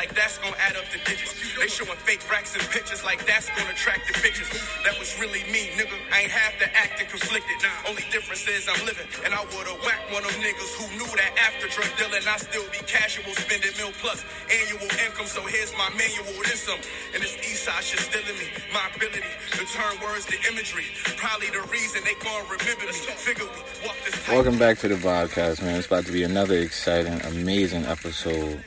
like 0.00 0.16
that's 0.16 0.40
gonna 0.40 0.56
add 0.56 0.80
up 0.80 0.88
the 0.88 1.00
digits. 1.04 1.36
They 1.60 1.68
showing 1.68 2.00
fake 2.08 2.24
racks 2.32 2.56
and 2.56 2.64
pictures 2.72 3.04
like 3.04 3.20
that's 3.28 3.52
gonna 3.52 3.68
attract 3.68 4.08
the 4.08 4.16
bitches. 4.24 4.48
That 4.80 4.96
was 4.96 5.12
really 5.20 5.44
me, 5.52 5.68
nigga. 5.76 5.92
I 6.08 6.24
ain't 6.24 6.32
have 6.32 6.56
to 6.56 6.66
act 6.72 7.04
and 7.04 7.08
conflicted. 7.12 7.60
Only 7.84 8.00
difference 8.08 8.48
is 8.48 8.64
I'm 8.64 8.80
living. 8.88 9.04
And 9.28 9.36
I 9.36 9.44
would've 9.52 9.76
whacked 9.84 10.08
one 10.08 10.24
of 10.24 10.32
them 10.32 10.40
niggas 10.40 10.72
who 10.80 10.88
knew 10.96 11.10
that 11.20 11.36
after 11.36 11.68
drug 11.68 11.92
dealing, 12.00 12.24
I 12.24 12.40
still 12.40 12.64
be 12.72 12.80
casual, 12.88 13.28
spending 13.36 13.76
mil 13.76 13.92
plus 14.00 14.24
annual 14.48 14.88
income. 15.04 15.28
So 15.28 15.44
here's 15.44 15.76
my 15.76 15.92
manual, 15.92 16.32
this 16.48 16.64
some. 16.64 16.80
And 17.12 17.20
this 17.20 17.36
east 17.44 17.68
side 17.68 17.84
shit 17.84 18.00
still 18.00 18.24
in 18.24 18.40
me. 18.40 18.48
My 18.72 18.88
ability 18.96 19.20
to 19.20 19.68
turn 19.68 20.00
words 20.00 20.24
to 20.32 20.36
imagery. 20.48 20.88
Probably 21.20 21.52
the 21.52 21.60
reason 21.68 22.00
they 22.08 22.16
gonna 22.24 22.48
remember 22.48 22.88
me. 22.88 22.96
Figure 23.20 23.44
we 23.44 23.60
walk 23.84 24.00
this 24.08 24.16
Welcome 24.32 24.56
back 24.56 24.80
to 24.80 24.88
the 24.88 24.96
podcast, 24.96 25.60
man. 25.60 25.76
It's 25.76 25.92
about 25.92 26.08
to 26.08 26.12
be 26.16 26.24
another 26.24 26.56
exciting, 26.56 27.20
amazing 27.28 27.84
episode. 27.84 28.64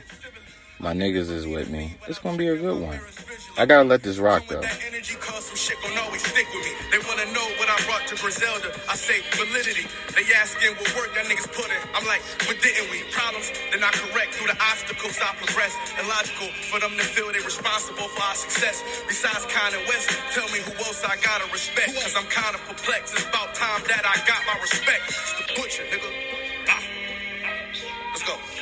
My 0.78 0.92
niggas 0.92 1.30
is 1.30 1.46
with 1.46 1.70
me. 1.70 1.94
It's 2.08 2.18
gonna 2.18 2.36
be 2.36 2.48
a 2.48 2.56
good 2.56 2.80
one. 2.82 3.00
I 3.56 3.64
gotta 3.64 3.88
let 3.88 4.02
this 4.02 4.18
rock 4.18 4.42
though. 4.48 4.60
They 4.60 4.68
wanna 7.06 7.26
know 7.30 7.46
what 7.62 7.70
I 7.70 7.78
brought 7.86 8.06
to 8.10 8.16
Griselda. 8.18 8.74
I 8.90 8.96
say 8.98 9.22
validity. 9.38 9.86
They 10.18 10.26
asking 10.34 10.74
what 10.74 10.90
work 10.98 11.14
that 11.14 11.26
niggas 11.30 11.46
put 11.54 11.70
in. 11.70 11.78
I'm 11.94 12.04
like, 12.04 12.20
but 12.46 12.58
didn't 12.60 12.90
we? 12.90 13.06
Problems, 13.14 13.52
they're 13.70 13.80
not 13.80 13.94
correct. 13.94 14.34
Through 14.34 14.50
the 14.50 14.58
obstacles 14.58 15.16
I 15.22 15.30
progress. 15.38 15.72
Illogical 16.02 16.50
for 16.68 16.80
them 16.80 16.98
to 16.98 17.06
feel 17.06 17.30
they 17.30 17.40
responsible 17.40 18.10
for 18.10 18.22
our 18.22 18.34
success. 18.34 18.82
Besides 19.06 19.46
Kanye 19.46 19.78
West, 19.86 20.10
tell 20.34 20.48
me 20.50 20.58
who 20.58 20.74
else 20.84 21.04
I 21.06 21.14
gotta 21.22 21.46
respect. 21.54 21.94
Cause 21.94 22.18
I'm 22.18 22.26
kinda 22.26 22.58
perplexed. 22.66 23.14
It's 23.14 23.24
about 23.24 23.54
time 23.54 23.82
that 23.86 24.02
I 24.02 24.18
got 24.26 24.42
my 24.50 24.58
respect. 24.60 25.06
It's 25.06 25.34
the 25.38 25.46
butcher, 25.54 25.84
nigga. 25.86 26.10
Ah. 26.68 26.82
Let's 28.10 28.24
go. 28.26 28.53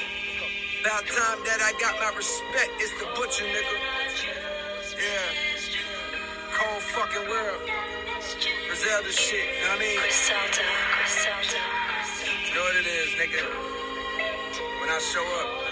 About 0.83 1.07
time 1.07 1.39
that 1.47 1.63
I 1.63 1.71
got 1.79 1.95
my 2.03 2.11
respect. 2.19 2.75
It's 2.83 2.91
the 2.99 3.07
butcher, 3.15 3.45
nigga. 3.47 3.79
Yeah. 4.99 5.31
Cold 6.59 6.83
fucking 6.83 7.29
world. 7.31 7.63
Griselda 8.67 9.13
shit, 9.13 9.47
you 9.47 9.63
know 9.63 9.69
what 9.69 9.79
I 9.79 9.87
mean? 9.87 10.01
Griselda, 10.03 10.63
Griselda. 10.99 11.63
You 12.51 12.55
know 12.59 12.67
what 12.67 12.77
it 12.83 12.87
is, 12.99 13.15
nigga. 13.15 13.47
When 14.83 14.91
I 14.91 14.99
show 14.99 15.23
up, 15.23 15.72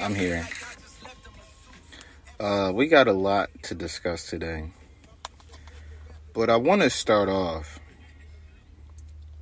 I'm 0.00 0.14
here. 0.14 0.46
Uh, 2.38 2.70
we 2.72 2.86
got 2.86 3.08
a 3.08 3.12
lot 3.12 3.50
to 3.64 3.74
discuss 3.74 4.28
today, 4.30 4.70
but 6.32 6.48
I 6.48 6.56
want 6.56 6.82
to 6.82 6.90
start 6.90 7.28
off. 7.28 7.80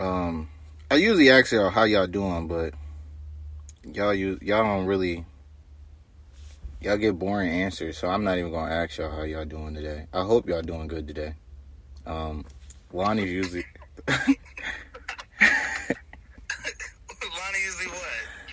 Um, 0.00 0.49
I 0.91 0.94
usually 0.94 1.31
ask 1.31 1.53
y'all 1.53 1.69
how 1.69 1.84
y'all 1.84 2.06
doing, 2.06 2.49
but 2.49 2.72
y'all 3.84 4.15
you 4.15 4.39
y'all 4.41 4.62
don't 4.65 4.87
really 4.87 5.27
y'all 6.81 6.97
get 6.97 7.19
boring 7.19 7.50
answers, 7.50 7.99
so 7.99 8.09
I'm 8.09 8.25
not 8.25 8.38
even 8.38 8.50
gonna 8.50 8.73
ask 8.73 8.97
y'all 8.97 9.11
how 9.11 9.25
y'all 9.25 9.44
doing 9.44 9.75
today. 9.75 10.06
I 10.12 10.23
hope 10.23 10.49
y'all 10.49 10.62
doing 10.62 10.87
good 10.87 11.06
today. 11.06 11.34
Um, 12.06 12.47
Lonnie's 12.93 13.31
usually 13.31 13.65
what? 14.09 14.28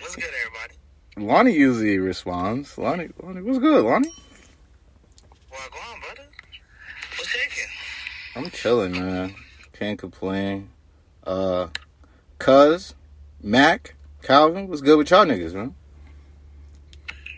What's 0.00 0.16
good, 0.16 0.24
everybody? 0.24 0.74
Lonnie 1.16 1.52
usually 1.52 1.98
responds. 1.98 2.76
Lonnie, 2.76 3.08
Lonnie, 3.22 3.42
what's 3.42 3.58
good, 3.58 3.84
Lonnie? 3.84 4.10
Well, 5.50 5.60
go 5.70 5.78
on, 5.92 6.00
brother. 6.00 6.28
What's 7.16 7.28
shaking? 7.28 7.70
I'm 8.34 8.50
chilling, 8.50 8.92
man. 8.92 9.34
Can't 9.72 9.98
complain. 9.98 10.70
Uh, 11.24 11.68
Cuz, 12.38 12.94
Mac, 13.42 13.94
Calvin, 14.22 14.68
what's 14.68 14.80
good 14.80 14.98
with 14.98 15.10
y'all 15.10 15.24
niggas, 15.24 15.54
man? 15.54 15.74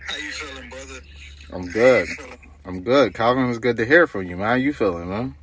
How 0.06 0.16
you 0.16 0.30
feeling, 0.30 0.70
brother? 0.70 1.00
I'm 1.52 1.68
good. 1.68 2.08
I'm 2.64 2.82
good. 2.82 3.14
Calvin, 3.14 3.50
it's 3.50 3.58
good 3.58 3.76
to 3.76 3.84
hear 3.84 4.06
from 4.06 4.26
you, 4.26 4.36
man. 4.36 4.46
How 4.46 4.54
you 4.54 4.72
feeling, 4.72 5.10
man? 5.10 5.34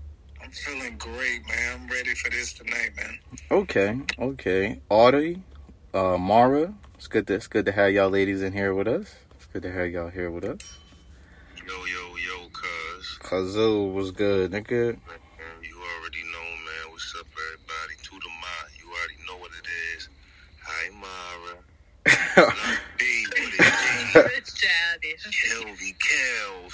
I'm 0.42 0.52
feeling 0.52 0.98
great, 0.98 1.48
man. 1.48 1.82
I'm 1.82 1.88
ready 1.88 2.16
for 2.16 2.32
this 2.32 2.54
tonight, 2.54 2.92
man. 2.96 3.20
Okay, 3.52 4.00
okay. 4.20 4.80
Audrey, 4.90 5.42
uh, 5.94 6.18
Mara, 6.18 6.74
it's 7.04 7.10
good 7.10 7.28
to 7.28 7.34
it's 7.34 7.48
good 7.48 7.66
to 7.66 7.74
have 7.74 7.92
y'all 7.92 8.10
ladies 8.10 8.42
in 8.42 8.54
here 8.54 8.74
with 8.74 8.88
us. 8.88 9.14
It's 9.36 9.46
good 9.52 9.64
to 9.64 9.72
have 9.74 9.92
y'all 9.92 10.08
here 10.08 10.32
with 10.32 10.46
us. 10.46 10.78
Yo, 11.58 11.74
yo, 11.74 12.16
yo, 12.16 12.48
cuz. 12.48 13.20
Kazoo 13.20 13.92
was 13.94 14.12
good, 14.12 14.52
nigga. 14.52 14.96
You 15.62 15.76
already 15.76 16.24
know, 16.32 16.48
man. 16.64 16.92
What's 16.92 17.14
up, 17.20 17.28
everybody? 17.28 17.96
To 18.04 18.12
the 18.12 18.30
ma. 18.40 18.56
You 18.80 18.88
already 18.88 19.20
know 19.28 19.36
what 19.38 19.52
it 19.52 19.68
is. 19.98 20.08
Hi, 20.64 20.90
Mara. 20.96 22.48
Not 22.56 22.80
B, 22.98 23.26
what 23.28 23.38
it 23.38 24.32
It's 24.38 24.54
childish. 24.54 25.44
Kelvy 25.52 25.96
Kels. 26.00 26.74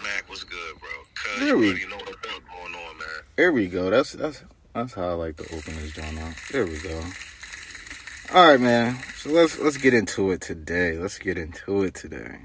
Mac, 0.00 0.28
what's 0.28 0.44
good, 0.44 0.78
bro? 0.78 0.90
Cuz, 1.16 1.48
you 1.48 1.58
we- 1.58 1.70
already 1.70 1.86
know 1.88 1.96
what 1.96 2.06
the 2.06 2.28
fuck 2.28 2.42
going 2.52 2.72
on, 2.72 2.98
man. 2.98 3.08
There 3.34 3.52
we 3.52 3.66
go. 3.66 3.90
That's 3.90 4.12
that's 4.12 4.44
that's 4.76 4.94
how 4.94 5.08
I 5.08 5.12
like 5.14 5.36
to 5.38 5.42
open 5.56 5.74
this 5.74 5.90
joint 5.90 6.20
out. 6.20 6.34
There 6.52 6.66
we 6.66 6.78
go. 6.78 7.02
All 8.32 8.48
right, 8.48 8.58
man. 8.58 8.98
So 9.16 9.30
let's 9.30 9.58
let's 9.58 9.76
get 9.76 9.92
into 9.92 10.30
it 10.30 10.40
today. 10.40 10.96
Let's 10.96 11.18
get 11.18 11.36
into 11.36 11.82
it 11.82 11.94
today. 11.94 12.38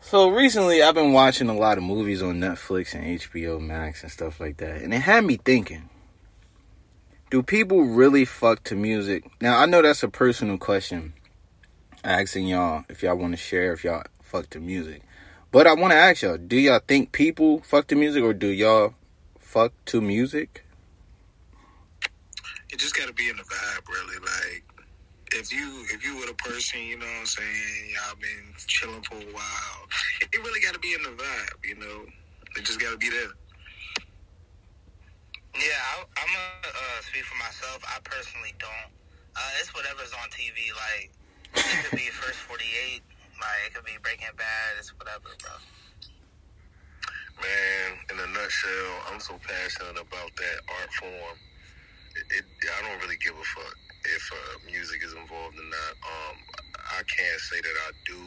So 0.00 0.28
recently, 0.28 0.82
I've 0.82 0.94
been 0.94 1.12
watching 1.12 1.48
a 1.48 1.54
lot 1.54 1.76
of 1.76 1.84
movies 1.84 2.22
on 2.22 2.40
Netflix 2.40 2.94
and 2.94 3.20
HBO 3.20 3.60
Max 3.60 4.02
and 4.02 4.10
stuff 4.10 4.40
like 4.40 4.56
that, 4.56 4.80
and 4.82 4.94
it 4.94 5.00
had 5.00 5.24
me 5.24 5.36
thinking: 5.36 5.90
Do 7.30 7.42
people 7.42 7.82
really 7.82 8.24
fuck 8.24 8.64
to 8.64 8.74
music? 8.74 9.30
Now, 9.40 9.58
I 9.58 9.66
know 9.66 9.82
that's 9.82 10.02
a 10.02 10.08
personal 10.08 10.56
question. 10.56 11.12
Asking 12.02 12.48
y'all 12.48 12.84
if 12.88 13.02
y'all 13.02 13.16
want 13.16 13.34
to 13.34 13.36
share 13.36 13.74
if 13.74 13.84
y'all 13.84 14.04
fuck 14.22 14.48
to 14.50 14.60
music, 14.60 15.02
but 15.52 15.66
I 15.66 15.74
want 15.74 15.92
to 15.92 15.98
ask 15.98 16.22
y'all: 16.22 16.38
Do 16.38 16.56
y'all 16.56 16.80
think 16.86 17.12
people 17.12 17.60
fuck 17.60 17.86
to 17.88 17.94
music, 17.94 18.24
or 18.24 18.32
do 18.32 18.48
y'all 18.48 18.94
fuck 19.38 19.72
to 19.86 20.00
music? 20.00 20.63
You 22.74 22.78
just 22.78 22.98
gotta 22.98 23.14
be 23.14 23.30
in 23.30 23.36
the 23.36 23.46
vibe, 23.46 23.86
really. 23.86 24.18
Like, 24.18 24.66
if 25.30 25.54
you 25.54 25.86
if 25.94 26.02
you 26.02 26.18
with 26.18 26.26
a 26.26 26.34
person, 26.34 26.82
you 26.82 26.98
know 26.98 27.06
what 27.06 27.22
I'm 27.22 27.26
saying, 27.30 27.94
y'all 27.94 28.18
been 28.18 28.50
chilling 28.66 29.02
for 29.06 29.14
a 29.14 29.30
while, 29.30 29.80
you 30.34 30.42
really 30.42 30.58
gotta 30.58 30.82
be 30.82 30.90
in 30.90 31.06
the 31.06 31.14
vibe, 31.14 31.62
you 31.62 31.78
know. 31.78 32.02
It 32.58 32.66
just 32.66 32.82
gotta 32.82 32.98
be 32.98 33.10
there. 33.14 33.30
Yeah, 35.54 35.78
I, 35.86 36.02
I'm 36.18 36.30
gonna 36.34 36.74
uh, 36.74 36.98
speak 37.06 37.22
for 37.22 37.38
myself. 37.38 37.78
I 37.86 38.02
personally 38.02 38.50
don't. 38.58 38.90
Uh, 39.38 39.60
it's 39.62 39.70
whatever's 39.70 40.10
on 40.18 40.26
TV. 40.34 40.74
Like 40.74 41.14
it 41.54 41.78
could 41.86 41.94
be 41.94 42.10
First 42.10 42.42
48. 42.50 42.58
Like 43.38 43.70
it 43.70 43.74
could 43.78 43.86
be 43.86 43.94
Breaking 44.02 44.34
Bad. 44.34 44.82
It's 44.82 44.90
whatever, 44.98 45.30
bro. 45.38 45.54
Man, 47.38 48.02
in 48.10 48.18
a 48.18 48.26
nutshell, 48.34 49.14
I'm 49.14 49.20
so 49.22 49.38
passionate 49.46 49.94
about 49.94 50.34
that 50.34 50.58
art 50.74 50.90
form. 50.98 51.38
It, 52.16 52.44
I 52.62 52.80
don't 52.82 53.00
really 53.02 53.18
give 53.18 53.34
a 53.34 53.44
fuck 53.44 53.76
if 54.04 54.32
uh, 54.32 54.70
music 54.70 55.02
is 55.04 55.12
involved 55.12 55.58
or 55.58 55.68
not. 55.68 55.94
Um, 56.02 56.36
I 56.76 57.02
can't 57.04 57.40
say 57.40 57.60
that 57.60 57.76
I 57.88 57.90
do, 58.06 58.20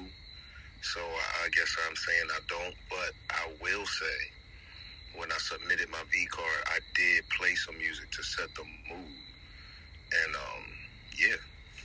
so 0.82 1.00
I, 1.00 1.46
I 1.46 1.50
guess 1.50 1.76
I'm 1.88 1.96
saying 1.96 2.28
I 2.32 2.40
don't. 2.48 2.76
But 2.90 3.12
I 3.32 3.48
will 3.62 3.86
say, 3.86 4.18
when 5.16 5.32
I 5.32 5.38
submitted 5.38 5.90
my 5.90 6.04
V 6.12 6.26
card, 6.28 6.64
I 6.68 6.80
did 6.96 7.24
play 7.38 7.56
some 7.56 7.78
music 7.78 8.12
to 8.12 8.24
set 8.24 8.50
the 8.56 8.64
mood, 8.64 9.08
and 10.26 10.36
um, 10.36 10.64
yeah, 11.18 11.28
you 11.28 11.32
know 11.32 11.38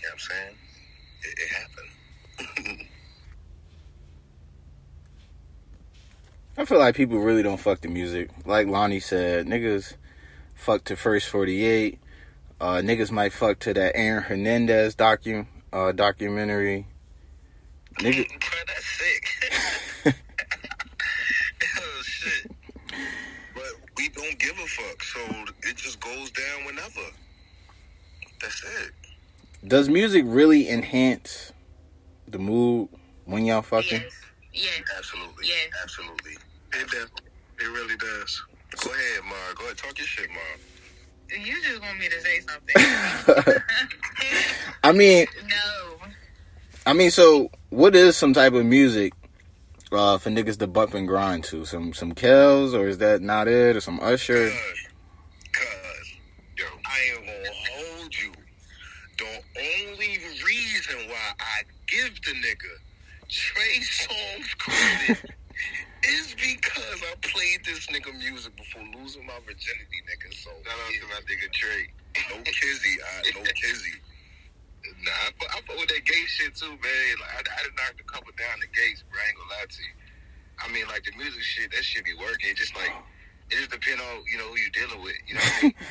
what 0.03 0.13
I'm 0.13 0.19
saying 0.19 0.57
it, 1.23 1.39
it 1.39 1.49
happened. 1.53 2.89
I 6.59 6.65
feel 6.67 6.79
like 6.79 6.95
people 6.95 7.19
really 7.19 7.43
don't 7.43 7.59
fuck 7.59 7.81
the 7.81 7.89
music. 7.89 8.29
Like 8.45 8.67
Lonnie 8.67 9.01
said, 9.01 9.47
niggas 9.47 9.95
fuck 10.63 10.85
to 10.85 10.97
First 10.97 11.29
48. 11.29 11.99
Uh, 12.61 12.75
niggas 12.77 13.11
might 13.11 13.33
fuck 13.33 13.59
to 13.59 13.75
that 13.75 13.97
Aaron 13.97 14.23
Hernandez 14.23 14.95
docu 14.95 15.47
uh, 15.73 15.91
documentary. 15.91 16.87
Nigga, 17.99 18.29
Bro, 18.29 18.59
that's 18.69 18.87
sick. 18.87 19.29
oh 21.79 22.03
shit. 22.05 22.53
But 23.55 23.65
we 23.97 24.09
don't 24.11 24.39
give 24.39 24.57
a 24.57 24.67
fuck, 24.67 25.03
so 25.03 25.21
it 25.65 25.77
just 25.77 25.99
goes 26.01 26.31
down 26.31 26.65
whenever. 26.67 27.01
That's 28.41 28.63
it. 28.85 29.69
does 29.69 29.89
music 29.89 30.25
really 30.27 30.69
enhance 30.69 31.53
the 32.29 32.39
mood 32.39 32.89
when 33.25 33.45
y'all 33.45 33.63
fucking? 33.63 34.01
Yes. 34.01 34.13
Yes. 34.53 34.81
Absolutely. 34.97 35.47
Yes. 35.49 35.69
Absolutely. 35.83 36.33
It 36.75 36.89
does. 36.89 37.11
It 37.59 37.69
really 37.69 37.97
does. 37.97 38.43
Go 38.85 38.91
ahead, 38.91 39.25
Mar. 39.25 39.55
Go 39.57 39.65
ahead. 39.65 39.77
Talk 39.77 39.99
your 39.99 40.07
shit, 40.07 40.29
Mar. 40.31 41.39
You 41.45 41.63
just 41.63 41.81
want 41.81 41.99
me 41.99 42.09
to 42.09 42.21
say 42.21 42.41
something. 42.41 43.63
I 44.83 44.93
mean, 44.93 45.27
no. 45.49 46.07
I 46.85 46.93
mean, 46.93 47.11
so 47.11 47.51
what 47.71 47.95
is 47.95 48.17
some 48.17 48.35
type 48.35 48.55
of 48.55 48.67
music 48.67 49.13
uh, 49.93 50.19
for 50.19 50.31
niggas 50.31 50.59
to 50.59 50.67
bump 50.67 50.95
and 50.95 51.07
grind 51.07 51.45
to? 51.45 51.65
Some 51.65 51.95
some 51.95 52.13
Kells, 52.13 52.75
or 52.75 52.89
is 52.89 52.99
that 52.99 53.23
not 53.23 53.49
it? 53.49 53.77
Or 53.77 53.81
some 53.81 54.01
Usher? 54.01 54.51
Cuz, 54.51 54.89
cuz, 55.53 56.15
yo, 56.59 56.65
I 56.85 57.17
ain't 57.17 57.27
gonna 57.27 57.55
hold 57.71 58.15
you. 58.15 58.33
The 59.19 59.43
only 59.61 60.19
reason 60.45 61.09
why 61.09 61.33
I 61.39 61.63
give 61.87 62.15
the 62.23 62.33
nigga 62.33 62.75
Trey 63.29 63.79
Songz 63.81 64.59
credit 64.59 65.31
is 66.05 66.35
because 66.35 66.99
I 67.03 67.15
played 67.23 67.65
this 67.65 67.87
nigga 67.87 68.13
music 68.19 68.57
before 68.57 68.83
losing 68.99 69.27
my 69.27 69.39
virginity, 69.47 69.99
nigga. 70.09 70.33
So 70.35 70.51
shout 70.51 70.75
out 70.75 70.93
to 70.93 71.07
my 71.09 71.21
nigga 71.27 71.51
Trey. 71.53 71.89
No 72.31 72.43
kizzy, 72.43 72.99
I, 73.01 73.31
no 73.35 73.43
kizzy. 73.63 73.97
Nah, 75.05 75.13
I, 75.13 75.31
fu- 75.39 75.47
I 75.47 75.59
fuck 75.63 75.79
with 75.79 75.89
that 75.89 76.05
gay 76.05 76.25
shit 76.27 76.55
too, 76.55 76.71
man. 76.71 77.13
Like 77.21 77.47
I, 77.49 77.55
I 77.55 77.63
done 77.63 77.77
knocked 77.77 78.01
a 78.01 78.05
couple 78.05 78.33
down 78.39 78.59
the 78.61 78.67
gates, 78.75 79.05
bro. 79.11 79.21
I 79.21 79.29
ain't 79.29 79.37
gonna 79.39 79.51
lie 79.51 79.67
to 79.71 79.81
you. 79.83 79.95
I 80.59 80.67
mean, 80.73 80.87
like 80.89 81.05
the 81.05 81.17
music 81.17 81.43
shit, 81.43 81.71
that 81.73 81.85
shit 81.85 82.05
be 82.05 82.15
working. 82.19 82.55
Just 82.57 82.75
like 82.75 82.93
it 83.51 83.57
just 83.57 83.71
depend 83.71 84.01
on 84.01 84.23
you 84.31 84.39
know 84.39 84.49
who 84.51 84.59
you 84.59 84.71
dealing 84.71 85.03
with. 85.03 85.15
You 85.27 85.35
know 85.35 85.41
what 85.41 85.59
I 85.59 85.63
mean? 85.63 85.75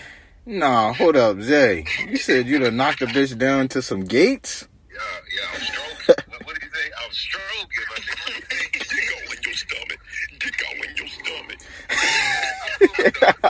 Nah, 0.44 0.92
hold 0.94 1.16
up, 1.18 1.40
Zay. 1.40 1.86
You 2.10 2.18
said 2.18 2.48
you'd 2.48 2.64
have 2.64 2.74
knocked 2.74 3.04
a 3.04 3.06
bitch 3.06 3.38
down 3.38 3.68
to 3.70 3.82
some 3.84 4.06
gates? 4.06 4.68
Yeah, 4.94 5.00
yeah, 5.34 5.48
I'm 5.54 5.62
stroking. 5.62 6.16
what, 6.32 6.46
what 6.46 6.54
did 6.60 6.64
he 6.64 6.70
say? 6.70 6.92
I'm 7.04 7.12
stroking. 7.12 7.86
My 7.90 7.96
nigga. 7.96 8.26
What 8.28 8.44
did 8.50 8.52
he 8.52 8.56
say? 8.56 8.66
Dick 8.92 9.08
out 9.16 9.32
in 9.32 9.42
your 9.44 9.56
stomach. 9.56 10.00
Dick 10.40 10.60
out 10.68 10.76
in 10.86 10.96
your 10.98 11.08
stomach. 11.08 11.60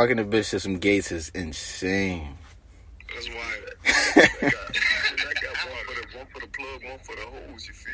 fucking 0.00 0.18
a 0.18 0.24
bitch 0.24 0.48
to 0.48 0.58
some 0.58 0.78
gates 0.78 1.12
is 1.12 1.28
insane. 1.34 2.38
That's 3.14 3.28
why 3.28 3.34
I 3.84 4.20
got, 4.40 4.48
I 4.48 4.48
got 5.42 5.56
one 5.68 5.84
for 5.84 5.94
the 5.94 6.04
one 6.16 6.26
for 6.32 6.40
the 6.40 6.46
plug, 6.46 6.82
one 6.84 6.98
for 7.00 7.16
the 7.16 7.26
hose. 7.26 7.68
You 7.68 7.74
feel 7.74 7.92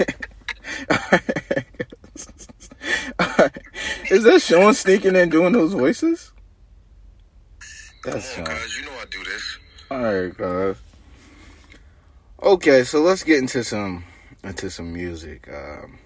me? 0.00 0.06
is 4.10 4.24
that 4.24 4.42
Sean 4.42 4.74
sneaking 4.74 5.14
in 5.14 5.28
doing 5.28 5.52
those 5.52 5.74
voices? 5.74 6.32
That's 8.04 8.34
Come 8.34 8.46
Sean. 8.46 8.54
on, 8.54 8.60
guys. 8.60 8.76
You 8.76 8.86
know 8.86 8.92
I 8.92 9.04
do 9.08 9.22
this. 9.22 9.58
Alright, 9.92 10.36
guys. 10.36 10.76
Okay, 12.42 12.82
so 12.82 13.00
let's 13.00 13.22
get 13.22 13.38
into 13.38 13.62
some 13.62 14.02
into 14.42 14.68
some 14.68 14.92
music. 14.92 15.48
Um, 15.52 16.00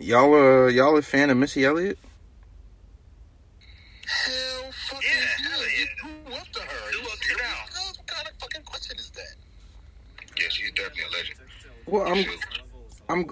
y'all 0.00 0.34
are 0.34 0.68
y'all 0.70 0.96
a 0.96 1.02
fan 1.02 1.30
of 1.30 1.36
Missy 1.36 1.64
Elliott? 1.64 2.00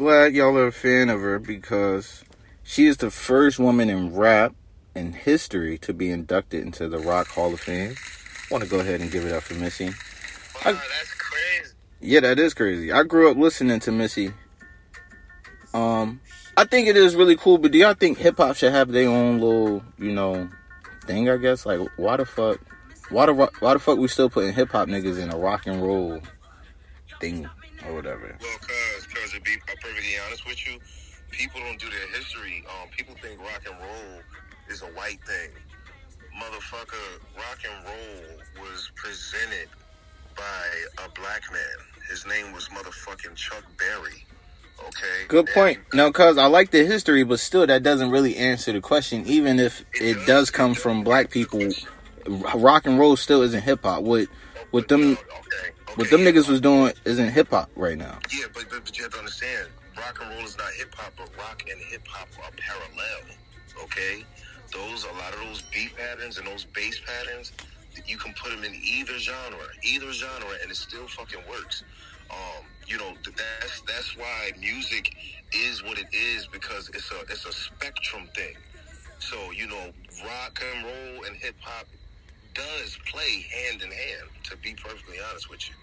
Glad 0.06 0.36
y'all 0.36 0.56
are 0.56 0.68
a 0.68 0.72
fan 0.72 1.10
of 1.10 1.20
her 1.20 1.36
because 1.36 2.22
she 2.62 2.86
is 2.86 2.98
the 2.98 3.10
first 3.10 3.58
woman 3.58 3.90
in 3.90 4.14
rap 4.14 4.54
in 4.94 5.12
history 5.12 5.76
to 5.76 5.92
be 5.92 6.08
inducted 6.12 6.62
into 6.62 6.88
the 6.88 7.00
Rock 7.00 7.26
Hall 7.26 7.52
of 7.52 7.58
Fame. 7.58 7.96
I 8.48 8.54
want 8.54 8.62
to 8.62 8.70
go 8.70 8.78
ahead 8.78 9.00
and 9.00 9.10
give 9.10 9.24
it 9.24 9.32
up 9.32 9.42
for 9.42 9.54
Missy. 9.54 9.86
Wow, 9.86 9.92
I- 10.66 10.72
that's 10.74 11.12
crazy. 11.18 11.74
Yeah, 12.00 12.20
that 12.20 12.38
is 12.38 12.54
crazy. 12.54 12.92
I 12.92 13.02
grew 13.02 13.28
up 13.28 13.36
listening 13.36 13.80
to 13.80 13.90
Missy. 13.90 14.30
Um, 15.74 16.20
I 16.56 16.66
think 16.66 16.86
it 16.86 16.96
is 16.96 17.16
really 17.16 17.36
cool, 17.36 17.58
but 17.58 17.72
do 17.72 17.78
y'all 17.78 17.94
think 17.94 18.18
hip 18.18 18.36
hop 18.36 18.54
should 18.54 18.70
have 18.70 18.92
their 18.92 19.08
own 19.08 19.40
little, 19.40 19.82
you 19.98 20.12
know, 20.12 20.48
thing? 21.04 21.28
I 21.28 21.36
guess 21.36 21.66
like 21.66 21.80
why 21.96 22.16
the 22.16 22.24
fuck, 22.24 22.60
why 23.10 23.26
the 23.26 23.34
why 23.34 23.72
the 23.72 23.80
fuck 23.80 23.98
we 23.98 24.06
still 24.06 24.30
putting 24.30 24.52
hip 24.52 24.70
hop 24.70 24.86
niggas 24.86 25.18
in 25.20 25.32
a 25.32 25.36
rock 25.36 25.66
and 25.66 25.82
roll 25.82 26.20
thing 27.20 27.50
or 27.84 27.94
whatever? 27.94 28.36
Well, 28.40 28.58
cause, 28.60 28.68
cause 28.68 28.85
to 29.36 29.42
be 29.42 29.56
perfectly 29.66 30.14
honest 30.26 30.46
with 30.46 30.66
you, 30.66 30.78
people 31.30 31.60
don't 31.60 31.78
do 31.78 31.88
their 31.90 32.08
history. 32.08 32.64
Um, 32.66 32.88
people 32.96 33.14
think 33.20 33.38
rock 33.40 33.62
and 33.68 33.78
roll 33.78 34.22
is 34.70 34.82
a 34.82 34.86
white 34.86 35.20
thing. 35.24 35.50
Motherfucker, 36.40 37.20
rock 37.37 37.58
and 37.64 37.84
roll 37.84 38.64
was 38.64 38.90
presented 38.94 39.68
by 40.37 41.04
a 41.04 41.08
black 41.11 41.42
man. 41.52 41.61
His 42.08 42.26
name 42.26 42.52
was 42.52 42.68
motherfucking 42.68 43.34
Chuck 43.34 43.64
Berry. 43.78 44.25
Okay. 44.88 45.26
Good 45.28 45.46
And 45.46 45.54
point. 45.54 45.78
No, 45.92 46.12
cause 46.12 46.38
I 46.38 46.46
like 46.46 46.70
the 46.70 46.84
history, 46.84 47.22
but 47.22 47.40
still 47.40 47.66
that 47.66 47.82
doesn't 47.82 48.11
really 48.11 48.37
answer 48.37 48.72
the 48.72 48.80
question. 48.80 49.25
Even 49.26 49.58
if 49.58 49.84
it 49.94 50.26
does 50.26 50.50
come 50.50 50.75
from 50.75 51.04
black 51.04 51.30
people, 51.30 51.70
rock 52.54 52.87
and 52.87 52.99
roll 52.99 53.16
still 53.16 53.42
isn't 53.42 53.62
hip 53.62 53.82
hop. 53.82 54.02
What 54.02 54.28
what 54.70 54.88
them 54.88 55.12
Okay. 55.12 55.75
What 55.96 56.10
them 56.10 56.20
niggas 56.20 56.48
was 56.48 56.60
doing 56.60 56.92
isn't 57.06 57.30
hip 57.30 57.48
hop 57.48 57.70
right 57.74 57.96
now. 57.96 58.18
Yeah, 58.30 58.46
but, 58.52 58.66
but, 58.68 58.84
but 58.84 58.96
you 58.96 59.04
have 59.04 59.12
to 59.14 59.18
understand, 59.18 59.68
rock 59.96 60.18
and 60.20 60.30
roll 60.30 60.44
is 60.44 60.56
not 60.58 60.70
hip 60.72 60.94
hop, 60.94 61.14
but 61.16 61.30
rock 61.38 61.64
and 61.70 61.80
hip 61.80 62.06
hop 62.06 62.28
are 62.44 62.50
parallel. 62.56 63.36
Okay, 63.82 64.24
those 64.72 65.04
a 65.04 65.12
lot 65.14 65.32
of 65.32 65.40
those 65.40 65.62
beat 65.72 65.96
patterns 65.96 66.36
and 66.36 66.46
those 66.46 66.64
bass 66.64 67.00
patterns, 67.00 67.52
you 68.06 68.18
can 68.18 68.34
put 68.34 68.50
them 68.50 68.62
in 68.64 68.74
either 68.74 69.18
genre, 69.18 69.66
either 69.82 70.12
genre, 70.12 70.52
and 70.62 70.70
it 70.70 70.76
still 70.76 71.06
fucking 71.08 71.40
works. 71.48 71.82
Um, 72.30 72.64
you 72.86 72.98
know, 72.98 73.14
that's 73.24 73.80
that's 73.82 74.16
why 74.16 74.52
music 74.60 75.14
is 75.54 75.82
what 75.82 75.98
it 75.98 76.08
is 76.12 76.46
because 76.46 76.90
it's 76.90 77.10
a 77.10 77.20
it's 77.30 77.46
a 77.46 77.52
spectrum 77.52 78.28
thing. 78.34 78.54
So 79.18 79.50
you 79.50 79.66
know, 79.66 79.92
rock 80.24 80.62
and 80.74 80.84
roll 80.84 81.24
and 81.24 81.36
hip 81.36 81.56
hop 81.60 81.86
does 82.52 82.98
play 83.06 83.46
hand 83.50 83.82
in 83.82 83.90
hand. 83.90 84.28
To 84.44 84.56
be 84.58 84.74
perfectly 84.74 85.16
honest 85.30 85.48
with 85.48 85.68
you 85.68 85.74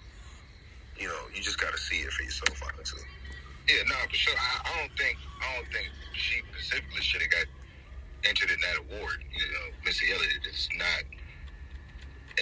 you 0.98 1.08
know, 1.08 1.24
you 1.34 1.42
just 1.42 1.60
got 1.60 1.72
to 1.72 1.80
see 1.80 1.98
it 1.98 2.12
for 2.12 2.24
yourself, 2.24 2.62
honestly. 2.74 3.02
Yeah, 3.68 3.84
no, 3.88 3.96
for 4.10 4.16
sure. 4.16 4.36
I, 4.38 4.62
I 4.66 4.80
don't 4.80 4.98
think 4.98 5.18
I 5.42 5.56
don't 5.56 5.72
think 5.72 5.88
she 6.14 6.42
specifically 6.52 7.02
should 7.02 7.22
have 7.22 7.32
got 7.32 7.46
entered 8.24 8.52
in 8.52 8.60
that 8.60 8.78
award. 8.88 9.24
You 9.32 9.48
know, 9.54 9.66
Missy 9.86 10.12
Elliott 10.12 10.46
is 10.48 10.70
not, 10.78 11.04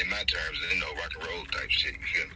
in 0.01 0.09
my 0.09 0.23
terms, 0.25 0.57
you 0.73 0.79
know, 0.79 0.89
rock 0.97 1.11
and 1.17 1.27
roll 1.27 1.45
type 1.45 1.69
shit. 1.69 1.93
You 1.93 2.07
feel 2.13 2.27
me? 2.29 2.35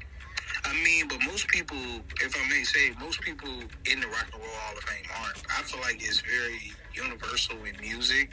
I 0.66 0.74
mean, 0.84 1.08
but 1.08 1.20
most 1.26 1.48
people, 1.50 1.78
if 2.22 2.36
I 2.36 2.50
may 2.50 2.64
say, 2.64 2.92
most 3.00 3.22
people 3.22 3.50
in 3.86 4.00
the 4.00 4.08
Rock 4.08 4.30
and 4.34 4.42
Roll 4.42 4.52
Hall 4.66 4.78
of 4.78 4.84
Fame 4.84 5.06
aren't. 5.22 5.38
I 5.50 5.62
feel 5.64 5.82
like 5.82 6.02
it's 6.02 6.22
very 6.22 6.72
universal 6.94 7.58
in 7.66 7.76
music 7.82 8.32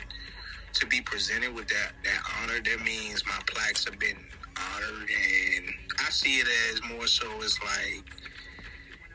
to 0.74 0.86
be 0.86 1.00
presented 1.02 1.54
with 1.54 1.68
that 1.68 1.92
that 2.04 2.20
honor. 2.40 2.60
That 2.64 2.84
means 2.84 3.24
my 3.26 3.38
plaques 3.46 3.84
have 3.84 3.98
been 3.98 4.16
honored, 4.56 5.08
and 5.08 5.64
I 6.00 6.10
see 6.10 6.38
it 6.40 6.48
as 6.70 6.82
more 6.90 7.06
so. 7.06 7.26
It's 7.40 7.60
like 7.62 8.04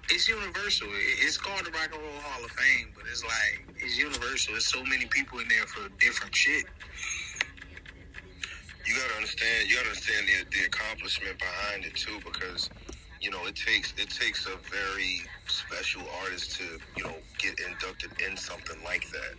it's 0.09 0.27
universal. 0.27 0.87
It's 1.21 1.37
called 1.37 1.65
the 1.65 1.71
Rock 1.71 1.89
and 1.93 2.01
Roll 2.01 2.21
Hall 2.21 2.43
of 2.43 2.51
Fame, 2.51 2.89
but 2.95 3.03
it's 3.11 3.23
like 3.23 3.67
it's 3.77 3.97
universal. 3.97 4.53
There's 4.53 4.65
so 4.65 4.83
many 4.83 5.05
people 5.05 5.39
in 5.39 5.47
there 5.47 5.67
for 5.67 5.89
different 5.99 6.35
shit. 6.35 6.65
You 8.85 8.95
gotta 8.95 9.15
understand. 9.15 9.67
You 9.67 9.75
gotta 9.75 9.89
understand 9.89 10.27
the 10.27 10.57
the 10.57 10.65
accomplishment 10.65 11.37
behind 11.39 11.85
it 11.85 11.95
too, 11.95 12.19
because 12.23 12.69
you 13.19 13.31
know 13.31 13.45
it 13.47 13.55
takes 13.55 13.93
it 13.97 14.09
takes 14.09 14.45
a 14.45 14.55
very 14.71 15.21
special 15.47 16.03
artist 16.23 16.57
to 16.57 16.79
you 16.95 17.03
know 17.03 17.15
get 17.37 17.59
inducted 17.67 18.11
in 18.27 18.37
something 18.37 18.77
like 18.85 19.09
that. 19.11 19.35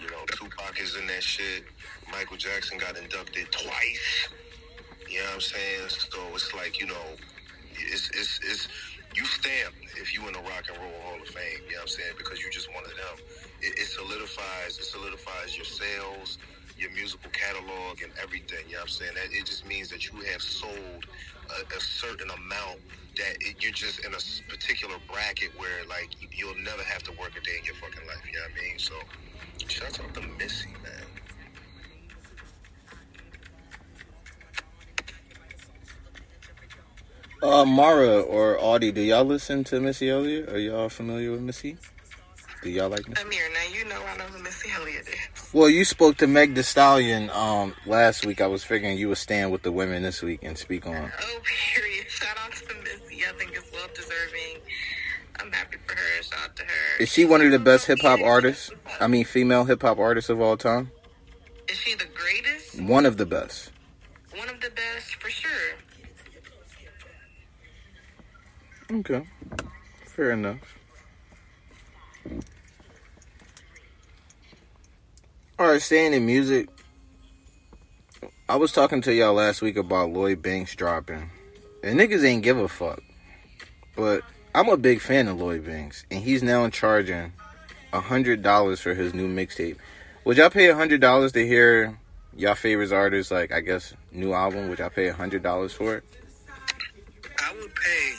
You 0.00 0.06
know, 0.10 0.24
Tupac 0.32 0.80
is 0.80 0.96
in 0.96 1.06
that 1.08 1.22
shit. 1.22 1.64
Michael 2.10 2.36
Jackson 2.36 2.78
got 2.78 2.96
inducted 2.96 3.50
twice. 3.52 4.28
You 5.10 5.20
know 5.20 5.26
what 5.26 5.34
I'm 5.36 5.42
saying? 5.42 5.90
So 5.90 6.20
it's 6.34 6.54
like 6.54 6.80
you 6.80 6.88
know, 6.88 7.06
it's 7.74 8.10
it's 8.10 8.40
it's 8.44 8.68
you 9.16 9.24
stamp 9.26 9.74
if 10.00 10.14
you 10.14 10.26
in 10.28 10.34
the 10.34 10.40
Rock 10.40 10.66
and 10.68 10.78
Roll 10.78 11.02
Hall 11.04 11.20
of 11.22 11.28
Fame. 11.28 11.60
You 11.68 11.76
know 11.76 11.78
what 11.78 11.82
I'm 11.82 11.88
saying? 11.88 12.14
Because 12.18 12.40
you're 12.42 12.52
just 12.52 12.68
one 12.74 12.84
of 12.84 12.90
them. 12.92 13.26
It, 13.62 13.78
it 13.78 13.88
solidifies. 13.88 14.78
It 14.78 14.84
solidifies 14.86 15.56
your 15.56 15.66
sales, 15.66 16.38
your 16.78 16.92
musical 16.92 17.30
catalog, 17.32 18.02
and 18.02 18.12
everything. 18.22 18.66
You 18.68 18.80
know 18.80 18.88
what 18.88 18.94
I'm 18.94 18.98
saying? 19.00 19.12
That 19.16 19.28
it 19.32 19.46
just 19.46 19.66
means 19.66 19.90
that 19.90 20.06
you 20.10 20.20
have 20.32 20.42
sold 20.42 21.06
a, 21.50 21.76
a 21.76 21.80
certain 21.80 22.30
amount. 22.30 22.80
That 23.16 23.36
it, 23.40 23.62
you're 23.62 23.72
just 23.72 24.00
in 24.06 24.14
a 24.14 24.22
particular 24.50 24.96
bracket 25.12 25.52
where 25.58 25.84
like 25.88 26.10
you- 26.22 26.30
you'll 26.32 26.62
never 26.64 26.84
have 26.84 27.04
to 27.04 27.12
work 27.20 27.36
a 27.36 27.42
day 27.42 27.58
in 27.60 27.64
your 27.66 27.76
fucking 27.76 28.06
life. 28.08 28.22
You 28.26 28.38
know 28.40 28.46
what 28.50 28.62
I 28.62 28.68
mean? 28.68 28.78
So, 28.78 28.94
shout 29.68 30.00
out 30.00 30.14
to 30.14 30.22
Missy, 30.38 30.72
man. 30.82 30.99
Uh, 37.42 37.64
Mara 37.64 38.20
or 38.20 38.58
Audie, 38.60 38.92
do 38.92 39.00
y'all 39.00 39.24
listen 39.24 39.64
to 39.64 39.80
Missy 39.80 40.10
Elliott? 40.10 40.50
Are 40.50 40.58
y'all 40.58 40.90
familiar 40.90 41.32
with 41.32 41.40
Missy? 41.40 41.78
Do 42.62 42.68
y'all 42.68 42.90
like 42.90 43.08
Missy? 43.08 43.22
Amir, 43.22 43.42
now 43.54 43.74
you 43.74 43.84
know 43.86 44.02
I 44.06 44.16
know 44.18 44.24
who 44.24 44.42
Missy 44.42 44.68
Elliott 44.78 45.08
is. 45.08 45.54
Well, 45.54 45.70
you 45.70 45.86
spoke 45.86 46.18
to 46.18 46.26
Meg 46.26 46.54
Thee 46.54 46.62
Stallion 46.62 47.30
um 47.30 47.74
last 47.86 48.26
week. 48.26 48.42
I 48.42 48.46
was 48.46 48.62
figuring 48.62 48.98
you 48.98 49.08
would 49.08 49.18
stand 49.18 49.52
with 49.52 49.62
the 49.62 49.72
women 49.72 50.02
this 50.02 50.20
week 50.20 50.40
and 50.42 50.58
speak 50.58 50.86
on. 50.86 50.94
Oh, 51.18 51.40
period. 51.74 52.10
Shout 52.10 52.36
out 52.44 52.52
to 52.52 52.74
Missy. 52.74 53.24
I 53.26 53.32
think 53.38 53.52
it's 53.54 53.72
well 53.72 53.88
deserving. 53.94 54.60
I'm 55.40 55.50
happy 55.50 55.78
for 55.86 55.94
her. 55.94 56.22
Shout 56.22 56.40
out 56.44 56.56
to 56.56 56.62
her. 56.64 57.02
Is 57.02 57.08
she 57.10 57.24
one 57.24 57.40
of 57.40 57.50
the 57.50 57.58
best 57.58 57.86
hip 57.86 58.00
hop 58.02 58.20
artists? 58.20 58.70
I 59.00 59.06
mean, 59.06 59.24
female 59.24 59.64
hip 59.64 59.80
hop 59.80 59.98
artists 59.98 60.28
of 60.28 60.42
all 60.42 60.58
time. 60.58 60.90
Is 61.68 61.78
she 61.78 61.94
the 61.94 62.04
greatest? 62.14 62.82
One 62.82 63.06
of 63.06 63.16
the 63.16 63.24
best. 63.24 63.70
One 64.36 64.50
of 64.50 64.60
the 64.60 64.70
best, 64.70 65.14
for 65.14 65.30
sure. 65.30 65.76
Okay, 68.92 69.24
fair 70.04 70.32
enough. 70.32 70.58
All 75.60 75.68
right, 75.68 75.80
staying 75.80 76.12
in 76.12 76.26
music. 76.26 76.68
I 78.48 78.56
was 78.56 78.72
talking 78.72 79.00
to 79.02 79.14
y'all 79.14 79.34
last 79.34 79.62
week 79.62 79.76
about 79.76 80.10
Lloyd 80.10 80.42
Banks 80.42 80.74
dropping, 80.74 81.30
and 81.84 82.00
niggas 82.00 82.24
ain't 82.24 82.42
give 82.42 82.58
a 82.58 82.66
fuck. 82.66 83.00
But 83.94 84.22
I'm 84.56 84.68
a 84.68 84.76
big 84.76 85.00
fan 85.00 85.28
of 85.28 85.38
Lloyd 85.38 85.64
Banks, 85.64 86.04
and 86.10 86.24
he's 86.24 86.42
now 86.42 86.68
charging 86.68 87.32
a 87.92 88.00
hundred 88.00 88.42
dollars 88.42 88.80
for 88.80 88.94
his 88.94 89.14
new 89.14 89.28
mixtape. 89.28 89.76
Would 90.24 90.36
y'all 90.36 90.50
pay 90.50 90.68
a 90.68 90.74
hundred 90.74 91.00
dollars 91.00 91.30
to 91.32 91.46
hear 91.46 91.96
y'all 92.36 92.56
favorite 92.56 92.90
artists, 92.90 93.30
like 93.30 93.52
I 93.52 93.60
guess 93.60 93.94
new 94.10 94.32
album? 94.32 94.68
Would 94.68 94.80
y'all 94.80 94.90
pay 94.90 95.06
a 95.06 95.14
hundred 95.14 95.44
dollars 95.44 95.72
for 95.72 95.94
it? 95.94 96.04
I 97.38 97.54
would 97.54 97.72
pay 97.76 98.14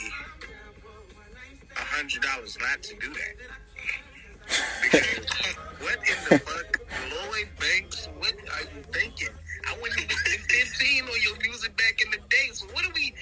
hundred 2.02 2.22
dollars 2.24 2.58
not 2.58 2.82
to 2.82 2.96
do 2.98 3.14
that. 3.14 3.36
Because 4.82 5.22
what 5.86 6.02
in 6.02 6.18
the 6.26 6.40
fuck, 6.42 6.82
Lloyd 7.14 7.50
Banks? 7.62 8.10
What 8.18 8.34
are 8.34 8.66
you 8.74 8.82
thinking? 8.90 9.30
I 9.70 9.78
wasn't 9.78 10.10
even 10.10 10.42
15 10.50 11.04
on 11.06 11.22
your 11.22 11.38
music 11.46 11.78
back 11.78 12.02
in 12.04 12.10
the 12.10 12.18
day. 12.18 12.50
So 12.54 12.66
what 12.74 12.84
are 12.86 12.94
we? 12.96 13.14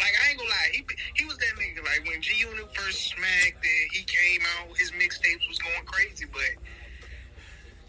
Like 0.00 0.16
I 0.24 0.30
ain't 0.30 0.38
gonna 0.38 0.48
lie, 0.48 0.72
he 0.72 0.84
he 1.14 1.24
was 1.26 1.36
that 1.36 1.60
nigga. 1.60 1.84
Like 1.84 2.08
when 2.08 2.22
G 2.22 2.40
Unit 2.40 2.64
first 2.74 3.12
smacked 3.12 3.60
and 3.60 3.84
he 3.92 4.00
came 4.04 4.40
out, 4.56 4.72
his 4.78 4.92
mixtapes 4.92 5.44
was 5.48 5.58
going 5.58 5.84
crazy. 5.84 6.24
But 6.24 6.56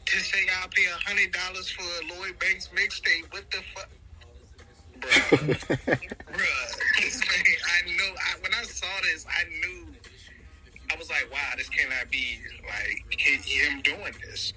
to 0.07 0.19
say 0.19 0.43
I'll 0.59 0.67
pay 0.67 0.91
a 0.91 0.99
hundred 1.07 1.31
dollars 1.31 1.71
for 1.71 1.83
a 1.87 2.19
Lloyd 2.19 2.37
Banks 2.39 2.67
mixtape, 2.75 3.31
what 3.31 3.49
the 3.51 3.63
fuck? 3.71 3.89
Bruh. 4.99 5.39
Bruh, 6.35 6.67
this 6.99 7.19
man, 7.31 7.45
I 7.63 7.91
know. 7.95 8.11
I, 8.11 8.41
when 8.41 8.53
I 8.53 8.63
saw 8.63 8.87
this, 9.03 9.25
I 9.27 9.43
knew. 9.63 9.87
I 10.91 10.95
was 10.97 11.09
like, 11.09 11.27
"Wow, 11.31 11.53
this 11.57 11.69
cannot 11.69 12.09
be 12.09 12.39
like 12.65 13.19
him 13.19 13.81
doing 13.81 14.13
this." 14.21 14.53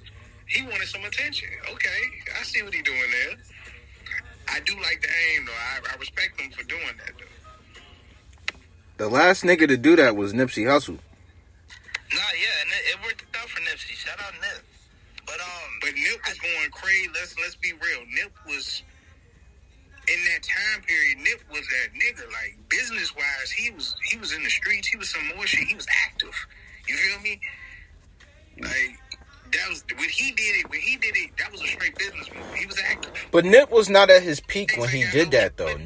He 0.46 0.62
wanted 0.62 0.88
some 0.88 1.04
attention. 1.04 1.48
Okay, 1.72 2.00
I 2.38 2.42
see 2.42 2.62
what 2.62 2.74
he 2.74 2.82
doing 2.82 3.10
there. 3.22 3.36
I 4.48 4.60
do 4.60 4.74
like 4.82 5.00
the 5.00 5.08
aim, 5.08 5.46
though. 5.46 5.52
I, 5.52 5.94
I 5.94 5.96
respect 5.98 6.40
him 6.40 6.50
for 6.50 6.64
doing 6.64 6.96
that, 6.98 7.12
though. 7.18 8.54
The 8.96 9.08
last 9.08 9.44
nigga 9.44 9.68
to 9.68 9.76
do 9.76 9.96
that 9.96 10.16
was 10.16 10.32
Nipsey 10.32 10.64
Hussle. 10.64 10.98
Nah, 12.12 12.32
yeah, 12.34 12.62
and 12.62 12.70
it, 12.70 12.94
it 12.94 12.98
worked 13.04 13.24
out 13.40 13.48
for 13.48 13.60
Nipsey. 13.60 13.94
Shout 13.94 14.20
out 14.20 14.34
Nip. 14.40 14.64
But 15.24 15.40
um, 15.40 15.70
But 15.80 15.90
Nip 15.94 16.20
was 16.26 16.38
going 16.38 16.70
crazy. 16.72 17.08
Let's 17.14 17.38
let's 17.38 17.54
be 17.56 17.72
real. 17.72 18.00
Nip 18.12 18.32
was 18.46 18.82
in 20.12 20.24
that 20.24 20.42
time 20.42 20.82
period. 20.82 21.18
Nip 21.18 21.40
was 21.50 21.66
that 21.66 21.88
nigga. 21.94 22.26
Like 22.32 22.58
business 22.68 23.14
wise, 23.14 23.50
he 23.50 23.70
was 23.70 23.94
he 24.10 24.18
was 24.18 24.32
in 24.32 24.42
the 24.42 24.50
streets. 24.50 24.88
He 24.88 24.96
was 24.96 25.10
some 25.10 25.26
more 25.36 25.46
shit. 25.46 25.66
He 25.66 25.74
was 25.74 25.86
active. 26.06 26.34
You 26.86 26.96
feel 26.96 27.20
me? 27.20 27.40
Like 28.60 28.98
that 29.52 29.68
was 29.68 29.84
when 29.96 30.08
he 30.08 30.32
did 30.32 30.56
it. 30.56 30.70
When 30.70 30.80
he 30.80 30.96
did 30.96 31.16
it, 31.16 31.30
that 31.38 31.50
was 31.52 31.62
a 31.62 31.66
straight 31.66 31.96
business 31.96 32.28
move. 32.34 32.54
He 32.54 32.66
was 32.66 32.78
active. 32.88 33.12
But 33.30 33.44
Nip 33.44 33.70
was 33.70 33.88
not 33.88 34.10
at 34.10 34.22
his 34.22 34.40
peak 34.40 34.72
when 34.76 34.88
he 34.88 35.04
did 35.10 35.30
that, 35.32 35.56
though. 35.56 35.76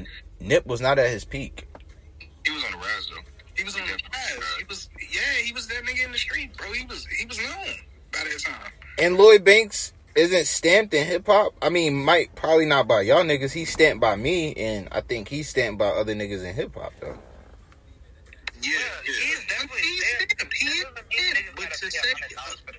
Nip 0.41 0.67
was 0.67 0.81
not 0.81 0.99
at 0.99 1.11
his 1.11 1.25
peak. 1.25 1.67
He 2.45 2.51
was 2.51 2.63
on 2.65 2.73
the 2.73 2.79
rise 2.79 3.09
though. 3.11 3.23
He 3.55 3.65
was 3.65 3.75
on 3.75 3.87
the 3.87 3.93
rise. 3.93 4.59
He 4.59 4.65
was 4.65 4.89
yeah. 5.11 5.21
He 5.43 5.53
was 5.53 5.67
that 5.69 5.83
nigga 5.85 6.05
in 6.05 6.13
the 6.13 6.19
street, 6.19 6.57
bro. 6.57 6.73
He 6.73 6.85
was 6.85 7.07
he 7.07 7.25
was 7.25 7.39
known 7.39 7.75
by 8.13 8.21
that 8.25 8.39
time. 8.41 8.73
And 8.99 9.17
Lloyd 9.17 9.45
Banks 9.45 9.94
isn't 10.15 10.47
stamped 10.47 10.95
in 10.95 11.07
hip 11.07 11.27
hop. 11.27 11.55
I 11.61 11.69
mean, 11.71 12.05
Mike 12.05 12.35
probably 12.35 12.67
not 12.67 12.87
by 12.89 13.03
y'all 13.03 13.25
niggas. 13.25 13.53
He's 13.53 13.73
stamped 13.73 14.01
by 14.01 14.17
me, 14.17 14.55
and 14.55 14.89
I 14.93 15.01
think 15.01 15.29
he's 15.29 15.49
stamped 15.49 15.79
by 15.79 15.87
other 15.89 16.15
niggas 16.15 16.45
in 16.45 16.55
hip 16.55 16.75
hop, 16.75 16.93
though. 17.01 17.19
Yeah, 18.63 18.79
he's 19.05 19.45
definitely 19.47 19.81
He's 19.83 20.01
there. 20.01 20.27
there. 20.29 20.49
He 20.55 20.67
is 20.67 20.85
That 20.85 20.95
doesn't 20.95 21.11
there. 21.11 21.21
mean 21.21 21.35
niggas 21.35 21.57
But 21.57 21.65
gotta 21.69 21.91
say, 21.91 21.99
$100 21.99 22.65
for 22.65 22.73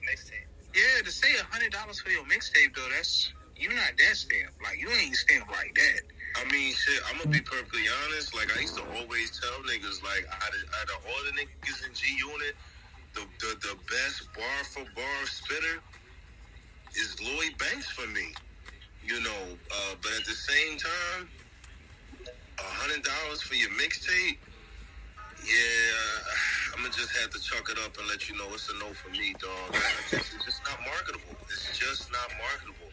yeah, 0.76 1.02
to 1.04 1.12
say 1.12 1.32
a 1.40 1.44
hundred 1.54 1.72
dollars 1.72 2.02
for 2.02 2.10
your 2.12 2.24
mixtape 2.26 2.76
though, 2.76 2.90
that's 2.96 3.32
you're 3.56 3.72
not 3.72 3.96
that 3.96 4.16
stamped. 4.16 4.60
Like 4.64 4.80
you 4.82 4.90
ain't 4.92 5.16
stamped 5.16 5.50
like 5.52 5.72
that. 5.76 6.02
I 6.36 6.44
mean, 6.52 6.74
shit. 6.74 7.00
I'm 7.08 7.18
gonna 7.18 7.30
be 7.32 7.40
perfectly 7.40 7.84
honest. 8.04 8.36
Like 8.36 8.52
I 8.58 8.62
used 8.62 8.76
to 8.76 8.84
always 9.00 9.32
tell 9.40 9.56
niggas, 9.64 10.04
like 10.04 10.28
out 10.28 10.52
of, 10.52 10.64
out 10.76 10.90
of 10.92 11.00
all 11.08 11.22
the 11.32 11.32
niggas 11.40 11.80
in 11.88 11.94
G 11.96 12.08
Unit, 12.20 12.56
the, 13.14 13.24
the 13.40 13.56
the 13.72 13.76
best 13.88 14.28
bar 14.36 14.60
for 14.68 14.84
bar 14.96 15.20
spitter 15.32 15.80
is 16.98 17.20
Lloyd 17.22 17.58
Banks 17.58 17.88
for 17.90 18.08
me. 18.08 18.34
You 19.06 19.22
know, 19.22 19.44
uh, 19.70 19.94
but 20.02 20.12
at 20.18 20.26
the 20.26 20.34
same 20.34 20.78
time, 20.78 21.30
a 22.58 22.70
hundred 22.82 23.04
dollars 23.04 23.42
for 23.42 23.54
your 23.56 23.70
mixtape. 23.72 24.38
Yeah, 25.46 26.74
I'm 26.74 26.82
gonna 26.82 26.94
just 26.94 27.16
have 27.22 27.30
to 27.30 27.40
chuck 27.40 27.70
it 27.70 27.78
up 27.86 27.98
and 28.00 28.08
let 28.08 28.28
you 28.28 28.36
know 28.38 28.50
it's 28.54 28.68
a 28.72 28.74
no 28.80 28.90
for 28.98 29.12
me, 29.12 29.36
dog. 29.38 29.76
It's 29.76 30.10
just, 30.10 30.34
it's 30.34 30.46
just 30.46 30.62
not 30.66 30.80
marketable. 30.82 31.38
It's 31.54 31.78
just 31.78 32.12
not 32.12 32.34
marketable. 32.42 32.90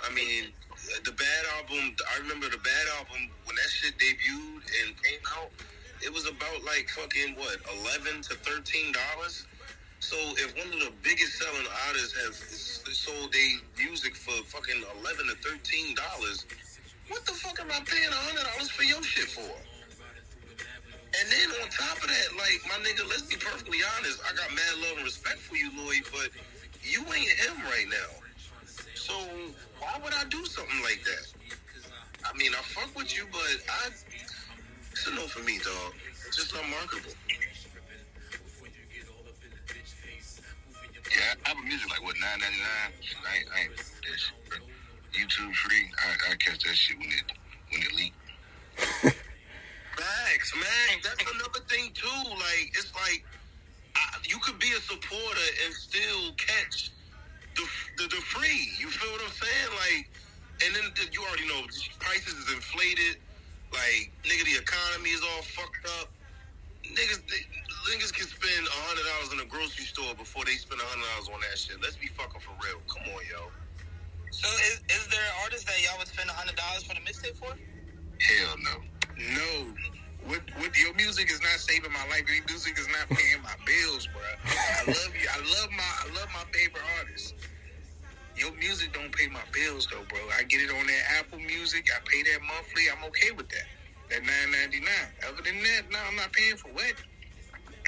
I 0.00 0.08
mean, 0.14 0.56
the 1.04 1.12
Bad 1.12 1.42
album. 1.60 1.94
I 2.16 2.18
remember 2.24 2.48
the 2.48 2.62
Bad 2.64 2.86
album 2.96 3.28
when 3.44 3.56
that 3.56 3.68
shit 3.68 3.92
debuted 3.98 4.64
and 4.86 4.96
came 5.02 5.20
out. 5.36 5.50
It 6.00 6.12
was 6.12 6.26
about 6.26 6.64
like 6.64 6.88
fucking 6.88 7.36
what, 7.36 7.60
eleven 7.76 8.22
to 8.22 8.34
thirteen 8.40 8.92
dollars. 8.92 9.46
So 10.02 10.18
if 10.34 10.50
one 10.58 10.66
of 10.66 10.80
the 10.82 10.90
biggest 11.06 11.38
selling 11.38 11.66
artists 11.86 12.12
have 12.26 12.34
s- 12.34 12.82
sold 12.90 13.32
their 13.32 13.86
music 13.86 14.16
for 14.16 14.34
fucking 14.50 14.82
eleven 14.98 15.30
to 15.30 15.36
thirteen 15.46 15.94
dollars, 15.94 16.44
what 17.06 17.24
the 17.24 17.30
fuck 17.32 17.60
am 17.62 17.70
I 17.70 17.78
paying 17.86 18.10
hundred 18.10 18.42
dollars 18.50 18.68
for 18.68 18.82
your 18.82 19.00
shit 19.04 19.30
for? 19.30 19.46
And 19.46 21.26
then 21.30 21.48
on 21.62 21.70
top 21.70 22.02
of 22.02 22.10
that, 22.10 22.28
like 22.34 22.58
my 22.66 22.82
nigga, 22.82 23.06
let's 23.08 23.22
be 23.30 23.36
perfectly 23.36 23.78
honest. 23.96 24.18
I 24.26 24.34
got 24.34 24.50
mad 24.50 24.74
love 24.82 24.96
and 24.98 25.06
respect 25.06 25.38
for 25.38 25.54
you, 25.56 25.70
Lloyd, 25.78 26.02
but 26.10 26.30
you 26.82 27.00
ain't 27.14 27.30
him 27.38 27.62
right 27.70 27.86
now. 27.86 28.10
So 28.98 29.14
why 29.78 30.00
would 30.02 30.14
I 30.14 30.24
do 30.28 30.44
something 30.46 30.82
like 30.82 31.00
that? 31.06 31.24
I 32.26 32.36
mean, 32.36 32.50
I 32.58 32.62
fuck 32.74 32.90
with 32.98 33.14
you, 33.16 33.26
but 33.30 33.54
I 33.70 33.86
it's 34.90 35.06
a 35.06 35.14
no 35.14 35.22
for 35.30 35.46
me, 35.46 35.58
dog. 35.62 35.94
It's 36.26 36.36
just 36.36 36.54
not 36.54 36.68
marketable. 36.68 37.14
Yeah, 41.16 41.34
Apple 41.46 41.64
Music 41.64 41.90
like 41.90 42.02
what 42.04 42.16
nine 42.20 42.40
ninety 42.40 42.58
nine. 42.60 42.92
I 43.26 43.36
ain't, 43.38 43.48
I 43.54 43.60
ain't 43.62 43.70
with 43.70 44.00
that 44.02 44.18
shit, 44.18 44.38
bro. 44.48 44.58
YouTube 45.14 45.54
free. 45.56 45.90
I, 45.98 46.32
I 46.32 46.36
catch 46.36 46.64
that 46.64 46.76
shit 46.76 46.98
when 46.98 47.08
it 47.10 47.26
when 47.72 47.82
it 47.82 47.94
leak. 47.96 48.14
Facts, 49.96 50.52
man. 50.56 51.00
That's 51.04 51.22
another 51.34 51.60
thing 51.68 51.90
too. 51.94 52.30
Like 52.30 52.72
it's 52.74 52.92
like 52.94 53.24
I, 53.96 54.18
you 54.28 54.38
could 54.40 54.58
be 54.58 54.72
a 54.72 54.80
supporter 54.80 55.48
and 55.66 55.74
still 55.74 56.32
catch 56.38 56.90
the, 57.56 57.64
the 57.98 58.08
the 58.08 58.22
free. 58.22 58.70
You 58.80 58.88
feel 58.88 59.12
what 59.12 59.22
I'm 59.24 59.32
saying? 59.36 59.70
Like, 59.76 60.08
and 60.64 60.74
then 60.76 60.84
the- 60.96 61.12
you 61.12 61.22
already 61.24 61.48
know 61.48 61.62
prices 62.00 62.34
is 62.34 62.54
inflated. 62.54 63.18
Like, 63.72 64.12
nigga, 64.24 64.44
the 64.44 64.60
economy 64.60 65.10
is 65.10 65.22
all 65.22 65.42
fucked 65.42 65.86
up. 66.00 66.10
Niggas, 66.84 67.22
they, 67.28 67.42
niggas 67.88 68.12
can 68.12 68.26
spend 68.26 68.66
a 68.66 68.78
hundred 68.86 69.06
dollars 69.06 69.30
in 69.34 69.38
a 69.40 69.48
grocery 69.48 69.86
store 69.86 70.14
before 70.14 70.44
they 70.44 70.54
spend 70.58 70.80
a 70.80 70.86
hundred 70.86 71.06
dollars 71.14 71.28
on 71.32 71.40
that 71.42 71.56
shit. 71.58 71.80
Let's 71.82 71.96
be 71.96 72.06
fucking 72.08 72.40
for 72.40 72.54
real. 72.62 72.78
Come 72.86 73.02
on, 73.10 73.22
yo. 73.26 73.50
So 74.30 74.48
is, 74.70 74.80
is 74.88 75.04
there 75.12 75.20
an 75.20 75.36
artist 75.44 75.66
that 75.66 75.76
y'all 75.82 75.98
would 75.98 76.08
spend 76.08 76.30
hundred 76.30 76.56
dollars 76.56 76.82
for 76.84 76.94
the 76.94 77.02
mixtape 77.04 77.36
for? 77.36 77.52
Hell 77.52 78.54
no. 78.62 78.74
No, 79.18 79.50
what, 80.26 80.40
what 80.56 80.72
your 80.78 80.94
music 80.94 81.30
is 81.30 81.40
not 81.42 81.60
saving 81.60 81.92
my 81.92 82.02
life. 82.08 82.24
Your 82.26 82.44
music 82.48 82.78
is 82.78 82.88
not 82.88 83.08
paying 83.10 83.42
my 83.42 83.54
bills, 83.66 84.08
bro. 84.08 84.22
I 84.22 84.84
love 84.88 85.12
you. 85.12 85.28
I 85.28 85.38
love 85.38 85.70
my 85.70 85.90
I 86.00 86.06
love 86.16 86.28
my 86.32 86.44
favorite 86.52 86.84
artists. 86.98 87.34
Your 88.36 88.52
music 88.56 88.92
don't 88.94 89.12
pay 89.12 89.28
my 89.28 89.44
bills 89.52 89.86
though, 89.90 90.04
bro. 90.08 90.18
I 90.38 90.44
get 90.44 90.62
it 90.62 90.70
on 90.70 90.86
that 90.86 91.02
Apple 91.20 91.38
Music. 91.38 91.86
I 91.92 92.00
pay 92.08 92.22
that 92.32 92.40
monthly. 92.40 92.88
I'm 92.88 93.04
okay 93.10 93.30
with 93.32 93.48
that. 93.50 93.68
That 94.10 94.22
nine 94.24 94.50
ninety 94.52 94.80
nine. 94.80 95.10
Other 95.28 95.42
than 95.42 95.60
that, 95.62 95.82
no, 95.90 95.98
I'm 96.08 96.16
not 96.16 96.32
paying 96.32 96.56
for 96.56 96.68
what. 96.68 96.94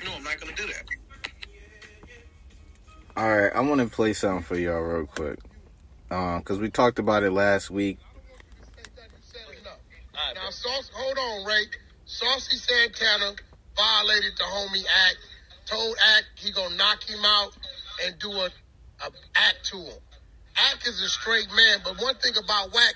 No, 0.04 0.14
I'm 0.14 0.22
not 0.22 0.40
gonna 0.40 0.54
do 0.54 0.66
that. 0.66 0.84
All 3.16 3.36
right, 3.36 3.52
I 3.54 3.60
want 3.60 3.80
to 3.80 3.86
play 3.86 4.12
something 4.12 4.42
for 4.42 4.56
y'all 4.56 4.80
real 4.80 5.06
quick. 5.06 5.38
Um, 6.10 6.42
cause 6.42 6.58
we 6.58 6.70
talked 6.70 6.98
about 6.98 7.22
it 7.22 7.30
last 7.30 7.70
week. 7.70 7.98
Now, 10.44 10.50
Sauce, 10.50 10.90
hold 10.92 11.16
on, 11.16 11.46
Ray. 11.46 11.64
Saucy 12.04 12.56
Santana 12.56 13.34
violated 13.76 14.32
the 14.36 14.44
homie 14.44 14.84
Ak. 14.84 15.16
Told 15.66 15.96
Ak 16.16 16.24
he 16.36 16.52
gonna 16.52 16.76
knock 16.76 17.02
him 17.04 17.24
out 17.24 17.56
and 18.04 18.18
do 18.18 18.30
a, 18.30 18.46
a 18.46 19.10
act 19.34 19.64
to 19.70 19.78
him. 19.78 19.98
Ak 20.56 20.86
is 20.86 21.00
a 21.00 21.08
straight 21.08 21.48
man, 21.54 21.78
but 21.84 22.00
one 22.02 22.14
thing 22.16 22.34
about 22.36 22.74
Wack, 22.74 22.94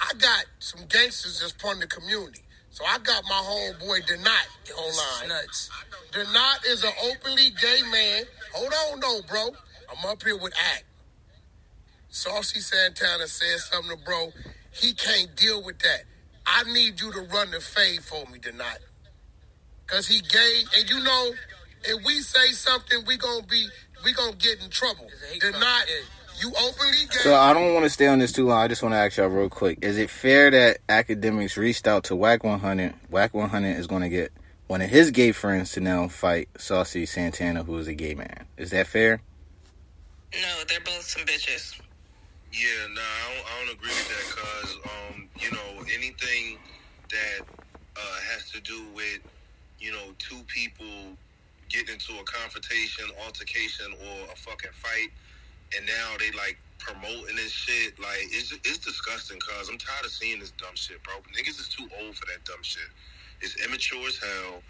I 0.00 0.14
got 0.18 0.46
some 0.58 0.86
gangsters 0.86 1.40
that's 1.40 1.52
from 1.52 1.80
the 1.80 1.86
community. 1.86 2.40
So 2.70 2.84
I 2.84 2.98
got 2.98 3.24
my 3.24 3.30
homeboy 3.30 4.06
Denot 4.06 4.48
online. 4.76 5.28
Nuts. 5.28 5.70
Denot 6.12 6.66
is 6.68 6.84
an 6.84 6.92
openly 7.04 7.50
gay 7.60 7.80
man. 7.90 8.24
Hold 8.54 8.72
on, 8.92 9.00
though, 9.00 9.20
bro. 9.28 9.48
I'm 9.90 10.10
up 10.10 10.22
here 10.22 10.36
with 10.36 10.54
Ak. 10.74 10.84
Saucy 12.08 12.60
Santana 12.60 13.26
said 13.26 13.58
something 13.58 13.96
to 13.96 14.04
bro. 14.04 14.32
He 14.72 14.94
can't 14.94 15.34
deal 15.36 15.62
with 15.62 15.78
that. 15.80 16.04
I 16.46 16.64
need 16.72 17.00
you 17.00 17.12
to 17.12 17.20
run 17.22 17.50
the 17.50 17.60
fade 17.60 18.02
for 18.02 18.24
me 18.30 18.38
tonight. 18.38 18.78
Cause 19.86 20.06
he 20.06 20.20
gay, 20.20 20.62
and 20.76 20.88
you 20.88 21.02
know, 21.02 21.30
if 21.84 22.04
we 22.04 22.20
say 22.20 22.52
something, 22.52 23.00
we 23.06 23.16
gonna 23.16 23.44
be, 23.46 23.66
we 24.04 24.12
gonna 24.12 24.36
get 24.36 24.62
in 24.62 24.70
trouble. 24.70 25.08
Tonight, 25.40 25.86
you 26.40 26.48
openly 26.48 27.06
gay. 27.10 27.18
So 27.22 27.34
I 27.34 27.52
don't 27.52 27.74
want 27.74 27.84
to 27.84 27.90
stay 27.90 28.06
on 28.06 28.18
this 28.18 28.32
too 28.32 28.46
long. 28.46 28.58
I 28.58 28.68
just 28.68 28.82
want 28.82 28.92
to 28.92 28.98
ask 28.98 29.16
y'all 29.16 29.28
real 29.28 29.48
quick: 29.48 29.78
Is 29.82 29.98
it 29.98 30.10
fair 30.10 30.50
that 30.50 30.86
Akademiks 30.88 31.56
reached 31.56 31.86
out 31.86 32.04
to 32.04 32.16
Wack 32.16 32.44
100? 32.44 32.94
Wack 33.10 33.34
100 33.34 33.68
is 33.76 33.86
going 33.86 34.02
to 34.02 34.08
get 34.08 34.32
one 34.66 34.80
of 34.80 34.88
his 34.88 35.10
gay 35.10 35.32
friends 35.32 35.72
to 35.72 35.80
now 35.80 36.06
fight 36.06 36.48
Saucy 36.56 37.04
Santana, 37.04 37.64
who 37.64 37.76
is 37.78 37.88
a 37.88 37.94
gay 37.94 38.14
man. 38.14 38.46
Is 38.56 38.70
that 38.70 38.86
fair? 38.86 39.20
No, 40.32 40.64
they're 40.68 40.80
both 40.80 41.02
some 41.02 41.22
bitches. 41.22 41.80
Yeah, 42.52 42.86
nah, 42.94 43.00
I 43.00 43.34
don't, 43.34 43.46
I 43.46 43.64
don't 43.64 43.74
agree 43.76 43.90
with 43.90 44.08
that 44.08 44.24
because, 44.26 44.76
um, 44.84 45.28
you 45.38 45.50
know, 45.50 45.84
anything 45.92 46.58
that 47.10 47.46
uh, 47.96 48.18
has 48.32 48.50
to 48.52 48.60
do 48.60 48.86
with, 48.94 49.20
you 49.78 49.92
know, 49.92 50.14
two 50.18 50.40
people 50.46 50.86
getting 51.68 51.94
into 51.94 52.12
a 52.20 52.24
confrontation, 52.24 53.06
altercation, 53.24 53.86
or 53.92 54.32
a 54.32 54.36
fucking 54.36 54.70
fight, 54.74 55.10
and 55.76 55.86
now 55.86 56.16
they 56.18 56.30
like 56.36 56.58
promoting 56.78 57.36
this 57.36 57.52
shit, 57.52 57.98
like 57.98 58.26
it's 58.30 58.52
it's 58.52 58.78
disgusting. 58.78 59.38
Cause 59.40 59.68
I'm 59.68 59.78
tired 59.78 60.04
of 60.04 60.10
seeing 60.10 60.40
this 60.40 60.52
dumb 60.52 60.74
shit, 60.74 61.02
bro. 61.02 61.14
Niggas 61.36 61.60
is 61.60 61.68
too 61.68 61.88
old 62.02 62.16
for 62.16 62.26
that 62.26 62.44
dumb 62.44 62.62
shit. 62.62 62.88
It's 63.40 63.56
immature 63.64 64.06
as 64.06 64.18
hell, 64.18 64.62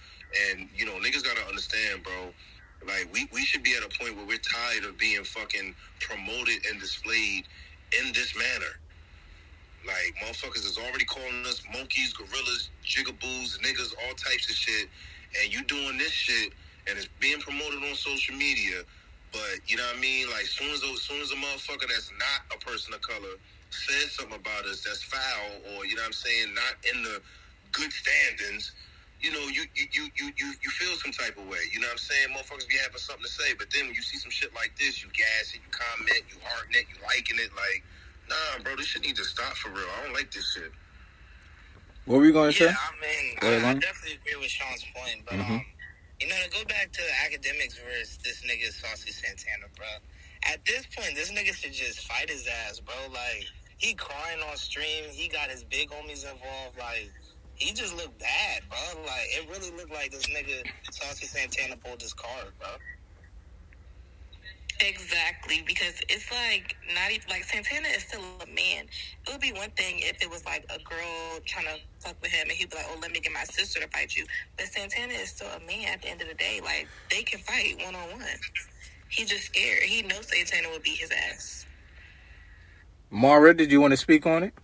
and 0.50 0.68
you 0.76 0.86
know 0.86 0.94
niggas 0.94 1.24
gotta 1.24 1.46
understand, 1.48 2.02
bro. 2.02 2.32
Like 2.86 3.12
we, 3.12 3.28
we 3.32 3.44
should 3.44 3.62
be 3.62 3.74
at 3.76 3.82
a 3.82 3.88
point 3.98 4.16
where 4.16 4.26
we're 4.26 4.38
tired 4.38 4.84
of 4.84 4.96
being 4.98 5.22
fucking 5.22 5.74
promoted 6.00 6.64
and 6.70 6.80
displayed 6.80 7.44
in 8.00 8.12
this 8.12 8.34
manner. 8.36 8.80
Like 9.86 10.14
motherfuckers 10.22 10.64
is 10.64 10.78
already 10.78 11.04
calling 11.04 11.44
us 11.46 11.62
monkeys, 11.72 12.12
gorillas, 12.12 12.70
jigaboos, 12.84 13.58
niggas, 13.60 13.94
all 14.04 14.14
types 14.14 14.48
of 14.48 14.56
shit, 14.56 14.88
and 15.42 15.52
you 15.52 15.62
doing 15.64 15.98
this 15.98 16.12
shit 16.12 16.52
and 16.88 16.98
it's 16.98 17.08
being 17.20 17.40
promoted 17.40 17.82
on 17.82 17.94
social 17.94 18.34
media. 18.34 18.82
But 19.32 19.62
you 19.66 19.76
know 19.76 19.84
what 19.86 19.98
I 19.98 20.00
mean? 20.00 20.30
Like 20.30 20.46
soon 20.46 20.70
as 20.72 20.82
as 20.82 21.02
soon 21.02 21.20
as 21.22 21.30
a 21.32 21.36
motherfucker 21.36 21.88
that's 21.88 22.10
not 22.18 22.40
a 22.54 22.58
person 22.64 22.94
of 22.94 23.00
color 23.02 23.36
says 23.70 24.12
something 24.12 24.34
about 24.36 24.66
us 24.66 24.82
that's 24.82 25.02
foul 25.02 25.50
or 25.74 25.86
you 25.86 25.94
know 25.94 26.02
what 26.02 26.08
I'm 26.08 26.12
saying, 26.12 26.54
not 26.54 26.74
in 26.92 27.02
the 27.04 27.22
good 27.72 27.92
standings, 27.92 28.72
you 29.20 29.30
know, 29.32 29.46
you 29.48 29.62
you 29.74 29.86
you 29.92 30.04
you 30.18 30.26
you, 30.36 30.48
you 30.62 30.70
feel 30.70 30.96
some 30.98 31.12
type 31.12 31.38
of 31.38 31.46
way. 31.46 31.62
You 31.72 31.78
know 31.80 31.86
what 31.86 32.00
I'm 32.00 32.06
saying? 32.10 32.28
Motherfuckers 32.34 32.68
be 32.68 32.76
having 32.82 32.98
something 32.98 33.24
to 33.24 33.30
say, 33.30 33.54
but 33.58 33.68
then 33.70 33.86
when 33.86 33.94
you 33.94 34.02
see 34.02 34.18
some 34.18 34.30
shit 34.32 34.54
like 34.54 34.72
this, 34.78 35.02
you 35.04 35.10
gas 35.14 35.54
it, 35.54 35.60
you 35.62 35.70
comment, 35.70 36.24
you 36.30 36.36
hearting 36.42 36.74
it, 36.82 36.86
you 36.90 36.98
liking 37.06 37.38
it, 37.38 37.50
like, 37.54 37.84
nah, 38.28 38.64
bro, 38.64 38.74
this 38.76 38.86
shit 38.86 39.02
need 39.02 39.16
to 39.16 39.24
stop 39.24 39.54
for 39.54 39.70
real. 39.70 39.86
I 40.00 40.04
don't 40.04 40.14
like 40.14 40.32
this 40.32 40.50
shit. 40.54 40.72
What 42.06 42.18
were 42.18 42.26
you 42.26 42.32
going 42.32 42.50
to 42.52 42.58
Yeah, 42.58 42.72
say? 42.72 42.74
I 42.74 42.90
mean, 42.98 43.36
Go 43.38 43.48
I, 43.48 43.70
I 43.70 43.74
definitely 43.78 44.18
agree 44.18 44.40
with 44.40 44.50
Sean's 44.50 44.84
point, 44.94 45.22
but 45.24 45.36
Mhm. 45.38 45.60
um, 45.60 45.66
you 46.20 46.28
know, 46.28 46.36
to 46.44 46.50
go 46.50 46.64
back 46.66 46.92
to 46.92 47.02
Akademiks 47.24 47.80
versus 47.80 48.18
this 48.22 48.42
nigga 48.42 48.70
Saucy 48.72 49.10
Santana, 49.10 49.66
bro. 49.74 49.86
At 50.52 50.64
this 50.64 50.86
point, 50.94 51.14
this 51.14 51.30
nigga 51.32 51.54
should 51.54 51.72
just 51.72 52.06
fight 52.06 52.28
his 52.28 52.46
ass, 52.66 52.80
bro. 52.80 52.94
Like 53.12 53.46
he 53.78 53.94
crying 53.94 54.40
on 54.50 54.56
stream, 54.56 55.04
he 55.10 55.28
got 55.28 55.50
his 55.50 55.64
big 55.64 55.88
homies 55.90 56.30
involved. 56.30 56.78
Like 56.78 57.10
he 57.54 57.72
just 57.72 57.96
looked 57.96 58.18
bad, 58.18 58.62
bro. 58.68 59.02
Like 59.02 59.28
it 59.30 59.48
really 59.48 59.74
looked 59.76 59.92
like 59.92 60.10
this 60.10 60.26
nigga 60.26 60.62
Saucy 60.90 61.26
Santana 61.26 61.76
pulled 61.76 62.02
his 62.02 62.12
card, 62.12 62.52
bro. 62.58 62.68
Exactly, 64.82 65.62
because 65.66 66.00
it's 66.08 66.30
like 66.32 66.74
not 66.94 67.10
even 67.10 67.28
like 67.28 67.44
Santana 67.44 67.88
is 67.88 68.02
still 68.04 68.22
a 68.42 68.46
man. 68.46 68.86
It 69.26 69.30
would 69.30 69.40
be 69.40 69.52
one 69.52 69.70
thing 69.70 69.96
if 69.98 70.22
it 70.22 70.30
was 70.30 70.44
like 70.46 70.64
a 70.70 70.78
girl 70.82 71.40
trying 71.44 71.66
to 71.66 71.76
fuck 71.98 72.16
with 72.22 72.30
him 72.30 72.48
and 72.48 72.52
he'd 72.52 72.70
be 72.70 72.76
like, 72.76 72.86
"Oh, 72.90 72.98
let 73.02 73.12
me 73.12 73.20
get 73.20 73.32
my 73.32 73.44
sister 73.44 73.80
to 73.80 73.88
fight 73.88 74.16
you." 74.16 74.24
But 74.56 74.66
Santana 74.68 75.12
is 75.12 75.30
still 75.30 75.48
a 75.48 75.60
man 75.66 75.92
at 75.92 76.02
the 76.02 76.08
end 76.08 76.22
of 76.22 76.28
the 76.28 76.34
day. 76.34 76.60
Like 76.64 76.88
they 77.10 77.22
can 77.22 77.40
fight 77.40 77.76
one 77.84 77.94
on 77.94 78.10
one. 78.10 78.24
He's 79.08 79.28
just 79.28 79.44
scared. 79.46 79.82
He 79.82 80.02
knows 80.02 80.28
Santana 80.28 80.70
would 80.70 80.82
beat 80.82 80.98
his 80.98 81.10
ass. 81.10 81.66
Mara, 83.10 83.52
did 83.54 83.70
you 83.70 83.80
want 83.80 83.92
to 83.92 83.98
speak 83.98 84.24
on 84.24 84.44
it? 84.44 84.54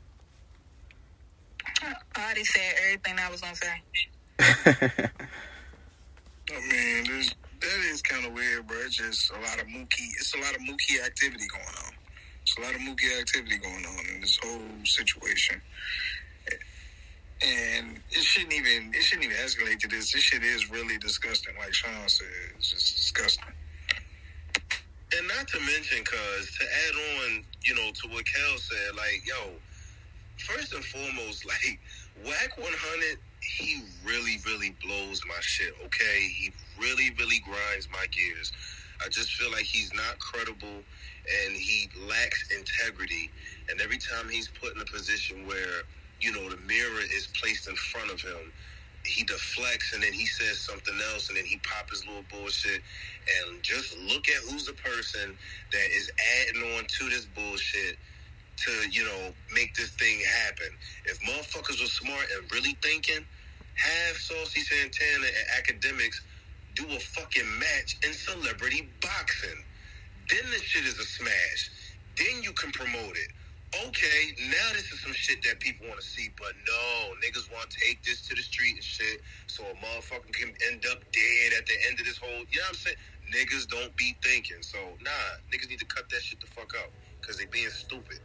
I 1.82 1.94
already 2.18 2.44
said 2.44 2.74
everything 2.84 3.18
I 3.18 3.30
was 3.30 3.40
gonna 3.42 3.56
say. 3.56 5.10
Oh, 6.48 6.54
I 6.54 6.60
mean, 6.72 7.04
there's, 7.04 7.34
that 7.76 7.92
is 7.92 8.02
kind 8.02 8.26
of 8.26 8.32
weird, 8.32 8.66
bro. 8.66 8.76
It's 8.84 8.96
just 8.96 9.30
a 9.30 9.34
lot 9.34 9.60
of 9.60 9.66
mookie. 9.66 10.08
It's 10.18 10.34
a 10.34 10.38
lot 10.38 10.54
of 10.54 10.60
mookie 10.62 11.04
activity 11.04 11.46
going 11.48 11.76
on. 11.84 11.92
It's 12.42 12.56
a 12.56 12.60
lot 12.60 12.74
of 12.74 12.80
mookie 12.80 13.20
activity 13.20 13.58
going 13.58 13.84
on 13.84 14.14
in 14.14 14.20
this 14.20 14.38
whole 14.42 14.84
situation, 14.84 15.60
and 17.42 18.00
it 18.10 18.22
shouldn't 18.22 18.54
even. 18.54 18.94
It 18.94 19.02
shouldn't 19.02 19.30
even 19.30 19.36
escalate 19.44 19.78
to 19.80 19.88
this. 19.88 20.12
This 20.12 20.22
shit 20.22 20.42
is 20.42 20.70
really 20.70 20.96
disgusting. 20.98 21.54
Like 21.58 21.74
Sean 21.74 22.08
said, 22.08 22.26
it's 22.56 22.70
just 22.70 22.96
disgusting. 22.96 23.44
And 25.16 25.28
not 25.28 25.46
to 25.48 25.60
mention, 25.60 26.04
cuz, 26.04 26.58
to 26.58 26.64
add 26.64 26.94
on, 26.94 27.44
you 27.62 27.74
know, 27.74 27.90
to 27.92 28.08
what 28.08 28.26
Kel 28.26 28.58
said, 28.58 28.96
like, 28.96 29.22
yo, 29.24 29.52
first 30.36 30.72
and 30.72 30.84
foremost, 30.84 31.46
like, 31.46 31.78
Wack 32.24 32.58
100, 32.58 33.18
he 33.46 33.82
really, 34.04 34.38
really 34.46 34.74
blows 34.82 35.22
my 35.26 35.40
shit, 35.40 35.74
okay? 35.84 36.20
He 36.20 36.52
really, 36.78 37.10
really 37.18 37.38
grinds 37.40 37.88
my 37.90 38.06
gears. 38.10 38.52
I 39.04 39.08
just 39.08 39.34
feel 39.34 39.50
like 39.50 39.64
he's 39.64 39.92
not 39.94 40.18
credible 40.18 40.68
and 40.68 41.54
he 41.54 41.88
lacks 42.08 42.48
integrity. 42.56 43.30
And 43.70 43.80
every 43.80 43.98
time 43.98 44.28
he's 44.28 44.48
put 44.48 44.74
in 44.74 44.80
a 44.80 44.84
position 44.84 45.46
where, 45.46 45.82
you 46.20 46.32
know, 46.32 46.48
the 46.48 46.56
mirror 46.66 47.00
is 47.14 47.28
placed 47.40 47.68
in 47.68 47.76
front 47.76 48.10
of 48.10 48.20
him, 48.20 48.52
he 49.04 49.22
deflects 49.24 49.92
and 49.94 50.02
then 50.02 50.12
he 50.12 50.26
says 50.26 50.58
something 50.58 50.94
else 51.12 51.28
and 51.28 51.38
then 51.38 51.44
he 51.44 51.58
pop 51.58 51.88
his 51.90 52.04
little 52.06 52.24
bullshit 52.30 52.82
and 53.38 53.62
just 53.62 53.96
look 53.98 54.28
at 54.28 54.42
who's 54.50 54.66
the 54.66 54.72
person 54.72 55.36
that 55.70 55.88
is 55.94 56.10
adding 56.42 56.62
on 56.76 56.84
to 56.86 57.08
this 57.08 57.26
bullshit 57.26 57.96
to 58.56 58.72
you 58.90 59.04
know 59.04 59.32
make 59.54 59.74
this 59.76 59.90
thing 59.90 60.18
happen 60.46 60.66
if 61.04 61.20
motherfuckers 61.20 61.80
were 61.80 61.86
smart 61.86 62.26
and 62.36 62.50
really 62.52 62.76
thinking 62.82 63.24
have 63.76 64.16
saucy 64.16 64.60
santana 64.60 65.26
and 65.26 65.64
Akademiks 65.64 66.20
do 66.74 66.84
a 66.84 66.98
fucking 66.98 67.58
match 67.58 67.96
in 68.04 68.12
celebrity 68.12 68.88
boxing 69.00 69.64
then 70.30 70.50
this 70.50 70.62
shit 70.62 70.84
is 70.84 70.98
a 70.98 71.04
smash 71.04 71.70
then 72.16 72.42
you 72.42 72.52
can 72.52 72.72
promote 72.72 73.16
it 73.16 73.30
okay, 73.84 74.34
now 74.50 74.72
this 74.72 74.92
is 74.92 75.00
some 75.00 75.12
shit 75.12 75.42
that 75.42 75.60
people 75.60 75.86
want 75.88 76.00
to 76.00 76.06
see, 76.06 76.30
but 76.38 76.52
no, 76.66 77.14
niggas 77.24 77.52
want 77.52 77.70
to 77.70 77.78
take 77.78 78.02
this 78.04 78.26
to 78.28 78.34
the 78.34 78.42
street 78.42 78.74
and 78.74 78.84
shit, 78.84 79.20
so 79.46 79.64
a 79.64 79.74
motherfucker 79.74 80.32
can 80.32 80.52
end 80.70 80.84
up 80.90 81.00
dead 81.12 81.52
at 81.58 81.66
the 81.66 81.74
end 81.88 81.98
of 82.00 82.06
this 82.06 82.16
whole. 82.18 82.30
You 82.30 82.60
know 82.60 82.62
what 82.62 82.68
I'm 82.68 82.74
saying? 82.74 82.96
Niggas 83.34 83.68
don't 83.68 83.94
be 83.96 84.16
thinking, 84.22 84.58
so 84.60 84.78
nah, 85.02 85.10
niggas 85.52 85.68
need 85.68 85.80
to 85.80 85.86
cut 85.86 86.08
that 86.10 86.22
shit 86.22 86.40
the 86.40 86.46
fuck 86.46 86.72
out 86.80 86.90
because 87.20 87.38
they 87.38 87.46
being 87.46 87.68
stupid. 87.70 88.20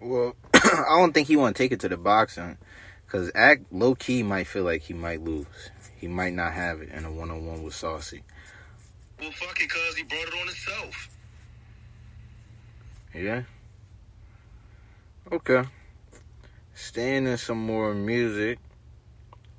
Well, 0.00 0.34
I 0.54 0.96
don't 0.98 1.12
think 1.12 1.28
he 1.28 1.36
want 1.36 1.56
to 1.56 1.62
take 1.62 1.72
it 1.72 1.80
to 1.80 1.88
the 1.88 1.98
boxing 1.98 2.56
because 3.10 3.30
Ak 3.34 3.62
low 3.72 3.96
key 3.96 4.22
might 4.22 4.46
feel 4.46 4.62
like 4.62 4.82
he 4.82 4.94
might 4.94 5.20
lose. 5.20 5.46
He 5.96 6.06
might 6.06 6.32
not 6.32 6.52
have 6.52 6.80
it 6.80 6.90
in 6.90 7.04
a 7.04 7.10
one 7.10 7.30
on 7.30 7.44
one 7.44 7.64
with 7.64 7.74
Saucy. 7.74 8.22
Well, 9.18 9.32
fuck 9.32 9.60
it, 9.60 9.68
cause 9.68 9.96
he 9.96 10.04
brought 10.04 10.28
it 10.28 10.34
on 10.34 10.46
himself. 10.46 11.08
Yeah. 13.12 13.42
Okay. 15.32 15.64
Staying 16.74 17.26
in 17.26 17.36
some 17.36 17.58
more 17.58 17.94
music. 17.94 18.60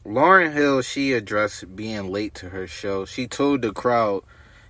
Lauryn 0.05 0.53
Hill, 0.53 0.81
she 0.81 1.13
addressed 1.13 1.75
being 1.75 2.09
late 2.09 2.33
to 2.35 2.49
her 2.49 2.67
show. 2.67 3.05
She 3.05 3.27
told 3.27 3.61
the 3.61 3.73
crowd, 3.73 4.23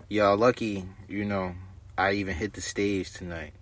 "Y'all 0.09 0.35
lucky, 0.35 0.85
you 1.07 1.23
know, 1.23 1.55
I 1.97 2.13
even 2.13 2.35
hit 2.35 2.53
the 2.53 2.61
stage 2.61 3.13
tonight." 3.13 3.53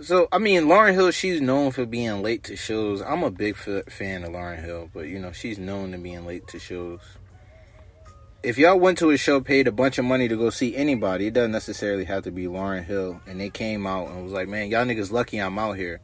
So, 0.00 0.28
I 0.32 0.38
mean, 0.38 0.64
Lauryn 0.64 0.92
Hill, 0.92 1.12
she's 1.12 1.40
known 1.40 1.70
for 1.70 1.86
being 1.86 2.22
late 2.22 2.42
to 2.44 2.56
shows. 2.56 3.00
I'm 3.00 3.22
a 3.22 3.30
big 3.30 3.54
f- 3.54 3.92
fan 3.92 4.24
of 4.24 4.30
Lauryn 4.30 4.62
Hill, 4.62 4.90
but 4.92 5.06
you 5.06 5.20
know, 5.20 5.30
she's 5.30 5.58
known 5.58 5.92
to 5.92 5.98
being 5.98 6.26
late 6.26 6.48
to 6.48 6.58
shows. 6.58 7.00
If 8.42 8.58
y'all 8.58 8.78
went 8.78 8.98
to 8.98 9.10
a 9.10 9.16
show, 9.16 9.40
paid 9.40 9.68
a 9.68 9.72
bunch 9.72 9.98
of 9.98 10.04
money 10.04 10.26
to 10.28 10.36
go 10.36 10.50
see 10.50 10.76
anybody, 10.76 11.28
it 11.28 11.34
doesn't 11.34 11.52
necessarily 11.52 12.04
have 12.04 12.24
to 12.24 12.32
be 12.32 12.44
Lauryn 12.44 12.84
Hill, 12.84 13.20
and 13.26 13.40
they 13.40 13.50
came 13.50 13.86
out 13.86 14.08
and 14.08 14.24
was 14.24 14.32
like, 14.32 14.48
"Man, 14.48 14.68
y'all 14.68 14.84
niggas 14.84 15.12
lucky 15.12 15.38
I'm 15.38 15.58
out 15.58 15.76
here." 15.76 16.00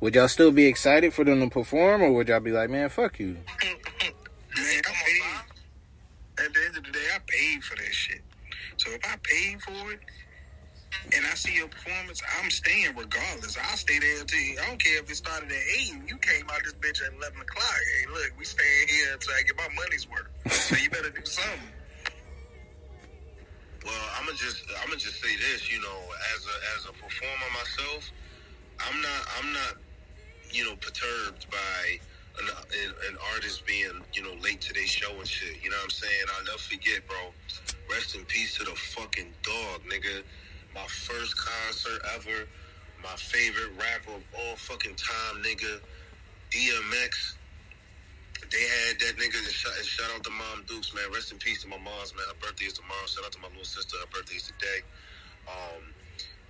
Would 0.00 0.14
y'all 0.14 0.28
still 0.28 0.52
be 0.52 0.66
excited 0.66 1.14
for 1.14 1.24
them 1.24 1.40
to 1.40 1.48
perform, 1.48 2.02
or 2.02 2.12
would 2.12 2.28
y'all 2.28 2.40
be 2.40 2.52
like, 2.52 2.70
"Man, 2.70 2.88
fuck 2.88 3.18
you"? 3.20 3.34
Man, 3.34 3.44
I 3.64 4.92
paid. 4.92 6.44
At 6.44 6.54
the 6.54 6.60
end 6.66 6.76
of 6.76 6.84
the 6.84 6.90
day, 6.90 7.06
I 7.14 7.18
paid 7.26 7.64
for 7.64 7.76
that 7.76 7.94
shit. 7.94 8.22
So 8.76 8.90
if 8.90 9.00
I 9.04 9.16
paid 9.22 9.62
for 9.62 9.92
it 9.92 10.00
and 11.14 11.26
I 11.26 11.34
see 11.34 11.54
your 11.54 11.68
performance, 11.68 12.22
I'm 12.40 12.50
staying 12.50 12.94
regardless. 12.96 13.56
I'll 13.56 13.76
stay 13.76 13.98
there 13.98 14.20
until 14.20 14.38
I 14.38 14.66
don't 14.68 14.82
care 14.82 14.98
if 14.98 15.10
it 15.10 15.16
started 15.16 15.50
at 15.50 15.56
eight 15.78 15.92
and 15.92 16.08
you 16.08 16.16
came 16.18 16.44
out 16.50 16.60
this 16.64 16.74
bitch 16.74 17.00
at 17.06 17.12
eleven 17.16 17.40
o'clock. 17.40 17.78
Hey, 18.00 18.12
look, 18.12 18.32
we 18.38 18.44
staying 18.44 18.88
here 18.88 19.14
until 19.14 19.32
I 19.34 19.42
get 19.42 19.56
my 19.56 19.68
money's 19.74 20.06
worth. 20.08 20.28
So 20.52 20.76
you 20.76 20.90
better 20.90 21.10
do 21.10 21.24
something. 21.24 21.60
Well, 23.84 23.94
I'm 24.18 24.26
gonna 24.26 24.36
just 24.36 24.64
I'm 24.82 24.88
gonna 24.88 24.98
just 24.98 25.22
say 25.22 25.34
this. 25.36 25.70
You 25.72 25.80
know, 25.80 25.98
as 26.34 26.44
a 26.44 26.56
as 26.76 26.84
a 26.90 26.92
performer 26.92 27.48
myself, 27.54 28.10
I'm 28.80 29.00
not 29.00 29.22
I'm 29.38 29.52
not 29.52 29.74
you 30.50 30.64
know 30.64 30.74
perturbed 30.76 31.46
by 31.50 31.98
an, 32.42 32.48
an, 32.48 32.94
an 33.10 33.16
artist 33.34 33.64
being 33.66 34.02
you 34.12 34.22
know 34.24 34.34
late 34.42 34.60
to 34.62 34.74
their 34.74 34.86
show 34.86 35.12
and 35.16 35.26
shit. 35.28 35.62
You 35.62 35.70
know 35.70 35.76
what 35.76 35.84
I'm 35.84 35.90
saying? 35.90 36.24
I'll 36.36 36.44
never 36.44 36.58
forget, 36.58 37.06
bro. 37.06 37.32
Rest 37.90 38.16
in 38.16 38.24
peace 38.26 38.58
to 38.58 38.64
the 38.64 38.74
fucking 38.74 39.32
dog, 39.42 39.80
nigga. 39.88 40.22
My 40.78 40.86
first 40.86 41.34
concert 41.34 42.00
ever. 42.14 42.46
My 43.02 43.14
favorite 43.18 43.74
rapper 43.74 44.14
of 44.14 44.22
all 44.30 44.54
fucking 44.54 44.94
time, 44.94 45.42
nigga. 45.42 45.82
DMX. 46.54 47.34
They 48.46 48.62
had 48.62 48.94
that 49.02 49.18
nigga 49.18 49.42
and 49.42 49.50
shout, 49.50 49.74
and 49.76 49.84
shout 49.84 50.06
out 50.14 50.22
to 50.22 50.30
Mom 50.30 50.62
Dukes, 50.68 50.94
man. 50.94 51.02
Rest 51.12 51.32
in 51.32 51.38
peace 51.38 51.62
to 51.62 51.68
my 51.68 51.78
mom's, 51.78 52.14
man. 52.14 52.22
Her 52.30 52.38
birthday 52.38 52.66
is 52.66 52.74
tomorrow. 52.74 53.06
Shout 53.06 53.24
out 53.26 53.32
to 53.32 53.40
my 53.40 53.48
little 53.48 53.66
sister. 53.66 53.98
Her 53.98 54.06
birthday 54.06 54.36
is 54.36 54.46
today. 54.54 54.86
Um, 55.50 55.82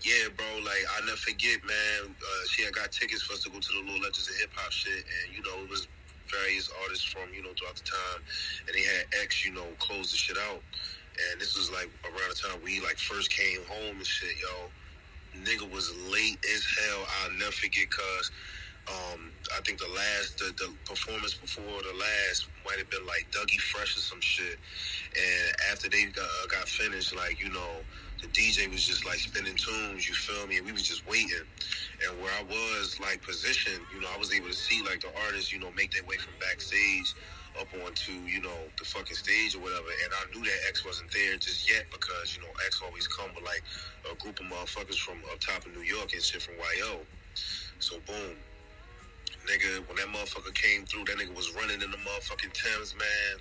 yeah, 0.04 0.28
bro, 0.36 0.44
like, 0.60 0.84
i 0.92 1.00
never 1.08 1.16
forget, 1.16 1.64
man. 1.64 2.12
Uh, 2.12 2.44
she 2.52 2.62
had 2.68 2.74
got 2.74 2.92
tickets 2.92 3.22
for 3.22 3.32
us 3.32 3.42
to 3.44 3.50
go 3.50 3.58
to 3.58 3.72
the 3.80 3.80
Little 3.80 4.04
Legends 4.04 4.28
of 4.28 4.36
Hip 4.44 4.52
Hop 4.60 4.70
shit. 4.70 5.08
And, 5.08 5.32
you 5.32 5.40
know, 5.40 5.64
it 5.64 5.70
was 5.72 5.88
various 6.28 6.68
artists 6.84 7.04
from, 7.08 7.32
you 7.32 7.40
know, 7.40 7.56
throughout 7.56 7.80
the 7.80 7.88
time. 7.88 8.20
And 8.68 8.76
they 8.76 8.84
had 8.84 9.08
X, 9.24 9.46
you 9.48 9.56
know, 9.56 9.72
close 9.80 10.12
the 10.12 10.20
shit 10.20 10.36
out. 10.36 10.60
And 11.30 11.40
this 11.40 11.56
was, 11.56 11.70
like, 11.70 11.90
around 12.04 12.30
the 12.30 12.34
time 12.34 12.58
we, 12.64 12.80
like, 12.80 12.98
first 12.98 13.30
came 13.30 13.64
home 13.66 13.96
and 13.96 14.06
shit, 14.06 14.36
yo. 14.40 14.70
Nigga 15.44 15.70
was 15.70 15.94
late 16.10 16.38
as 16.54 16.64
hell. 16.64 17.06
I'll 17.22 17.32
never 17.38 17.52
forget, 17.52 17.90
cuz 17.90 18.30
um, 18.88 19.30
I 19.56 19.60
think 19.62 19.78
the 19.78 19.88
last, 19.88 20.38
the, 20.38 20.52
the 20.56 20.72
performance 20.84 21.34
before 21.34 21.64
the 21.64 21.94
last 21.98 22.48
might 22.64 22.78
have 22.78 22.88
been 22.90 23.04
like 23.06 23.26
Dougie 23.32 23.60
Fresh 23.60 23.96
or 23.96 24.00
some 24.00 24.20
shit. 24.20 24.58
And 25.16 25.56
after 25.70 25.88
they 25.88 26.04
got, 26.06 26.28
got 26.50 26.68
finished, 26.68 27.14
like, 27.14 27.42
you 27.42 27.50
know, 27.50 27.84
the 28.20 28.28
DJ 28.28 28.70
was 28.70 28.86
just 28.86 29.04
like 29.04 29.18
spinning 29.18 29.54
tunes, 29.54 30.08
you 30.08 30.14
feel 30.14 30.46
me? 30.46 30.56
And 30.56 30.66
we 30.66 30.72
was 30.72 30.82
just 30.82 31.06
waiting. 31.08 31.46
And 32.06 32.20
where 32.22 32.32
I 32.32 32.42
was 32.42 32.98
like 33.00 33.22
positioned, 33.22 33.80
you 33.94 34.00
know, 34.00 34.08
I 34.14 34.18
was 34.18 34.32
able 34.32 34.48
to 34.48 34.56
see 34.56 34.82
like 34.82 35.00
the 35.00 35.10
artists, 35.26 35.52
you 35.52 35.60
know, 35.60 35.70
make 35.76 35.92
their 35.92 36.04
way 36.04 36.16
from 36.16 36.32
backstage 36.40 37.14
up 37.60 37.68
onto, 37.84 38.12
you 38.12 38.40
know, 38.40 38.58
the 38.78 38.84
fucking 38.84 39.16
stage 39.16 39.54
or 39.54 39.60
whatever. 39.60 39.88
And 40.04 40.12
I 40.14 40.22
knew 40.34 40.44
that 40.44 40.58
X 40.68 40.84
wasn't 40.84 41.10
there 41.12 41.36
just 41.36 41.68
yet 41.68 41.86
because, 41.90 42.36
you 42.36 42.42
know, 42.42 42.48
X 42.66 42.80
always 42.84 43.06
come 43.06 43.30
with 43.34 43.44
like 43.44 43.62
a 44.10 44.14
group 44.16 44.40
of 44.40 44.46
motherfuckers 44.46 44.98
from 44.98 45.18
up 45.30 45.40
top 45.40 45.66
of 45.66 45.74
New 45.74 45.82
York 45.82 46.12
and 46.12 46.22
shit 46.22 46.42
from 46.42 46.54
YO. 46.54 47.00
So 47.78 47.96
boom. 48.06 48.36
Nigga, 49.46 49.86
when 49.88 49.96
that 49.96 50.08
motherfucker 50.08 50.54
came 50.54 50.84
through, 50.84 51.04
that 51.04 51.16
nigga 51.16 51.34
was 51.34 51.54
running 51.54 51.80
in 51.80 51.90
the 51.90 51.96
motherfucking 51.96 52.52
Thames, 52.52 52.94
man. 52.98 53.40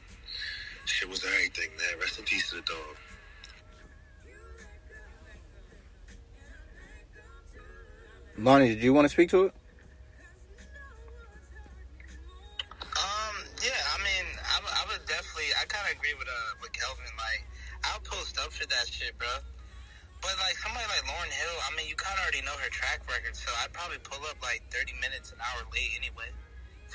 Shit 0.85 1.09
was 1.09 1.23
everything, 1.25 1.69
man. 1.77 1.99
Rest 1.99 2.19
in 2.19 2.25
peace 2.25 2.49
to 2.49 2.57
the 2.57 2.61
dog. 2.61 2.95
Lonnie, 8.37 8.69
did 8.69 8.83
you 8.83 8.93
want 8.93 9.05
to 9.05 9.09
speak 9.09 9.29
to 9.31 9.45
it? 9.45 9.53
Agree 16.07 16.19
with 16.19 16.27
uh 16.29 16.55
with 16.61 16.71
Kelvin. 16.71 17.03
Like, 17.17 17.43
I'll 17.83 17.99
post 17.99 18.39
up 18.39 18.53
for 18.53 18.65
that 18.67 18.87
shit, 18.87 19.17
bro. 19.17 19.27
But 20.21 20.35
like 20.39 20.55
somebody 20.57 20.85
like 20.87 21.03
Lauryn 21.03 21.31
Hill, 21.31 21.57
I 21.67 21.75
mean, 21.75 21.87
you 21.87 21.95
kind 21.95 22.15
of 22.15 22.23
already 22.23 22.41
know 22.47 22.55
her 22.63 22.69
track 22.69 23.01
record, 23.11 23.35
so 23.35 23.51
I'd 23.61 23.73
probably 23.73 23.97
pull 23.99 24.23
up 24.23 24.37
like 24.41 24.63
thirty 24.71 24.93
minutes, 25.01 25.31
an 25.31 25.39
hour 25.43 25.67
late 25.73 25.91
anyway. 25.99 26.31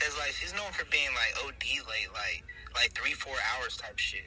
Cause 0.00 0.16
like 0.18 0.32
she's 0.32 0.54
known 0.54 0.72
for 0.72 0.86
being 0.86 1.10
like 1.12 1.36
OD 1.44 1.84
late, 1.92 2.08
like 2.14 2.42
like 2.74 2.92
three, 2.94 3.12
four 3.12 3.36
hours 3.52 3.76
type 3.76 3.98
shit. 3.98 4.24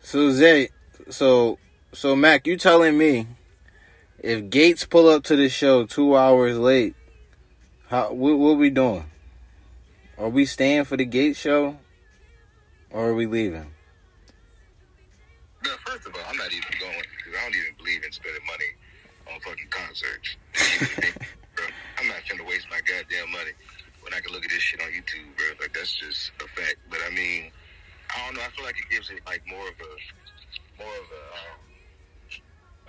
So 0.00 0.30
Zay, 0.30 0.70
so 1.10 1.58
so 1.92 2.16
Mac, 2.16 2.46
you 2.46 2.56
telling 2.56 2.96
me 2.96 3.26
if 4.18 4.48
Gates 4.48 4.86
pull 4.86 5.10
up 5.10 5.24
to 5.24 5.36
the 5.36 5.50
show 5.50 5.84
two 5.84 6.16
hours 6.16 6.56
late, 6.56 6.94
how 7.88 8.14
what, 8.14 8.38
what 8.38 8.56
we 8.56 8.70
doing? 8.70 9.09
Are 10.20 10.28
we 10.28 10.44
staying 10.44 10.84
for 10.84 10.98
the 10.98 11.06
gate 11.06 11.34
show, 11.34 11.78
or 12.90 13.08
are 13.08 13.14
we 13.14 13.24
leaving? 13.24 13.72
No, 15.64 15.72
first 15.86 16.06
of 16.06 16.12
all, 16.14 16.20
I'm 16.28 16.36
not 16.36 16.52
even 16.52 16.68
going 16.78 17.00
because 17.16 17.40
I 17.40 17.42
don't 17.42 17.56
even 17.56 17.72
believe 17.78 18.04
in 18.04 18.12
spending 18.12 18.44
money 18.44 18.68
on 19.32 19.40
fucking 19.40 19.72
concerts. 19.72 20.36
I'm 21.96 22.06
not 22.08 22.20
finna 22.28 22.46
waste 22.46 22.68
my 22.68 22.84
goddamn 22.84 23.32
money 23.32 23.56
when 24.04 24.12
I 24.12 24.20
can 24.20 24.36
look 24.36 24.44
at 24.44 24.50
this 24.50 24.60
shit 24.60 24.82
on 24.82 24.88
YouTube, 24.92 25.24
bro. 25.40 25.56
Like 25.58 25.72
that's 25.72 25.96
just 25.96 26.32
a 26.44 26.48
fact. 26.52 26.76
But 26.90 27.00
I 27.08 27.14
mean, 27.16 27.50
I 28.12 28.26
don't 28.26 28.36
know. 28.36 28.42
I 28.44 28.52
feel 28.52 28.66
like 28.66 28.76
it 28.76 28.92
gives 28.92 29.08
it 29.08 29.24
like 29.24 29.40
more 29.48 29.72
of 29.72 29.78
a, 29.80 30.84
more 30.84 30.96
of 31.00 31.08
a, 31.16 31.24
um, 31.32 31.60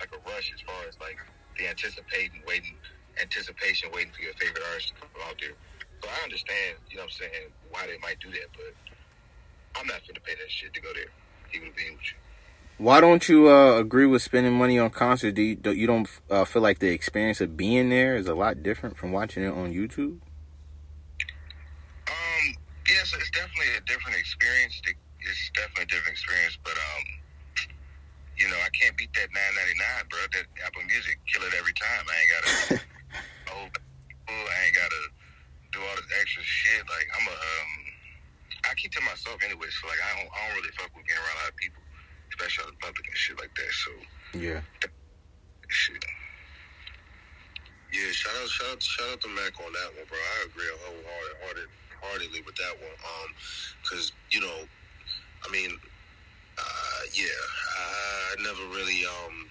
like 0.04 0.12
a 0.12 0.20
rush 0.28 0.52
as 0.52 0.60
far 0.68 0.84
as 0.86 1.00
like 1.00 1.16
the 1.56 1.64
anticipating, 1.64 2.44
waiting, 2.46 2.76
anticipation, 3.16 3.88
waiting 3.88 4.12
for 4.12 4.20
your 4.20 4.36
favorite 4.36 4.64
artist 4.68 4.92
to 4.92 5.00
come 5.00 5.08
out 5.24 5.40
there. 5.40 5.56
So 6.02 6.08
I 6.10 6.24
understand, 6.24 6.78
you 6.90 6.96
know 6.96 7.04
what 7.04 7.12
I'm 7.14 7.30
saying, 7.30 7.48
why 7.70 7.86
they 7.86 7.98
might 8.02 8.18
do 8.18 8.30
that, 8.30 8.50
but 8.56 8.74
I'm 9.78 9.86
not 9.86 10.02
going 10.02 10.14
to 10.14 10.20
pay 10.20 10.34
that 10.34 10.50
shit 10.50 10.74
to 10.74 10.80
go 10.80 10.88
there. 10.94 11.06
Even 11.54 11.70
being 11.76 11.92
with 11.92 12.02
you. 12.02 12.18
Why 12.78 13.00
don't 13.00 13.28
you 13.28 13.48
uh, 13.48 13.78
agree 13.78 14.06
with 14.06 14.22
spending 14.22 14.54
money 14.54 14.78
on 14.78 14.90
concerts? 14.90 15.36
Do 15.36 15.42
you, 15.42 15.54
do 15.54 15.70
you 15.72 15.86
don't 15.86 16.08
uh, 16.30 16.44
feel 16.44 16.62
like 16.62 16.80
the 16.80 16.88
experience 16.88 17.40
of 17.40 17.56
being 17.56 17.90
there 17.90 18.16
is 18.16 18.26
a 18.26 18.34
lot 18.34 18.62
different 18.62 18.96
from 18.96 19.12
watching 19.12 19.44
it 19.44 19.52
on 19.52 19.72
YouTube? 19.72 20.18
Um, 22.08 22.44
yes, 22.88 23.14
it's 23.14 23.30
definitely 23.30 23.76
a 23.76 23.80
different 23.86 24.18
experience. 24.18 24.80
It's 24.82 25.50
definitely 25.54 25.84
a 25.84 25.86
different 25.86 26.18
experience, 26.18 26.58
but 26.64 26.72
um, 26.72 27.04
you 28.38 28.48
know, 28.48 28.56
I 28.58 28.70
can't 28.74 28.96
beat 28.96 29.12
that 29.14 29.28
nine 29.30 29.54
ninety 29.54 29.78
nine, 29.78 30.02
bro. 30.10 30.18
That 30.32 30.46
Apple 30.66 30.82
Music 30.88 31.20
kill 31.30 31.46
it 31.46 31.54
every 31.54 31.74
time. 31.78 32.02
I 32.10 32.14
ain't 32.18 32.30
gotta, 32.34 32.82
oh, 33.54 33.70
I 34.32 34.66
ain't 34.66 34.74
gotta 34.74 35.02
do 35.72 35.80
all 35.80 35.96
this 35.96 36.08
extra 36.20 36.44
shit. 36.44 36.84
Like 36.88 37.08
I'm 37.16 37.26
a, 37.26 37.34
um, 37.36 37.70
I 38.68 38.74
keep 38.76 38.92
to 38.92 39.02
myself 39.02 39.40
anyway. 39.44 39.68
So 39.72 39.88
like 39.88 40.00
I 40.00 40.10
don't, 40.20 40.30
I 40.30 40.38
don't 40.48 40.54
really 40.60 40.74
fuck 40.76 40.92
with 40.94 41.04
being 41.08 41.18
around 41.18 41.36
a 41.36 41.42
lot 41.48 41.52
of 41.52 41.58
people, 41.58 41.82
especially 42.36 42.68
out 42.68 42.72
in 42.76 42.78
public 42.80 43.04
and 43.08 43.16
shit 43.18 43.36
like 43.40 43.52
that. 43.56 43.70
So 43.72 43.90
Yeah. 44.38 44.60
shit. 45.68 46.04
Yeah, 47.92 48.08
shout 48.12 48.32
out, 48.40 48.48
shout 48.48 48.70
out, 48.72 48.80
shout 48.82 49.08
out 49.12 49.20
to 49.20 49.28
Mac 49.36 49.52
on 49.60 49.68
that 49.72 49.90
one, 49.96 50.08
bro. 50.08 50.16
I 50.16 50.48
agree 50.48 50.64
wholeheartedly 50.80 51.68
heartedly 52.00 52.40
with 52.44 52.56
that 52.56 52.74
one. 52.80 52.96
Um, 53.04 53.28
cause 53.88 54.12
you 54.30 54.40
know, 54.40 54.64
I 55.44 55.48
mean, 55.52 55.70
uh, 56.58 57.00
yeah, 57.12 57.40
I 57.76 58.34
never 58.40 58.64
really 58.72 59.04
um 59.04 59.48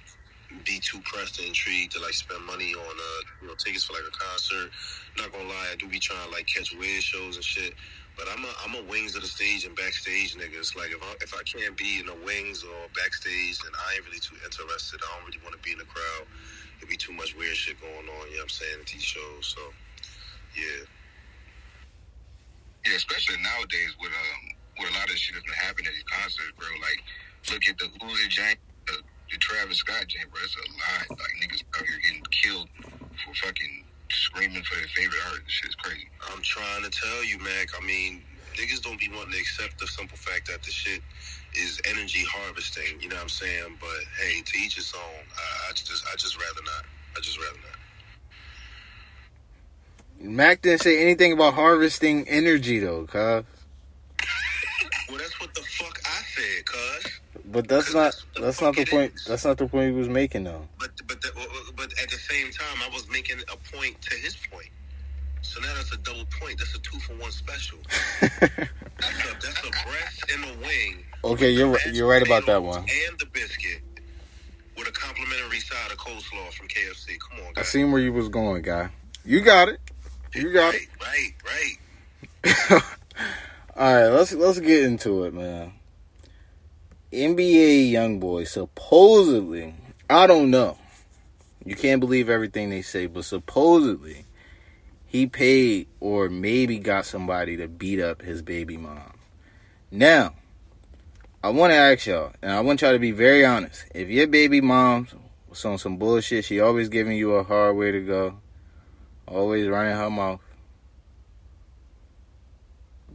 be 0.66 0.80
too 0.80 1.00
pressed 1.04 1.40
and 1.40 1.48
intrigued 1.48 1.94
to 1.94 2.00
like 2.02 2.14
spend 2.14 2.46
money 2.46 2.74
on 2.74 2.96
uh 2.96 3.22
you 3.42 3.48
know 3.48 3.56
tickets 3.56 3.86
for 3.86 3.94
like 3.94 4.08
a 4.08 4.12
concert. 4.12 4.72
Not 5.18 5.32
gonna 5.32 5.48
lie, 5.48 5.70
I 5.72 5.76
do 5.76 5.88
be 5.88 6.00
trying 6.00 6.24
to 6.28 6.32
like 6.32 6.48
catch 6.48 6.74
weird 6.76 7.04
shows 7.04 7.36
and 7.36 7.44
shit. 7.44 7.74
But 8.18 8.28
I'm 8.28 8.44
a 8.44 8.52
I'm 8.64 8.76
a 8.76 8.84
wings 8.90 9.16
of 9.16 9.22
the 9.22 9.28
stage 9.28 9.66
and 9.66 9.76
backstage 9.76 10.36
nigga. 10.36 10.60
It's 10.60 10.76
like 10.76 10.92
if 10.92 11.02
I 11.02 11.12
if 11.22 11.34
I 11.34 11.44
can't 11.44 11.76
be 11.78 12.00
in 12.00 12.06
the 12.06 12.18
wings 12.26 12.64
or 12.64 12.88
backstage, 12.94 13.60
then 13.64 13.72
I 13.74 13.96
ain't 13.96 14.06
really 14.06 14.20
too 14.20 14.36
interested. 14.44 15.00
I 15.00 15.08
don't 15.18 15.28
really 15.28 15.42
want 15.44 15.56
to 15.56 15.62
be 15.64 15.72
in 15.72 15.80
the 15.80 15.90
crowd. 15.90 16.28
It'd 16.78 16.90
be 16.90 16.98
too 16.98 17.14
much 17.14 17.36
weird 17.38 17.56
shit 17.56 17.80
going 17.80 17.94
on. 17.94 18.24
You 18.30 18.42
know 18.42 18.46
what 18.46 18.52
I'm 18.52 18.58
saying 18.58 18.78
at 18.82 18.88
these 18.88 19.04
shows. 19.04 19.56
So 19.56 19.62
yeah. 20.56 20.86
Yeah, 22.86 22.98
especially 22.98 23.38
nowadays 23.42 23.94
with 24.02 24.10
um 24.10 24.42
with 24.80 24.90
a 24.90 24.94
lot 24.98 25.10
of 25.10 25.16
shit 25.16 25.36
that's 25.36 25.46
been 25.46 25.62
happening 25.62 25.88
at 25.88 25.94
these 25.94 26.10
concerts, 26.10 26.52
bro. 26.58 26.68
Like, 26.82 27.00
look 27.54 27.64
at 27.70 27.78
the 27.78 27.88
Uzi 28.02 28.28
Jane, 28.30 28.58
the 29.32 29.38
Travis 29.38 29.78
Scott 29.78 30.08
Jane, 30.08 30.24
bro. 30.32 30.42
It's 30.44 30.56
a 30.56 30.60
lot. 30.60 31.20
Like 31.20 31.34
niggas 31.42 31.64
out 31.80 31.86
here 31.88 32.00
getting 32.04 32.24
killed 32.32 32.68
for 33.24 33.34
fucking 33.46 33.86
screaming 34.10 34.64
for 34.64 34.76
their 34.76 34.88
favorite 34.88 35.22
artist. 35.32 35.50
Shit's 35.50 35.76
crazy. 35.76 36.10
I'm 36.30 36.42
trying 36.42 36.84
to 36.84 36.90
tell 36.90 37.24
you, 37.24 37.40
Mac. 37.40 37.70
I 37.80 37.86
mean, 37.86 38.24
niggas 38.56 38.82
don't 38.82 39.00
be 39.00 39.10
wanting 39.10 39.32
to 39.32 39.40
accept 39.40 39.80
the 39.80 39.88
simple 39.88 40.18
fact 40.18 40.48
that 40.48 40.62
the 40.64 40.72
shit 40.72 41.02
is 41.56 41.80
energy 41.90 42.26
harvesting. 42.28 43.00
You 43.00 43.10
know 43.10 43.16
what 43.16 43.24
I'm 43.24 43.30
saying? 43.30 43.78
But 43.80 44.04
hey, 44.20 44.42
to 44.42 44.58
each 44.60 44.76
his 44.76 44.94
own. 44.94 45.24
I, 45.38 45.70
I 45.70 45.74
just, 45.74 46.06
I 46.12 46.16
just 46.18 46.38
rather 46.38 46.62
not. 46.66 46.86
I 47.16 47.22
just 47.22 47.40
rather 47.40 47.58
not. 47.58 47.78
Mac 50.20 50.62
didn't 50.62 50.82
say 50.82 51.02
anything 51.02 51.34
about 51.34 51.56
harvesting 51.56 52.28
energy 52.28 52.80
though, 52.80 53.06
cuz. 53.06 53.44
Well, 55.10 55.18
that's 55.18 55.40
what 55.42 55.54
the 55.56 55.62
fuck 55.62 56.00
I 56.06 56.22
said, 56.36 56.66
cuz. 56.66 57.21
But 57.52 57.68
that's 57.68 57.94
not 57.94 58.16
that's 58.40 58.62
not 58.62 58.76
the 58.76 58.86
point. 58.86 59.14
That's 59.28 59.44
not 59.44 59.58
the 59.58 59.68
point 59.68 59.92
he 59.92 59.98
was 59.98 60.08
making 60.08 60.46
though. 60.46 60.68
But 60.80 60.92
but 61.08 61.22
the, 61.22 61.32
but 61.76 61.92
at 62.02 62.10
the 62.10 62.18
same 62.18 62.52
time, 62.52 62.78
I 62.84 62.94
was 62.94 63.10
making 63.10 63.40
a 63.52 63.76
point 63.76 64.02
to 64.04 64.16
his 64.16 64.38
point. 64.52 64.70
So 65.42 65.60
now 65.60 65.74
that's 65.76 65.92
a 65.92 65.98
double 65.98 66.26
point. 66.40 66.60
That's 66.60 66.76
a 66.76 66.80
two 66.80 67.00
for 67.00 67.14
one 67.16 67.32
special. 67.32 67.80
that's, 68.22 68.32
a, 68.32 69.34
that's 69.42 69.60
a 69.60 69.72
breast 69.86 70.32
and 70.34 70.46
a 70.46 70.66
wing. 70.66 71.04
Okay, 71.24 71.50
you're 71.50 71.68
right- 71.70 71.94
you're 71.94 72.08
right 72.08 72.26
about 72.26 72.46
that 72.46 72.64
one. 72.64 72.80
And 72.80 73.20
the 73.20 73.26
biscuit 73.34 73.82
with 74.78 74.88
a 74.88 74.92
complimentary 74.92 75.60
side 75.60 75.92
of 75.92 75.98
coleslaw 75.98 76.54
from 76.54 76.68
KFC. 76.68 77.18
Come 77.20 77.46
on, 77.46 77.54
I 77.58 77.64
seen 77.64 77.92
where 77.92 78.02
you 78.02 78.14
was 78.14 78.30
going, 78.30 78.62
guy. 78.62 78.92
You 79.26 79.42
got 79.42 79.68
it. 79.68 79.80
You 80.34 80.54
got 80.54 80.74
it. 80.74 80.88
Right, 81.02 81.34
right. 82.46 82.82
All 83.76 83.94
right, 83.94 84.08
let's 84.08 84.32
let's 84.34 84.60
get 84.60 84.84
into 84.84 85.26
it, 85.26 85.34
man. 85.34 85.74
NBA 87.12 87.92
YoungBoy 87.92 88.48
supposedly, 88.48 89.76
I 90.10 90.28
don't 90.28 90.50
know. 90.50 90.78
You 91.66 91.76
can't 91.76 92.00
believe 92.00 92.30
everything 92.30 92.70
they 92.70 92.82
say, 92.82 93.06
but 93.06 93.26
supposedly 93.26 94.26
he 95.06 95.28
paid 95.28 95.88
or 96.00 96.30
maybe 96.30 96.80
got 96.80 97.06
somebody 97.06 97.58
to 97.58 97.68
beat 97.68 98.00
up 98.00 98.22
his 98.22 98.42
baby 98.42 98.78
mom. 98.78 99.14
Now, 99.92 100.36
I 101.44 101.50
want 101.50 101.72
to 101.72 101.76
ask 101.76 102.08
y'all, 102.08 102.32
and 102.42 102.52
I 102.52 102.62
want 102.62 102.82
y'all 102.82 102.94
to 102.94 103.00
be 103.00 103.12
very 103.12 103.44
honest. 103.44 103.84
If 103.94 104.10
your 104.10 104.28
baby 104.28 104.62
mom's 104.62 105.14
on 105.66 105.78
some 105.78 105.98
bullshit, 105.98 106.46
she 106.46 106.62
always 106.62 106.88
giving 106.88 107.18
you 107.18 107.34
a 107.34 107.44
hard 107.44 107.76
way 107.76 107.92
to 107.92 108.00
go, 108.00 108.38
always 109.28 109.68
running 109.68 109.98
her 109.98 110.10
mouth. 110.10 110.40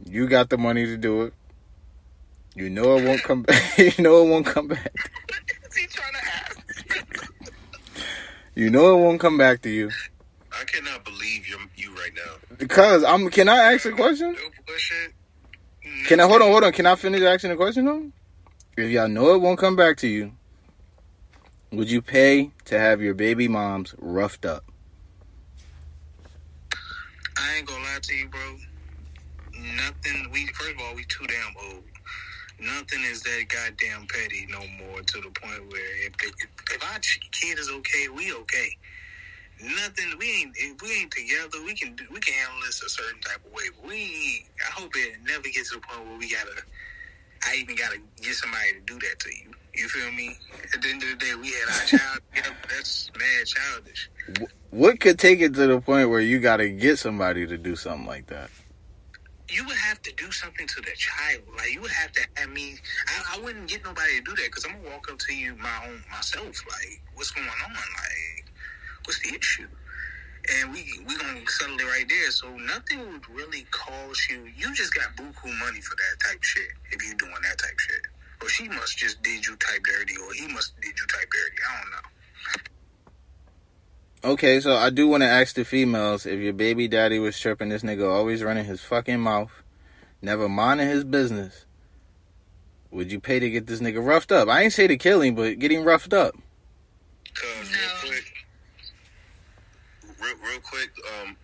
You 0.05 0.27
got 0.27 0.49
the 0.49 0.57
money 0.59 0.85
to 0.85 0.97
do 0.97 1.23
it. 1.23 1.33
You 2.57 2.71
know 2.71 2.97
it 2.97 3.05
won't 3.05 3.21
come 3.21 3.43
back. 3.43 3.77
you 3.77 3.93
know 3.99 4.25
it 4.25 4.29
won't 4.29 4.47
come 4.47 4.67
back. 4.67 4.91
Is 5.69 5.75
he 5.75 5.85
trying 5.85 6.13
to 6.13 6.25
ask? 6.25 7.31
You 8.55 8.71
know 8.71 8.97
it 8.97 8.99
won't 8.99 9.19
come 9.21 9.37
back 9.37 9.61
to 9.61 9.69
you. 9.69 9.91
I 10.51 10.63
cannot 10.63 11.05
believe 11.05 11.47
you 11.47 11.59
you 11.75 11.93
right 11.93 12.11
now. 12.15 12.55
Because 12.57 13.03
I'm 13.03 13.29
can 13.29 13.47
I 13.47 13.73
ask 13.73 13.85
a 13.85 13.91
question? 13.91 14.33
No 14.33 14.39
bullshit. 14.65 15.13
Can 16.07 16.19
I 16.19 16.27
hold 16.27 16.41
on, 16.41 16.49
hold 16.49 16.63
on. 16.63 16.71
Can 16.71 16.87
I 16.87 16.95
finish 16.95 17.21
asking 17.21 17.51
the 17.51 17.57
question 17.57 17.85
though? 17.85 18.11
If 18.75 18.89
y'all 18.89 19.07
know 19.07 19.35
it 19.35 19.41
won't 19.41 19.59
come 19.59 19.75
back 19.75 19.97
to 19.97 20.07
you, 20.07 20.33
would 21.71 21.91
you 21.91 22.01
pay 22.01 22.49
to 22.65 22.79
have 22.79 23.03
your 23.03 23.13
baby 23.13 23.47
moms 23.47 23.93
roughed 23.99 24.45
up? 24.45 24.63
I 27.37 27.57
ain't 27.57 27.67
gonna 27.67 27.83
lie 27.83 27.99
to 28.01 28.15
you, 28.15 28.27
bro. 28.29 28.57
Nothing. 29.75 30.31
We 30.31 30.47
first 30.47 30.71
of 30.71 30.81
all, 30.81 30.95
we 30.95 31.03
too 31.03 31.27
damn 31.27 31.53
old. 31.71 31.83
Nothing 32.59 33.03
is 33.03 33.21
that 33.23 33.45
goddamn 33.49 34.07
petty 34.07 34.47
no 34.49 34.59
more. 34.83 35.01
To 35.01 35.21
the 35.21 35.29
point 35.29 35.71
where 35.71 36.05
if 36.07 36.13
if, 36.23 36.33
if 36.73 36.93
our 36.93 36.99
kid 37.31 37.59
is 37.59 37.69
okay, 37.69 38.09
we 38.09 38.33
okay. 38.33 38.69
Nothing. 39.61 40.17
We 40.19 40.41
ain't. 40.41 40.55
If 40.55 40.81
we 40.81 41.01
ain't 41.01 41.11
together, 41.11 41.63
we 41.65 41.73
can 41.73 41.95
do. 41.95 42.05
We 42.11 42.19
can 42.19 42.33
handle 42.33 42.61
this 42.65 42.81
a 42.83 42.89
certain 42.89 43.21
type 43.21 43.45
of 43.45 43.51
way. 43.51 43.63
But 43.75 43.89
we. 43.89 44.45
I 44.59 44.71
hope 44.71 44.91
it 44.95 45.19
never 45.25 45.43
gets 45.43 45.69
to 45.71 45.75
the 45.75 45.81
point 45.81 46.07
where 46.07 46.17
we 46.17 46.31
gotta. 46.31 46.61
I 47.47 47.55
even 47.55 47.75
gotta 47.75 47.97
get 48.21 48.35
somebody 48.35 48.73
to 48.73 48.79
do 48.81 48.99
that 48.99 49.19
to 49.19 49.29
you. 49.29 49.51
You 49.73 49.87
feel 49.89 50.11
me? 50.11 50.35
At 50.73 50.81
the 50.81 50.89
end 50.89 51.03
of 51.03 51.09
the 51.09 51.15
day, 51.15 51.35
we 51.35 51.51
had 51.51 51.69
our 51.69 51.85
child. 51.85 52.19
together. 52.33 52.55
That's 52.69 53.11
mad 53.17 53.45
childish. 53.45 54.09
What 54.71 54.99
could 54.99 55.19
take 55.19 55.39
it 55.39 55.53
to 55.53 55.67
the 55.67 55.79
point 55.79 56.09
where 56.09 56.19
you 56.19 56.39
got 56.39 56.57
to 56.57 56.69
get 56.69 56.97
somebody 56.97 57.45
to 57.47 57.57
do 57.57 57.75
something 57.75 58.07
like 58.07 58.27
that? 58.27 58.49
You 59.49 59.65
would 59.65 59.77
have 59.77 60.01
to 60.01 60.13
do 60.13 60.31
something 60.31 60.67
to 60.67 60.81
the 60.81 60.91
child. 60.95 61.43
Like 61.55 61.73
you 61.73 61.81
would 61.81 61.91
have 61.91 62.11
to 62.13 62.21
I 62.37 62.45
mean, 62.47 62.77
I, 63.07 63.37
I 63.37 63.43
wouldn't 63.43 63.67
get 63.69 63.83
nobody 63.83 64.17
to 64.17 64.23
do 64.23 64.31
that 64.35 64.45
because 64.45 64.65
I'm 64.65 64.81
gonna 64.81 64.89
walk 64.95 65.11
up 65.11 65.19
to 65.19 65.33
you 65.33 65.55
my 65.55 65.87
own 65.87 66.03
myself. 66.11 66.63
Like, 66.67 67.01
what's 67.15 67.31
going 67.31 67.47
on? 67.47 67.71
Like, 67.71 68.45
what's 69.05 69.19
the 69.21 69.35
issue? 69.35 69.67
And 70.59 70.71
we 70.71 70.83
we 71.07 71.15
gonna 71.17 71.41
settle 71.47 71.79
it 71.79 71.83
right 71.83 72.07
there. 72.07 72.31
So 72.31 72.49
nothing 72.57 72.99
would 73.11 73.29
really 73.29 73.65
cause 73.71 74.19
you. 74.29 74.51
You 74.55 74.73
just 74.73 74.93
got 74.93 75.15
buku 75.15 75.57
money 75.59 75.81
for 75.81 75.95
that 75.95 76.27
type 76.27 76.43
shit. 76.43 76.71
If 76.91 77.03
you 77.03 77.15
doing 77.15 77.41
that 77.43 77.57
type 77.57 77.79
shit, 77.79 78.01
or 78.41 78.49
she 78.49 78.67
must 78.69 78.97
just 78.97 79.21
did 79.23 79.45
you 79.45 79.55
type 79.57 79.83
dirty, 79.83 80.15
or 80.17 80.33
he 80.33 80.47
must 80.47 80.79
did 80.81 80.93
you 80.97 81.07
type 81.07 81.29
dirty. 81.31 81.57
I 81.67 81.81
don't 81.81 81.91
know. 81.91 82.16
Okay, 84.27 84.59
so 84.59 84.75
I 84.75 84.89
do 84.89 85.07
want 85.07 85.23
to 85.23 85.29
ask 85.29 85.55
the 85.55 85.63
females 85.63 86.25
if 86.25 86.41
your 86.41 86.51
baby 86.51 86.89
daddy 86.89 87.17
was 87.17 87.39
tripping 87.39 87.69
this 87.69 87.81
nigga 87.81 88.13
always 88.13 88.43
running 88.43 88.65
his 88.65 88.81
fucking 88.81 89.21
mouth, 89.21 89.63
never 90.21 90.49
minding 90.49 90.89
his 90.89 91.05
business. 91.05 91.63
Would 92.91 93.09
you 93.09 93.21
pay 93.21 93.39
to 93.39 93.49
get 93.49 93.67
this 93.67 93.79
nigga 93.79 94.05
roughed 94.05 94.33
up? 94.33 94.49
I 94.49 94.63
ain't 94.63 94.73
say 94.73 94.85
to 94.85 94.97
kill 94.97 95.21
him, 95.21 95.35
but 95.35 95.59
get 95.59 95.71
him 95.71 95.85
roughed 95.85 96.11
up. 96.11 96.35
Cause 97.33 97.71
real 97.71 97.89
quick, 98.01 98.33
real, 100.21 100.35
real 100.43 100.59
quick, 100.59 100.89
um, 101.21 101.37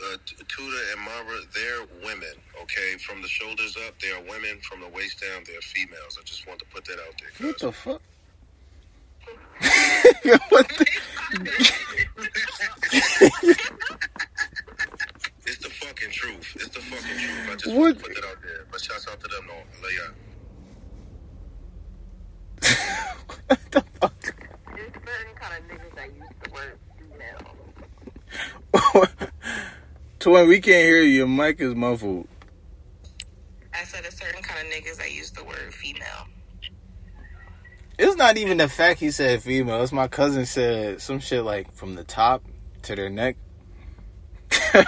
uh, 0.00 0.16
Tuda 0.46 0.92
and 0.92 1.00
Mara, 1.04 1.40
they're 1.52 1.86
women. 2.04 2.34
Okay, 2.62 2.98
from 3.04 3.20
the 3.20 3.26
shoulders 3.26 3.76
up, 3.88 3.98
they 3.98 4.12
are 4.12 4.22
women. 4.30 4.60
From 4.60 4.80
the 4.80 4.88
waist 4.90 5.20
down, 5.20 5.42
they 5.44 5.56
are 5.56 5.62
females. 5.62 6.16
I 6.20 6.22
just 6.22 6.46
want 6.46 6.60
to 6.60 6.66
put 6.66 6.84
that 6.84 7.00
out 7.00 7.14
there. 7.18 7.48
What 7.48 7.58
the 7.58 7.72
fuck? 7.72 8.00
Yo, 10.24 10.36
what 10.48 10.68
the- 10.68 10.86
It's 15.46 15.58
the 15.58 15.70
fucking 15.70 16.10
truth. 16.10 16.52
It's 16.56 16.68
the 16.68 16.80
fucking 16.80 17.18
truth. 17.18 17.50
I 17.50 17.54
just 17.56 17.66
What? 17.74 17.76
want 17.76 17.98
to 17.98 18.04
put 18.04 18.14
that 18.14 18.24
out 18.24 18.42
there. 18.42 18.66
But 18.70 18.80
shouts 18.80 19.06
out 19.10 19.20
to 19.20 19.28
them, 19.28 19.46
though. 19.48 19.54
I 19.54 19.82
love 19.82 19.92
y'all. 19.98 20.14
what 23.46 23.60
the 23.70 23.82
fuck? 24.00 24.34
There's 24.74 24.92
certain 24.92 25.34
kind 25.34 25.54
of 25.58 25.70
niggas 25.70 25.94
that 25.96 26.08
use 26.14 26.28
the 26.42 26.50
word 26.50 26.78
female. 26.98 27.56
Twin, 30.20 30.48
we 30.48 30.60
can't 30.60 30.84
hear 30.84 31.02
you. 31.02 31.10
Your 31.10 31.26
mic 31.28 31.60
is 31.60 31.74
muffled. 31.74 32.28
I 33.74 33.84
said 33.84 34.04
a 34.04 34.12
certain 34.12 34.42
kind 34.42 34.66
of 34.66 34.72
niggas 34.72 34.96
that 34.98 35.12
use 35.12 35.30
the 35.30 35.44
word 35.44 35.72
female. 35.74 36.26
It's 38.02 38.16
not 38.16 38.38
even 38.38 38.56
the 38.56 38.68
fact 38.68 39.00
he 39.00 39.10
said 39.10 39.42
female. 39.42 39.82
It's 39.82 39.92
my 39.92 40.08
cousin 40.08 40.46
said 40.46 41.02
some 41.02 41.18
shit 41.20 41.44
like 41.44 41.70
from 41.74 41.96
the 41.96 42.04
top 42.04 42.42
to 42.82 42.96
their 42.96 43.10
neck. 43.10 43.36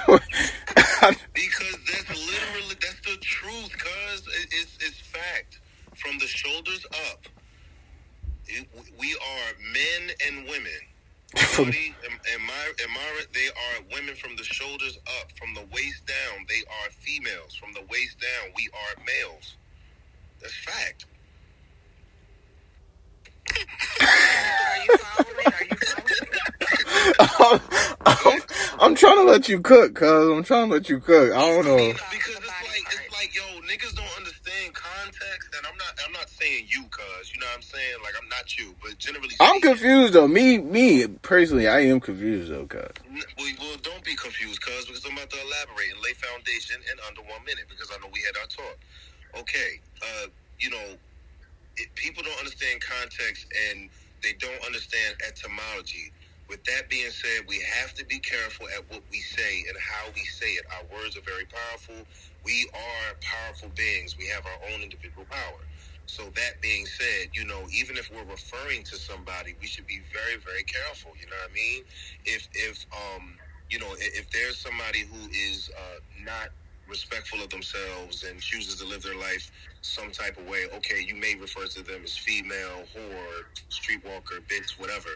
Because 1.35 1.77
that's 1.91 2.09
literally 2.09 2.77
that's 2.81 3.01
the 3.05 3.19
truth, 3.21 3.77
cuz 3.77 4.23
it's 4.53 4.79
it's 4.81 5.01
fact. 5.01 5.61
From 5.95 6.19
the 6.19 6.27
shoulders 6.27 6.87
up, 7.11 7.27
it, 8.47 8.67
we 8.99 9.13
are 9.15 9.49
men 9.61 10.17
and 10.27 10.49
women. 10.49 10.81
Cody 11.35 11.95
and, 12.05 12.15
and, 12.33 12.43
My, 12.47 12.73
and 12.83 12.93
Mara, 12.93 13.23
they 13.35 13.49
are 13.49 13.83
women 13.93 14.15
from 14.15 14.37
the 14.37 14.45
shoulders 14.45 14.97
up. 15.21 15.33
From 15.37 15.55
the 15.55 15.67
waist 15.73 16.07
down, 16.07 16.47
they 16.49 16.63
are 16.83 16.91
females. 16.91 17.57
From 17.57 17.73
the 17.75 17.83
waist 17.91 18.19
down, 18.21 18.53
we 18.57 18.69
are 18.73 19.05
males. 19.05 19.57
That's 20.41 20.55
fact. 20.55 21.05
Are 21.05 21.11
you 21.11 21.31
following? 22.23 23.27
Are 23.27 23.31
you 23.31 23.32
following? 23.32 23.32
I'm, 27.21 27.61
I'm, 28.07 28.41
I'm 28.81 28.95
trying 28.95 29.17
to 29.17 29.25
let 29.25 29.49
you 29.49 29.61
cook, 29.61 29.95
cuz. 29.95 30.09
I'm 30.09 30.45
trying 30.45 30.69
to 30.69 30.75
let 30.75 30.89
you 30.89 31.01
cook. 31.01 31.33
I 31.33 31.41
don't 31.41 31.65
know. 31.65 31.77
Because 31.77 32.37
it's 32.37 32.47
like 32.47 32.87
it's 32.87 33.13
like 33.13 33.35
yo, 33.35 33.43
niggas 33.63 33.95
don't 33.97 34.17
understand 34.17 34.75
context, 34.75 35.49
and 35.57 35.67
I'm 35.67 35.77
not 35.77 35.99
I'm 36.07 36.13
not 36.13 36.29
saying 36.29 36.67
you, 36.69 36.83
cuz 36.85 37.33
you 37.35 37.41
know 37.41 37.47
what 37.47 37.57
I'm 37.57 37.63
saying. 37.63 37.97
Like 38.05 38.15
I'm 38.21 38.29
not 38.29 38.57
you, 38.57 38.75
but 38.83 38.99
generally 38.99 39.35
I'm 39.41 39.61
confused 39.61 40.13
though. 40.15 40.29
Me, 40.29 40.59
me 40.59 41.07
personally, 41.23 41.69
I 41.69 41.81
am 41.81 42.01
confused 42.01 42.51
though, 42.51 42.67
cuz. 42.67 42.89
Well, 43.39 43.53
well, 43.61 43.77
don't 43.83 44.05
be 44.05 44.15
confused, 44.15 44.61
cuz, 44.63 44.87
because 44.87 45.05
I'm 45.05 45.13
about 45.13 45.31
to 45.31 45.37
elaborate 45.37 45.93
and 45.93 46.01
lay 46.03 46.13
foundation 46.15 46.77
in 46.91 46.99
under 47.09 47.23
one 47.23 47.45
minute 47.45 47.67
because 47.69 47.91
I 47.93 47.99
know 47.99 48.09
we 48.13 48.21
had 48.23 48.37
our 48.41 48.47
talk. 48.47 48.79
Okay, 49.41 49.81
uh, 50.03 50.27
you 50.61 50.71
know, 50.71 50.97
it, 51.79 51.95
people 51.97 52.23
don't 52.25 52.39
understand 52.39 52.81
context 52.83 53.47
and 53.71 53.91
they 54.23 54.35
don't 54.41 54.65
understand 54.67 55.17
etymology. 55.27 56.13
With 56.49 56.65
that 56.67 56.91
being 56.91 57.11
said, 57.11 57.47
we 57.49 57.65
have 57.81 57.95
to 57.95 58.05
be 58.07 58.21
careful 58.21 58.67
at 58.77 58.85
what 58.91 59.03
we 59.11 59.21
say 59.21 59.65
and 59.69 59.77
how 59.81 60.11
we 60.15 60.23
say 60.25 60.53
it. 60.61 60.67
Our 60.77 60.85
words 61.01 61.17
are 61.17 61.23
very 61.27 61.47
powerful. 61.47 62.07
We 62.45 62.69
are 62.75 63.15
powerful 63.23 63.71
beings. 63.77 64.17
We 64.19 64.29
have 64.29 64.45
our 64.47 64.75
own 64.75 64.83
individual 64.83 65.27
power. 65.31 65.63
So 66.07 66.25
that 66.37 66.61
being 66.63 66.87
said, 66.87 67.31
you 67.35 67.47
know, 67.47 67.65
even 67.73 67.97
if 67.97 68.11
we're 68.13 68.25
referring 68.29 68.85
to 68.85 68.97
somebody, 68.99 69.55
we 69.61 69.69
should 69.69 69.87
be 69.87 70.03
very, 70.13 70.41
very 70.45 70.65
careful. 70.65 71.13
You 71.21 71.27
know 71.29 71.37
what 71.43 71.51
I 71.53 71.55
mean? 71.55 71.85
If 72.27 72.49
if 72.55 72.87
um 72.93 73.37
you 73.71 73.79
know, 73.81 73.89
i- 73.93 74.15
if 74.15 74.31
there's 74.31 74.59
somebody 74.59 75.01
who 75.03 75.29
is 75.33 75.71
uh, 75.79 76.01
not 76.25 76.51
respectful 76.93 77.41
of 77.43 77.49
themselves 77.49 78.25
and 78.25 78.39
chooses 78.41 78.77
to 78.81 78.87
live 78.87 79.03
their 79.03 79.17
life 79.17 79.51
some 79.81 80.13
type 80.13 80.37
of 80.37 80.47
way, 80.47 80.67
okay, 80.77 81.01
you 81.09 81.17
may 81.17 81.35
refer 81.35 81.67
to 81.67 81.83
them 81.83 82.03
as 82.05 82.17
female, 82.17 82.85
whore, 82.95 83.41
streetwalker, 83.73 84.45
bitch, 84.47 84.79
whatever. 84.79 85.11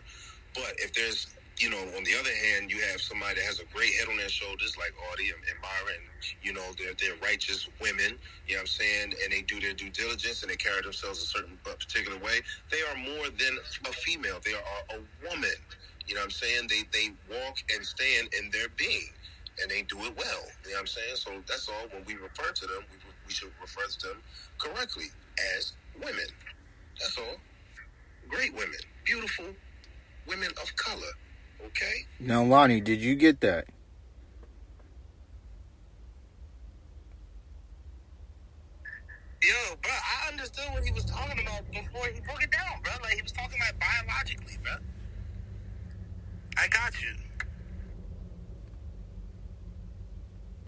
But 0.54 0.72
if 0.78 0.94
there's, 0.94 1.28
you 1.58 1.68
know, 1.70 1.82
on 1.96 2.02
the 2.04 2.16
other 2.18 2.34
hand, 2.48 2.70
you 2.72 2.80
have 2.90 3.00
somebody 3.00 3.36
that 3.36 3.44
has 3.44 3.60
a 3.60 3.68
great 3.76 3.92
head 4.00 4.08
on 4.08 4.16
their 4.16 4.28
shoulders, 4.32 4.76
like 4.78 4.92
Audie 5.12 5.28
and, 5.28 5.38
and 5.52 5.58
Myra, 5.60 5.92
and, 6.00 6.06
you 6.42 6.52
know, 6.52 6.64
they're, 6.78 6.96
they're 6.98 7.20
righteous 7.22 7.68
women, 7.80 8.18
you 8.48 8.54
know 8.56 8.64
what 8.64 8.72
I'm 8.72 8.80
saying, 8.80 9.14
and 9.22 9.32
they 9.32 9.42
do 9.42 9.60
their 9.60 9.74
due 9.74 9.90
diligence 9.90 10.42
and 10.42 10.50
they 10.50 10.56
carry 10.56 10.82
themselves 10.82 11.22
a 11.22 11.26
certain 11.26 11.58
particular 11.62 12.18
way, 12.18 12.40
they 12.72 12.80
are 12.90 12.96
more 12.96 13.28
than 13.28 13.54
a 13.84 13.92
female. 13.92 14.40
They 14.42 14.54
are 14.54 14.82
a 14.96 15.00
woman. 15.28 15.60
You 16.06 16.14
know 16.14 16.20
what 16.20 16.26
I'm 16.26 16.30
saying? 16.30 16.68
They 16.68 16.82
they 16.92 17.10
walk 17.28 17.58
and 17.74 17.84
stand 17.84 18.28
in 18.38 18.50
their 18.50 18.68
being, 18.76 19.10
and 19.62 19.70
they 19.70 19.82
do 19.82 19.96
it 19.98 20.16
well. 20.16 20.42
You 20.64 20.70
know 20.70 20.74
what 20.74 20.80
I'm 20.80 20.86
saying? 20.86 21.16
So 21.16 21.30
that's 21.48 21.68
all. 21.68 21.88
When 21.92 22.04
we 22.04 22.14
refer 22.14 22.52
to 22.52 22.66
them, 22.66 22.84
we, 22.90 22.98
we 23.26 23.32
should 23.32 23.50
refer 23.60 23.86
to 23.86 24.08
them 24.08 24.22
correctly 24.58 25.06
as 25.56 25.72
women. 26.00 26.26
That's 27.00 27.18
all. 27.18 27.36
Great 28.28 28.52
women, 28.54 28.78
beautiful 29.04 29.46
women 30.26 30.50
of 30.62 30.74
color. 30.76 31.12
Okay. 31.66 32.06
Now, 32.20 32.42
Lonnie, 32.42 32.80
did 32.80 33.00
you 33.00 33.14
get 33.14 33.40
that? 33.40 33.66
Yo, 39.42 39.76
bro, 39.80 39.92
I 39.92 40.32
understood 40.32 40.64
what 40.72 40.82
he 40.82 40.90
was 40.92 41.04
talking 41.04 41.40
about 41.40 41.70
before 41.70 42.06
he 42.06 42.20
broke 42.20 42.42
it 42.42 42.50
down, 42.50 42.82
bro. 42.82 42.92
Like 43.02 43.14
he 43.14 43.22
was 43.22 43.32
talking 43.32 43.58
about 43.60 43.78
biologically, 43.78 44.58
bro. 44.62 44.72
I 46.58 46.66
got 46.68 47.00
you. 47.00 47.14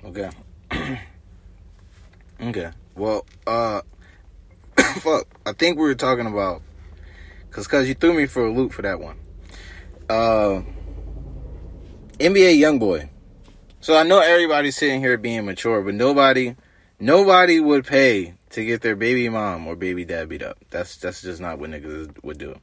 Okay. 0.04 0.30
okay. 2.40 2.70
Well, 2.96 3.26
uh, 3.46 3.82
fuck. 5.00 5.26
I 5.44 5.52
think 5.52 5.76
we 5.78 5.84
were 5.84 5.94
talking 5.94 6.26
about, 6.26 6.62
cause, 7.50 7.66
cause 7.66 7.88
you 7.88 7.94
threw 7.94 8.14
me 8.14 8.26
for 8.26 8.46
a 8.46 8.52
loop 8.52 8.72
for 8.72 8.82
that 8.82 9.00
one. 9.00 9.18
Uh, 10.08 10.62
NBA 12.18 12.58
YoungBoy. 12.58 13.08
So 13.80 13.96
I 13.96 14.02
know 14.02 14.20
everybody's 14.20 14.76
sitting 14.76 15.00
here 15.00 15.16
being 15.16 15.46
mature, 15.46 15.82
but 15.82 15.94
nobody, 15.94 16.56
nobody 16.98 17.60
would 17.60 17.86
pay 17.86 18.34
to 18.50 18.64
get 18.64 18.80
their 18.80 18.96
baby 18.96 19.28
mom 19.28 19.66
or 19.66 19.76
baby 19.76 20.04
dad 20.04 20.28
beat 20.28 20.42
up. 20.42 20.58
That's 20.70 20.96
that's 20.96 21.22
just 21.22 21.40
not 21.40 21.58
what 21.58 21.70
niggas 21.70 22.22
would 22.24 22.38
do. 22.38 22.58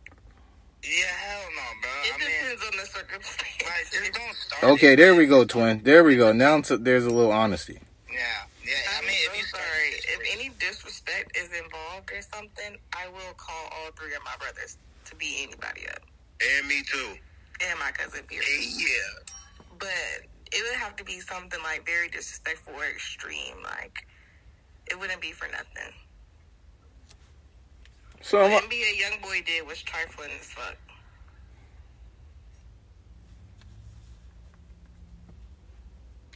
Yeah, 0.83 1.05
hell 1.05 1.47
no. 1.55 1.64
It 2.05 2.19
depends 2.19 2.63
on 2.63 2.77
the 2.77 2.85
circumstance. 2.85 3.63
like, 3.63 3.91
just 3.91 4.13
don't 4.13 4.35
start. 4.35 4.63
Okay, 4.73 4.95
there 4.95 5.15
we 5.15 5.25
go, 5.25 5.45
twin. 5.45 5.81
There 5.83 6.03
we 6.03 6.15
go. 6.15 6.31
Now 6.31 6.61
t- 6.61 6.77
there's 6.77 7.05
a 7.05 7.09
little 7.09 7.31
honesty. 7.31 7.79
Yeah, 8.11 8.19
yeah. 8.63 8.73
I 8.95 8.99
I'm 8.99 9.05
mean, 9.05 9.15
so 9.15 9.31
if 9.31 9.37
you 9.37 9.43
start 9.45 9.63
sorry. 9.63 9.89
If 10.07 10.39
any 10.39 10.49
disrespect 10.59 11.37
is 11.37 11.49
involved 11.51 12.11
or 12.11 12.21
something, 12.21 12.77
I 12.93 13.07
will 13.09 13.33
call 13.37 13.69
all 13.71 13.91
three 13.97 14.13
of 14.15 14.23
my 14.23 14.35
brothers 14.39 14.77
to 15.05 15.15
beat 15.15 15.43
anybody 15.47 15.87
up. 15.89 16.01
And 16.41 16.67
me 16.67 16.81
too. 16.83 17.15
And 17.67 17.79
my 17.79 17.91
cousin 17.91 18.21
Pierce. 18.27 18.47
yeah. 18.79 19.33
But 19.79 20.25
it 20.51 20.63
would 20.63 20.79
have 20.79 20.95
to 20.97 21.03
be 21.03 21.19
something 21.19 21.59
like 21.63 21.85
very 21.85 22.07
disrespectful 22.09 22.73
or 22.75 22.85
extreme. 22.85 23.57
Like 23.63 24.05
it 24.89 24.99
wouldn't 24.99 25.21
be 25.21 25.31
for 25.31 25.47
nothing. 25.51 25.93
So 28.21 28.41
What 28.41 28.63
I'm, 28.63 28.69
NBA 28.69 28.99
young 28.99 29.21
boy 29.21 29.41
did 29.45 29.67
was 29.67 29.81
trifling 29.83 30.31
as 30.39 30.47
fuck. 30.47 30.75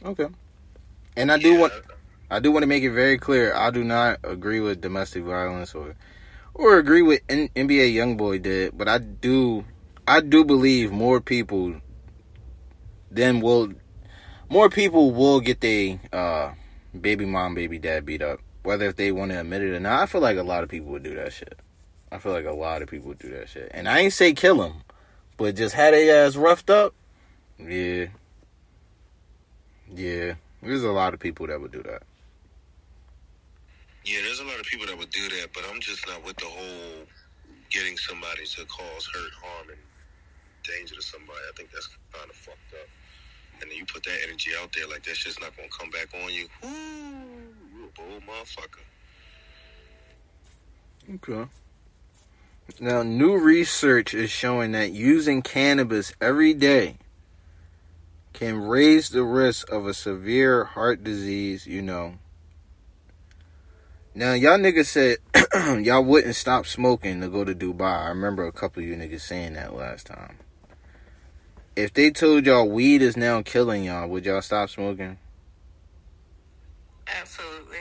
Okay. 0.04 0.28
And 1.16 1.30
I 1.32 1.38
do 1.38 1.52
Yeah. 1.52 1.60
want 1.60 1.72
I 2.30 2.38
do 2.38 2.52
want 2.52 2.62
to 2.62 2.66
make 2.68 2.84
it 2.84 2.90
very 2.92 3.18
clear. 3.18 3.52
I 3.54 3.70
do 3.70 3.82
not 3.82 4.20
agree 4.22 4.60
with 4.60 4.80
domestic 4.80 5.24
violence 5.24 5.74
or 5.74 5.96
or 6.54 6.78
agree 6.78 7.02
with 7.02 7.22
N- 7.28 7.48
NBA 7.56 7.94
YoungBoy 7.94 8.42
did, 8.42 8.76
but 8.78 8.88
I 8.88 8.98
do 8.98 9.64
I 10.06 10.20
do 10.20 10.44
believe 10.44 10.92
more 10.92 11.20
people 11.20 11.74
then 13.10 13.40
will 13.40 13.72
more 14.48 14.68
people 14.68 15.12
will 15.12 15.40
get 15.40 15.60
their 15.60 16.00
uh, 16.12 16.52
baby 16.98 17.24
mom, 17.24 17.54
baby 17.54 17.78
dad 17.78 18.04
beat 18.06 18.22
up, 18.22 18.40
whether 18.62 18.86
if 18.86 18.96
they 18.96 19.12
want 19.12 19.30
to 19.32 19.40
admit 19.40 19.62
it 19.62 19.74
or 19.74 19.80
not. 19.80 20.02
I 20.02 20.06
feel 20.06 20.20
like 20.20 20.38
a 20.38 20.42
lot 20.42 20.62
of 20.64 20.68
people 20.68 20.90
would 20.92 21.02
do 21.02 21.14
that 21.14 21.32
shit. 21.32 21.58
I 22.12 22.18
feel 22.18 22.32
like 22.32 22.46
a 22.46 22.52
lot 22.52 22.82
of 22.82 22.88
people 22.88 23.08
would 23.08 23.18
do 23.20 23.30
that 23.30 23.48
shit, 23.48 23.70
and 23.72 23.88
I 23.88 24.00
ain't 24.00 24.12
say 24.12 24.32
kill 24.32 24.56
them, 24.58 24.82
but 25.36 25.54
just 25.54 25.74
had 25.74 25.94
their 25.94 26.26
ass 26.26 26.34
roughed 26.34 26.70
up. 26.70 26.94
Yeah, 27.58 28.06
yeah. 29.94 30.34
There's 30.62 30.84
a 30.84 30.90
lot 30.90 31.14
of 31.14 31.20
people 31.20 31.46
that 31.46 31.60
would 31.60 31.72
do 31.72 31.82
that. 31.82 32.02
Yeah, 34.04 34.20
there's 34.22 34.40
a 34.40 34.44
lot 34.44 34.58
of 34.58 34.66
people 34.66 34.86
that 34.86 34.96
would 34.96 35.10
do 35.10 35.28
that, 35.28 35.48
but 35.52 35.64
I'm 35.70 35.80
just 35.80 36.06
not 36.06 36.24
with 36.24 36.36
the 36.36 36.46
whole 36.46 37.06
getting 37.70 37.96
somebody 37.96 38.44
to 38.44 38.64
cause 38.66 39.08
hurt, 39.12 39.32
harm, 39.42 39.68
and 39.70 39.78
danger 40.64 40.94
to 40.94 41.02
somebody. 41.02 41.38
I 41.48 41.52
think 41.56 41.70
that's 41.70 41.88
kind 42.12 42.28
of 42.28 42.36
fucked 42.36 42.72
up. 42.72 42.88
And 43.60 43.70
then 43.70 43.76
you 43.76 43.84
put 43.86 44.02
that 44.04 44.18
energy 44.26 44.52
out 44.60 44.72
there 44.74 44.86
like 44.88 45.02
that 45.04 45.16
shit's 45.16 45.40
not 45.40 45.56
gonna 45.56 45.68
come 45.68 45.90
back 45.90 46.08
on 46.14 46.32
you. 46.32 46.48
Whoo, 46.62 46.68
you 46.70 47.84
a 47.84 48.00
bold 48.00 48.22
motherfucker. 48.26 48.84
Okay. 51.14 51.50
Now, 52.78 53.02
new 53.02 53.36
research 53.36 54.14
is 54.14 54.30
showing 54.30 54.72
that 54.72 54.92
using 54.92 55.42
cannabis 55.42 56.12
every 56.20 56.54
day 56.54 56.96
can 58.40 58.58
raise 58.58 59.10
the 59.10 59.22
risk 59.22 59.70
of 59.70 59.86
a 59.86 59.92
severe 59.92 60.64
heart 60.64 61.04
disease, 61.04 61.66
you 61.66 61.82
know. 61.82 62.14
Now, 64.14 64.32
y'all 64.32 64.56
niggas 64.56 64.86
said 64.86 65.18
y'all 65.84 66.02
wouldn't 66.02 66.34
stop 66.34 66.64
smoking 66.64 67.20
to 67.20 67.28
go 67.28 67.44
to 67.44 67.54
Dubai. 67.54 68.06
I 68.06 68.08
remember 68.08 68.46
a 68.46 68.50
couple 68.50 68.82
of 68.82 68.88
you 68.88 68.96
niggas 68.96 69.20
saying 69.20 69.52
that 69.52 69.74
last 69.74 70.06
time. 70.06 70.38
If 71.76 71.92
they 71.92 72.10
told 72.10 72.46
y'all 72.46 72.66
weed 72.66 73.02
is 73.02 73.14
now 73.14 73.42
killing 73.42 73.84
y'all, 73.84 74.08
would 74.08 74.24
y'all 74.24 74.40
stop 74.40 74.70
smoking? 74.70 75.18
Absolutely. 77.20 77.80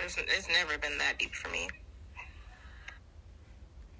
It's, 0.00 0.16
it's 0.16 0.48
never 0.48 0.78
been 0.78 0.96
that 0.96 1.18
deep 1.18 1.34
for 1.34 1.50
me. 1.50 1.68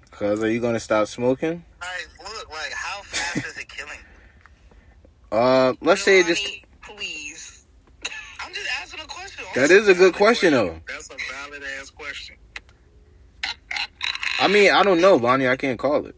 Cuz, 0.09 0.41
are 0.41 0.49
you 0.49 0.59
gonna 0.59 0.79
stop 0.79 1.07
smoking? 1.07 1.63
Like, 1.79 2.09
look, 2.23 2.49
like, 2.49 2.73
how 2.73 3.03
fast 3.03 3.45
is 3.45 3.57
it 3.59 3.69
killing? 3.69 3.99
Uh, 5.33 5.73
let's 5.81 6.03
say 6.03 6.19
it 6.19 6.27
just. 6.27 6.45
Please. 6.83 7.65
I'm 8.39 8.53
just 8.53 8.69
asking 8.79 8.99
a 8.99 9.07
question. 9.07 9.43
That 9.55 9.71
is 9.71 9.87
a 9.87 9.95
good 9.95 10.13
question, 10.13 10.53
though. 10.53 10.79
That's 10.87 11.09
a 11.09 11.17
valid 11.33 11.63
ass 11.79 11.89
question. 11.89 12.35
I 14.39 14.47
mean, 14.47 14.71
I 14.71 14.83
don't 14.83 15.01
know, 15.01 15.17
Bonnie. 15.17 15.47
I 15.47 15.55
can't 15.55 15.79
call 15.79 16.05
it. 16.05 16.15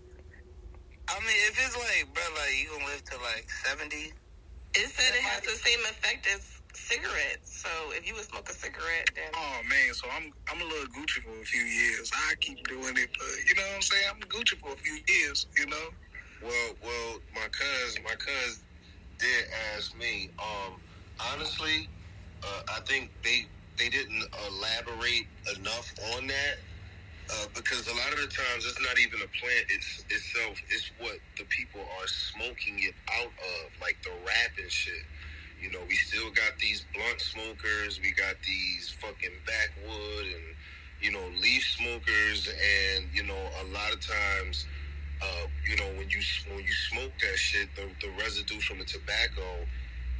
I 1.08 1.19
mean, 1.19 1.39
if 1.47 1.56
it's 1.56 1.78
like, 1.78 2.13
bro, 2.13 2.23
like, 2.36 2.60
you 2.60 2.67
gonna 2.73 2.91
live 2.91 3.06
to 3.06 3.17
like 3.23 3.49
70? 3.49 3.95
It 3.95 4.89
said 4.89 5.15
it 5.15 5.21
has 5.23 5.43
the 5.43 5.56
same 5.63 5.80
effect 5.80 6.28
as 6.36 6.60
cigarettes. 6.73 7.63
So 7.63 7.69
if 7.91 8.06
you 8.06 8.15
would 8.15 8.25
smoke 8.25 8.49
a 8.49 8.54
cigarette, 8.54 9.12
then 9.15 9.32
Oh 9.34 9.61
man, 9.70 9.93
so 9.93 10.07
I'm 10.11 10.34
I'm 10.51 10.59
a 10.59 10.66
little 10.66 10.88
Gucci 10.88 11.24
for 11.24 11.39
a 11.41 11.45
few 11.45 11.61
years. 11.61 12.11
I 12.13 12.34
keep 12.41 12.68
doing 12.68 12.97
it, 12.97 13.09
but 13.18 13.47
you 13.47 13.55
know 13.55 13.63
what 13.63 13.76
I'm 13.76 13.82
saying? 13.82 14.03
I'm 14.11 14.20
Gucci 14.28 14.59
for 14.59 14.74
a 14.74 14.76
few 14.76 14.99
years, 15.07 15.47
you 15.57 15.68
know. 15.68 15.88
Well, 16.43 16.76
well, 16.84 17.20
my 17.34 17.47
cousin, 17.47 18.03
my 18.03 18.16
cousin 18.16 18.64
did 19.20 19.45
ask 19.76 19.97
me. 19.97 20.30
Um, 20.39 20.80
honestly, 21.34 21.88
uh, 22.43 22.61
I 22.76 22.80
think 22.82 23.11
they 23.24 23.45
they 23.78 23.89
didn't 23.89 24.24
elaborate 24.47 25.28
enough 25.57 25.93
on 26.16 26.28
that 26.28 26.55
uh, 27.30 27.45
because 27.53 27.88
a 27.88 27.95
lot 27.95 28.13
of 28.13 28.20
the 28.20 28.28
times 28.28 28.66
it's 28.66 28.80
not 28.82 28.99
even 28.99 29.20
a 29.22 29.28
plant 29.39 29.66
it's, 29.70 30.03
itself; 30.09 30.61
it's 30.70 30.91
what 30.99 31.18
the 31.38 31.43
people 31.45 31.82
are 31.99 32.07
smoking 32.07 32.80
it 32.80 32.93
out 33.20 33.32
of, 33.32 33.82
like 33.82 33.97
the 34.03 34.11
wrap 34.26 34.51
and 34.61 34.72
shit. 34.72 35.03
You 35.61 35.72
know, 35.72 35.80
we 35.88 35.95
still 35.95 36.30
got 36.32 36.57
these 36.59 36.86
blunt 36.93 37.20
smokers, 37.20 37.99
we 38.01 38.11
got 38.11 38.36
these 38.45 38.95
fucking 39.01 39.36
backwood 39.45 40.26
and 40.28 40.55
you 41.01 41.11
know 41.11 41.28
leaf 41.41 41.63
smokers, 41.78 42.47
and 42.47 43.05
you 43.13 43.24
know 43.24 43.49
a 43.61 43.66
lot 43.74 43.91
of 43.93 43.99
times 44.01 44.66
uh, 45.22 45.47
you 45.68 45.76
know, 45.78 45.88
when 45.97 46.09
you 46.09 46.22
when 46.49 46.63
you 46.63 46.74
smoke 46.91 47.11
that 47.22 47.38
shit, 47.38 47.70
the, 47.76 47.88
the 48.05 48.11
residue 48.20 48.59
from 48.59 48.80
the 48.80 48.86
tobacco 48.86 49.66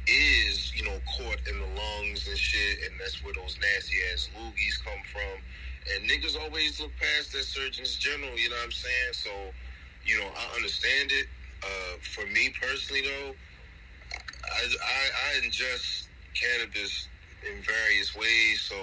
is, 0.06 0.72
you 0.74 0.84
know, 0.84 0.98
caught 1.18 1.38
in 1.48 1.58
the 1.58 1.66
lungs 1.66 2.28
and 2.28 2.38
shit, 2.38 2.78
and 2.84 2.98
that's 3.00 3.22
where 3.24 3.34
those 3.34 3.58
nasty 3.60 3.96
ass 4.12 4.28
loogies 4.38 4.82
come 4.84 5.02
from. 5.12 5.42
And 5.94 6.08
niggas 6.08 6.36
always 6.40 6.80
look 6.80 6.92
past 6.98 7.32
that 7.32 7.44
Surgeons 7.44 7.96
General, 7.96 8.36
you 8.38 8.50
know 8.50 8.56
what 8.56 8.64
I'm 8.64 8.72
saying? 8.72 9.12
So, 9.12 9.30
you 10.04 10.18
know, 10.18 10.26
I 10.26 10.56
understand 10.56 11.12
it. 11.12 11.26
Uh, 11.62 11.96
for 12.02 12.26
me 12.26 12.52
personally, 12.60 13.02
though, 13.02 13.34
I, 14.44 14.62
I, 14.62 15.02
I 15.40 15.46
ingest 15.46 16.06
cannabis 16.34 17.08
in 17.42 17.62
various 17.62 18.14
ways, 18.14 18.60
so 18.60 18.76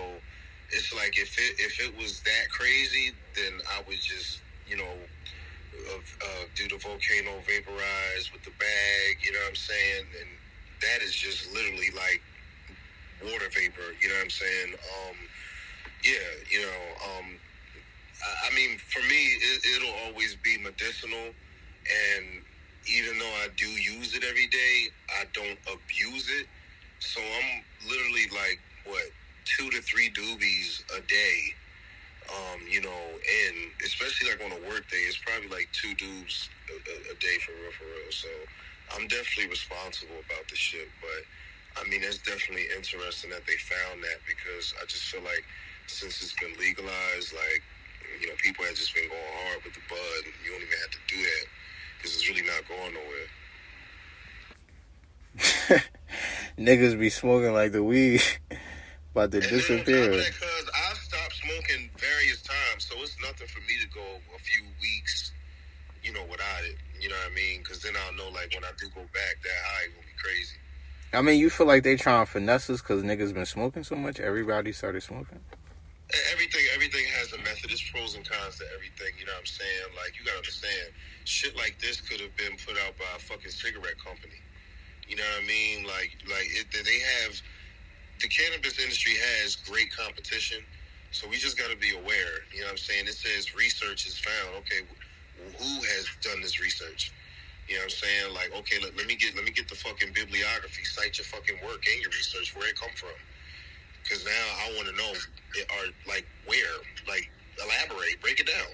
it's 0.71 0.93
like 0.93 1.17
if 1.17 1.37
it 1.37 1.59
if 1.59 1.79
it 1.79 1.95
was 1.97 2.21
that 2.21 2.49
crazy, 2.49 3.11
then 3.35 3.53
I 3.69 3.83
would 3.87 4.01
just, 4.01 4.39
you 4.67 4.77
know, 4.77 4.93
uh, 5.91 5.97
uh, 5.97 6.45
do 6.55 6.67
the 6.67 6.77
volcano 6.77 7.39
vaporize 7.45 8.31
with 8.31 8.43
the 8.43 8.53
bag, 8.59 9.17
you 9.23 9.31
know 9.31 9.39
what 9.39 9.49
I'm 9.49 9.55
saying? 9.55 10.05
And 10.19 10.29
that 10.81 11.01
is 11.01 11.13
just 11.13 11.51
literally 11.53 11.89
like 11.95 12.21
water 13.23 13.49
vapor. 13.49 13.95
You 14.01 14.09
know 14.09 14.15
what 14.15 14.23
I'm 14.23 14.29
saying? 14.29 14.73
Um, 14.73 15.17
yeah, 16.03 16.29
you 16.49 16.61
know. 16.61 16.81
Um, 17.07 17.27
I, 18.23 18.51
I 18.51 18.55
mean, 18.55 18.77
for 18.77 19.01
me, 19.07 19.21
it, 19.39 19.61
it'll 19.75 19.95
always 20.07 20.35
be 20.43 20.57
medicinal, 20.57 21.31
and 21.31 22.25
even 22.87 23.17
though 23.17 23.35
I 23.43 23.47
do 23.55 23.67
use 23.67 24.13
it 24.15 24.23
every 24.23 24.47
day, 24.47 24.91
I 25.09 25.25
don't 25.33 25.59
abuse 25.71 26.29
it. 26.29 26.47
So 26.99 27.21
I'm 27.21 27.63
literally 27.89 28.27
like 28.31 28.59
what 28.85 29.03
two 29.45 29.69
to 29.69 29.81
three 29.81 30.09
doobies 30.11 30.83
a 30.95 31.01
day. 31.01 31.53
Um, 32.31 32.61
you 32.69 32.81
know, 32.81 33.01
and 33.19 33.55
especially 33.83 34.31
like 34.31 34.39
on 34.43 34.51
a 34.51 34.61
work 34.69 34.87
day, 34.89 35.03
it's 35.07 35.19
probably 35.19 35.49
like 35.49 35.67
two 35.73 35.93
dudes 35.95 36.49
a, 36.71 36.75
a, 37.11 37.15
day 37.19 37.37
for 37.43 37.51
real, 37.51 37.71
for 37.75 37.83
real. 37.85 38.11
So 38.11 38.31
I'm 38.95 39.07
definitely 39.07 39.51
responsible 39.51 40.15
about 40.23 40.47
the 40.49 40.55
shit. 40.55 40.87
But 41.03 41.21
I 41.81 41.87
mean, 41.89 42.01
it's 42.03 42.19
definitely 42.23 42.67
interesting 42.75 43.29
that 43.31 43.43
they 43.45 43.57
found 43.59 44.03
that 44.03 44.23
because 44.23 44.73
I 44.81 44.85
just 44.87 45.03
feel 45.11 45.23
like 45.23 45.43
since 45.87 46.23
it's 46.23 46.35
been 46.39 46.55
legalized, 46.55 47.33
like 47.35 47.63
you 48.21 48.27
know, 48.27 48.35
people 48.39 48.65
have 48.65 48.75
just 48.75 48.93
been 48.95 49.09
going 49.09 49.33
hard 49.43 49.63
with 49.63 49.73
the 49.73 49.81
bud. 49.89 50.21
And 50.23 50.33
you 50.45 50.51
don't 50.51 50.61
even 50.63 50.79
have 50.79 50.91
to 50.91 51.01
do 51.07 51.17
that 51.17 51.45
because 51.97 52.15
it's 52.15 52.29
really 52.29 52.45
not 52.47 52.63
going 52.67 52.93
nowhere. 52.93 53.27
Niggas 56.59 56.99
be 56.99 57.09
smoking 57.09 57.53
like 57.53 57.71
the 57.71 57.83
weed 57.83 58.21
about 59.11 59.31
to 59.31 59.37
And 59.37 59.45
then 59.45 59.53
on 59.53 59.59
top 59.59 59.85
disappear. 59.85 60.13
I've 60.13 60.33
stopped 60.33 60.92
smoking 61.43 61.89
various 61.99 62.41
times, 62.41 62.87
so 62.87 62.95
it's 63.03 63.15
nothing 63.21 63.47
for 63.47 63.59
me 63.61 63.75
to 63.83 63.87
go 63.93 64.03
a 64.35 64.39
few 64.39 64.63
weeks, 64.81 65.31
you 66.03 66.13
know, 66.13 66.23
without 66.29 66.63
it. 66.63 66.77
You 66.99 67.09
know 67.09 67.15
what 67.19 67.31
I 67.31 67.35
mean? 67.35 67.59
Because 67.59 67.83
then 67.83 67.93
I'll 67.99 68.15
know, 68.15 68.31
like, 68.31 68.53
when 68.55 68.63
I 68.63 68.71
do 68.79 68.87
go 68.95 69.01
back, 69.13 69.35
that 69.43 69.59
high 69.67 69.87
will 69.95 70.03
be 70.03 70.15
crazy. 70.21 70.57
I 71.13 71.21
mean, 71.21 71.39
you 71.39 71.49
feel 71.49 71.67
like 71.67 71.83
they 71.83 71.95
trying 71.95 72.25
to 72.25 72.31
finesse 72.31 72.69
us 72.69 72.81
because 72.81 73.03
niggas 73.03 73.33
been 73.33 73.45
smoking 73.45 73.83
so 73.83 73.95
much. 73.95 74.19
Everybody 74.19 74.71
started 74.71 75.03
smoking. 75.03 75.39
Everything, 76.31 76.65
everything 76.73 77.05
has 77.19 77.33
a 77.33 77.37
method. 77.37 77.69
There's 77.69 77.83
pros 77.91 78.15
and 78.15 78.25
cons 78.27 78.57
to 78.57 78.65
everything. 78.73 79.13
You 79.19 79.25
know 79.25 79.33
what 79.33 79.45
I'm 79.45 79.45
saying? 79.45 79.89
Like, 79.97 80.17
you 80.17 80.25
gotta 80.25 80.37
understand, 80.37 80.93
shit 81.25 81.55
like 81.55 81.77
this 81.79 82.01
could 82.01 82.21
have 82.21 82.35
been 82.37 82.57
put 82.65 82.77
out 82.85 82.97
by 82.97 83.09
a 83.15 83.19
fucking 83.19 83.51
cigarette 83.51 83.97
company. 84.01 84.37
You 85.07 85.17
know 85.17 85.25
what 85.37 85.43
I 85.43 85.47
mean? 85.47 85.85
Like, 85.85 86.17
like 86.29 86.47
it, 86.49 86.69
they 86.71 86.99
have 87.21 87.37
the 88.21 88.27
cannabis 88.27 88.79
industry 88.79 89.13
has 89.17 89.55
great 89.55 89.91
competition, 89.95 90.63
so 91.13 91.29
we 91.29 91.37
just 91.37 91.57
got 91.57 91.69
to 91.69 91.77
be 91.77 91.93
aware. 91.93 92.41
You 92.51 92.61
know 92.61 92.65
what 92.65 92.71
I'm 92.71 92.77
saying? 92.77 93.05
It 93.05 93.13
says 93.13 93.55
research 93.55 94.05
is 94.05 94.17
found. 94.17 94.57
Okay, 94.65 94.81
who 95.57 95.81
has 95.93 96.07
done 96.21 96.41
this 96.41 96.59
research? 96.59 97.13
You 97.69 97.75
know 97.75 97.81
what 97.81 97.83
I'm 97.85 97.89
saying? 98.01 98.33
Like, 98.33 98.51
okay, 98.59 98.77
let, 98.83 98.97
let 98.97 99.07
me 99.07 99.15
get 99.15 99.35
let 99.35 99.45
me 99.45 99.51
get 99.51 99.69
the 99.69 99.75
fucking 99.75 100.09
bibliography. 100.13 100.83
Cite 100.83 101.17
your 101.17 101.25
fucking 101.25 101.57
work 101.63 101.85
and 101.85 102.01
your 102.01 102.11
research. 102.11 102.55
Where 102.55 102.67
it 102.67 102.75
come 102.75 102.89
from? 102.95 103.15
Because 104.03 104.25
now 104.25 104.31
I 104.31 104.73
want 104.75 104.89
to 104.89 104.95
know, 104.97 105.13
are 105.13 105.85
like 106.07 106.25
where? 106.45 106.75
Like, 107.07 107.29
elaborate, 107.63 108.19
break 108.21 108.39
it 108.39 108.47
down. 108.47 108.67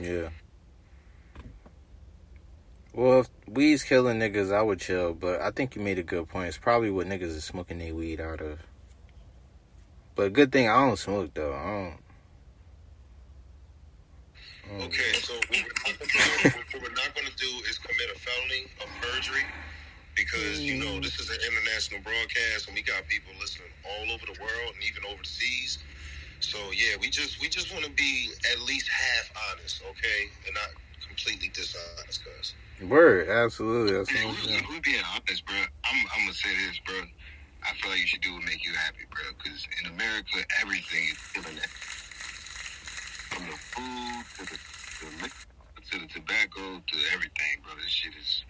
Yeah. 0.00 0.30
Well, 2.94 3.20
if 3.20 3.30
weed's 3.46 3.84
killing 3.84 4.18
niggas, 4.18 4.52
I 4.52 4.62
would 4.62 4.80
chill. 4.80 5.14
But 5.14 5.40
I 5.40 5.50
think 5.50 5.76
you 5.76 5.82
made 5.82 5.98
a 5.98 6.02
good 6.02 6.28
point. 6.28 6.48
It's 6.48 6.58
probably 6.58 6.90
what 6.90 7.06
niggas 7.06 7.22
is 7.22 7.44
smoking 7.44 7.78
their 7.78 7.94
weed 7.94 8.20
out 8.20 8.40
of. 8.40 8.58
But 10.14 10.32
good 10.32 10.52
thing 10.52 10.68
I 10.68 10.86
don't 10.86 10.98
smoke 10.98 11.32
though. 11.34 11.54
I 11.54 11.64
don't. 11.64 11.98
Mm. 14.72 14.86
Okay, 14.86 15.12
so 15.20 15.34
what 15.34 15.50
we're 15.50 15.66
not 15.68 15.98
gonna 15.98 16.08
do, 16.08 16.48
what 16.48 16.82
we're 16.82 16.96
not 16.96 17.14
going 17.14 17.26
to 17.26 17.36
do 17.36 17.50
is 17.68 17.78
commit 17.78 18.08
a 18.14 18.18
felony 18.18 18.64
of 18.80 18.88
perjury 19.02 19.42
because 20.14 20.60
you 20.60 20.76
know 20.76 21.00
this 21.00 21.18
is 21.18 21.30
an 21.30 21.36
international 21.44 22.00
broadcast 22.02 22.68
and 22.68 22.76
we 22.76 22.82
got 22.82 23.06
people 23.08 23.32
listening 23.40 23.68
all 23.84 24.12
over 24.12 24.24
the 24.26 24.38
world 24.40 24.72
and 24.74 24.82
even 24.84 25.02
overseas. 25.10 25.78
So 26.40 26.58
yeah, 26.72 26.96
we 27.00 27.10
just 27.10 27.40
we 27.40 27.48
just 27.48 27.72
want 27.72 27.84
to 27.84 27.90
be 27.90 28.30
at 28.52 28.60
least 28.62 28.88
half 28.88 29.32
honest, 29.50 29.82
okay, 29.90 30.30
and 30.46 30.54
not 30.54 30.70
completely 31.06 31.48
dishonest, 31.48 32.24
cuz. 32.24 32.54
Word, 32.82 33.28
absolutely. 33.28 33.96
That's 33.96 34.10
what 34.10 34.20
I'm 34.20 34.30
we, 34.30 34.36
saying. 34.42 34.64
if 34.64 34.68
we 34.70 34.80
being 34.80 35.04
honest, 35.14 35.46
bro, 35.46 35.56
I'm, 35.56 36.06
I'm 36.14 36.22
gonna 36.26 36.34
say 36.34 36.50
this, 36.66 36.80
bro. 36.86 36.96
I 37.64 37.74
feel 37.80 37.90
like 37.90 38.00
you 38.00 38.06
should 38.06 38.20
do 38.20 38.34
what 38.34 38.44
make 38.44 38.64
you 38.64 38.72
happy, 38.74 39.04
bro. 39.10 39.22
Because 39.38 39.66
in 39.80 39.90
America, 39.92 40.44
everything 40.60 41.04
is 41.10 41.18
killing 41.32 41.56
it. 41.56 41.70
From 43.30 43.46
the 43.46 43.56
food 43.56 44.24
to 44.38 44.42
the, 44.52 44.58
to 44.58 45.06
the 45.06 45.22
liquor 45.22 45.52
to 45.90 45.98
the 45.98 46.06
tobacco 46.06 46.80
to 46.80 46.96
everything, 47.12 47.60
bro. 47.62 47.74
This 47.76 47.90
shit 47.90 48.12
is 48.20 48.44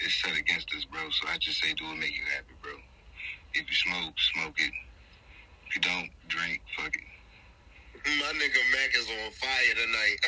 is 0.00 0.14
set 0.14 0.36
against 0.36 0.68
us, 0.74 0.84
bro. 0.84 1.10
So 1.10 1.26
I 1.28 1.38
just 1.38 1.60
say 1.60 1.72
do 1.74 1.84
what 1.84 1.96
make 1.96 2.14
you 2.14 2.24
happy, 2.34 2.54
bro. 2.62 2.72
If 3.54 3.66
you 3.68 3.74
smoke, 3.74 4.14
smoke 4.34 4.54
it. 4.58 4.72
If 5.68 5.76
you 5.76 5.80
don't, 5.80 6.10
drink, 6.28 6.60
fuck 6.76 6.94
it. 6.94 7.02
My 8.04 8.32
nigga 8.38 8.62
Mac 8.72 8.94
is 8.94 9.08
on 9.08 9.32
fire 9.32 9.74
tonight. 9.74 10.18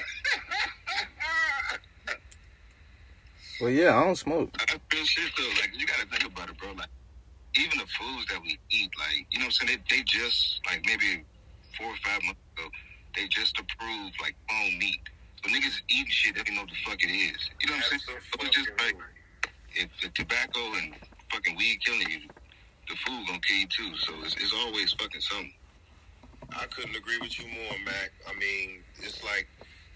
Well, 3.60 3.70
yeah, 3.70 3.96
I 3.96 4.04
don't 4.04 4.16
smoke. 4.16 4.50
I 4.58 4.80
feel 4.88 5.04
shit 5.04 5.32
though. 5.36 5.48
Like 5.60 5.70
you 5.76 5.86
gotta 5.86 6.06
think 6.06 6.24
about 6.32 6.48
it, 6.48 6.56
bro. 6.58 6.72
Like 6.72 6.88
even 7.58 7.78
the 7.78 7.86
foods 7.86 8.26
that 8.30 8.40
we 8.42 8.58
eat, 8.70 8.90
like 8.98 9.26
you 9.30 9.38
know 9.38 9.46
what 9.46 9.58
I'm 9.60 9.66
saying? 9.68 9.82
They, 9.88 9.96
they 9.98 10.02
just 10.04 10.60
like 10.66 10.84
maybe 10.86 11.24
four 11.76 11.88
or 11.88 12.00
five 12.04 12.22
months 12.22 12.40
ago, 12.56 12.68
they 13.16 13.26
just 13.28 13.58
approved 13.58 14.14
like 14.20 14.34
bone 14.48 14.78
meat. 14.78 15.02
So 15.42 15.50
niggas 15.50 15.82
eating 15.88 16.10
shit 16.10 16.34
they 16.34 16.42
don't 16.42 16.54
know 16.54 16.62
what 16.62 16.70
the 16.70 16.82
fuck 16.84 17.02
it 17.02 17.10
is. 17.10 17.38
You 17.60 17.68
know 17.68 17.76
what 17.76 17.84
I'm 17.92 17.98
saying? 17.98 18.20
So 18.22 18.46
it's 18.46 18.56
just 18.56 18.70
like 18.78 18.96
if 19.74 19.88
the 20.02 20.08
tobacco 20.10 20.60
and 20.82 20.94
fucking 21.30 21.56
weed 21.56 21.78
killing 21.84 22.10
you, 22.10 22.20
the 22.88 22.96
food 23.06 23.26
gonna 23.26 23.40
kill 23.40 23.56
you 23.56 23.68
too. 23.68 23.96
So 23.98 24.12
it's, 24.24 24.34
it's 24.36 24.54
always 24.54 24.92
fucking 24.94 25.20
something. 25.20 25.52
I 26.56 26.64
couldn't 26.72 26.96
agree 26.96 27.18
with 27.20 27.38
you 27.38 27.46
more, 27.46 27.76
Mac. 27.84 28.10
I 28.26 28.32
mean, 28.38 28.80
it's 29.02 29.22
like 29.22 29.46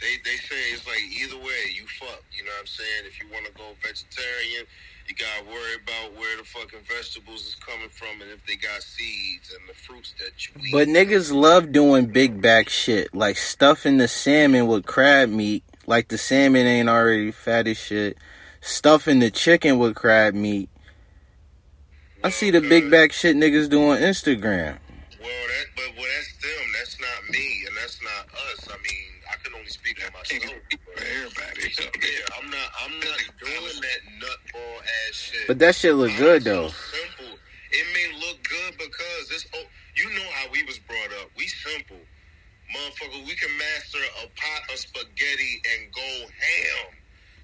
they 0.00 0.18
they 0.24 0.36
say 0.36 0.60
it's 0.74 0.86
like 0.86 1.00
either 1.00 1.38
way, 1.38 1.72
you 1.72 1.86
fuck. 1.98 2.22
You 2.34 2.44
know 2.44 2.52
what 2.58 2.66
I'm 2.66 2.66
saying? 2.66 3.02
If 3.06 3.18
you 3.22 3.26
want 3.32 3.46
to 3.46 3.52
go 3.52 3.72
vegetarian, 3.82 4.66
you 5.08 5.14
gotta 5.14 5.44
worry 5.50 5.74
about 5.82 6.18
where 6.18 6.36
the 6.36 6.44
fucking 6.44 6.80
vegetables 6.88 7.46
is 7.46 7.54
coming 7.56 7.88
from 7.88 8.20
and 8.22 8.30
if 8.30 8.44
they 8.46 8.56
got 8.56 8.82
seeds 8.82 9.52
and 9.52 9.68
the 9.68 9.74
fruits 9.74 10.14
that 10.18 10.46
you 10.46 10.52
eat. 10.64 10.72
But 10.72 10.88
niggas 10.88 11.32
love 11.32 11.72
doing 11.72 12.06
big 12.06 12.40
back 12.40 12.68
shit, 12.68 13.14
like 13.14 13.36
stuffing 13.36 13.98
the 13.98 14.08
salmon 14.08 14.66
with 14.66 14.84
crab 14.86 15.28
meat, 15.28 15.64
like 15.86 16.08
the 16.08 16.18
salmon 16.18 16.66
ain't 16.66 16.88
already 16.88 17.30
fat 17.30 17.66
as 17.66 17.78
shit. 17.78 18.16
Stuffing 18.60 19.18
the 19.18 19.30
chicken 19.30 19.78
with 19.78 19.94
crab 19.96 20.34
meat. 20.34 20.70
I 22.24 22.30
see 22.30 22.50
the 22.50 22.60
big 22.60 22.90
back 22.90 23.12
shit 23.12 23.36
niggas 23.36 23.68
do 23.68 23.90
on 23.90 23.98
Instagram. 23.98 24.78
Well, 25.18 25.30
that 25.30 25.66
but 25.74 25.90
well, 25.96 26.06
that's 26.06 26.32
them. 26.38 26.66
That's 26.78 27.00
not 27.00 27.30
me, 27.30 27.64
and 27.66 27.76
that's 27.76 27.98
not 28.02 28.26
us. 28.30 28.68
I 28.70 28.76
mean, 28.78 29.10
I 29.30 29.36
can 29.42 29.54
only 29.54 29.70
speak 29.70 29.98
for 29.98 30.12
myself. 30.12 30.54
For 30.70 31.02
everybody. 31.02 31.74
Yeah, 32.02 32.38
I'm 32.38 32.50
not. 32.50 32.68
I'm 32.84 32.94
not 33.00 33.18
doing 33.38 33.80
that 33.82 34.00
nutball 34.18 34.21
ass 34.21 34.21
shit. 35.32 35.46
But 35.48 35.58
that 35.60 35.74
shit 35.74 35.94
look 35.94 36.14
good 36.16 36.44
though. 36.44 36.68
So 36.68 36.74
simple. 36.98 37.38
It 37.72 37.86
may 37.94 38.18
look 38.20 38.38
good 38.44 38.72
because 38.78 39.30
it's. 39.32 39.46
Oh, 39.54 39.64
you 39.96 40.08
know 40.10 40.28
how 40.34 40.50
we 40.52 40.62
was 40.64 40.78
brought 40.78 41.12
up. 41.20 41.30
We 41.36 41.46
simple, 41.48 42.00
motherfucker. 42.74 43.26
We 43.26 43.34
can 43.34 43.50
master 43.58 43.98
a 44.24 44.26
pot 44.38 44.62
of 44.72 44.78
spaghetti 44.78 45.62
and 45.74 45.92
go 45.92 46.08
ham, 46.28 46.94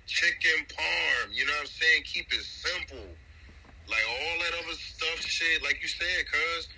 chicken 0.06 0.64
parm. 0.68 1.32
You 1.32 1.46
know 1.46 1.52
what 1.52 1.62
I'm 1.62 1.66
saying? 1.66 2.02
Keep 2.04 2.32
it 2.32 2.44
simple. 2.44 3.04
Like 3.88 4.04
all 4.08 4.36
that 4.44 4.52
other 4.64 4.76
stuff, 4.76 5.20
shit. 5.24 5.62
Like 5.62 5.80
you 5.82 5.88
said, 5.88 6.24
cuz 6.30 6.68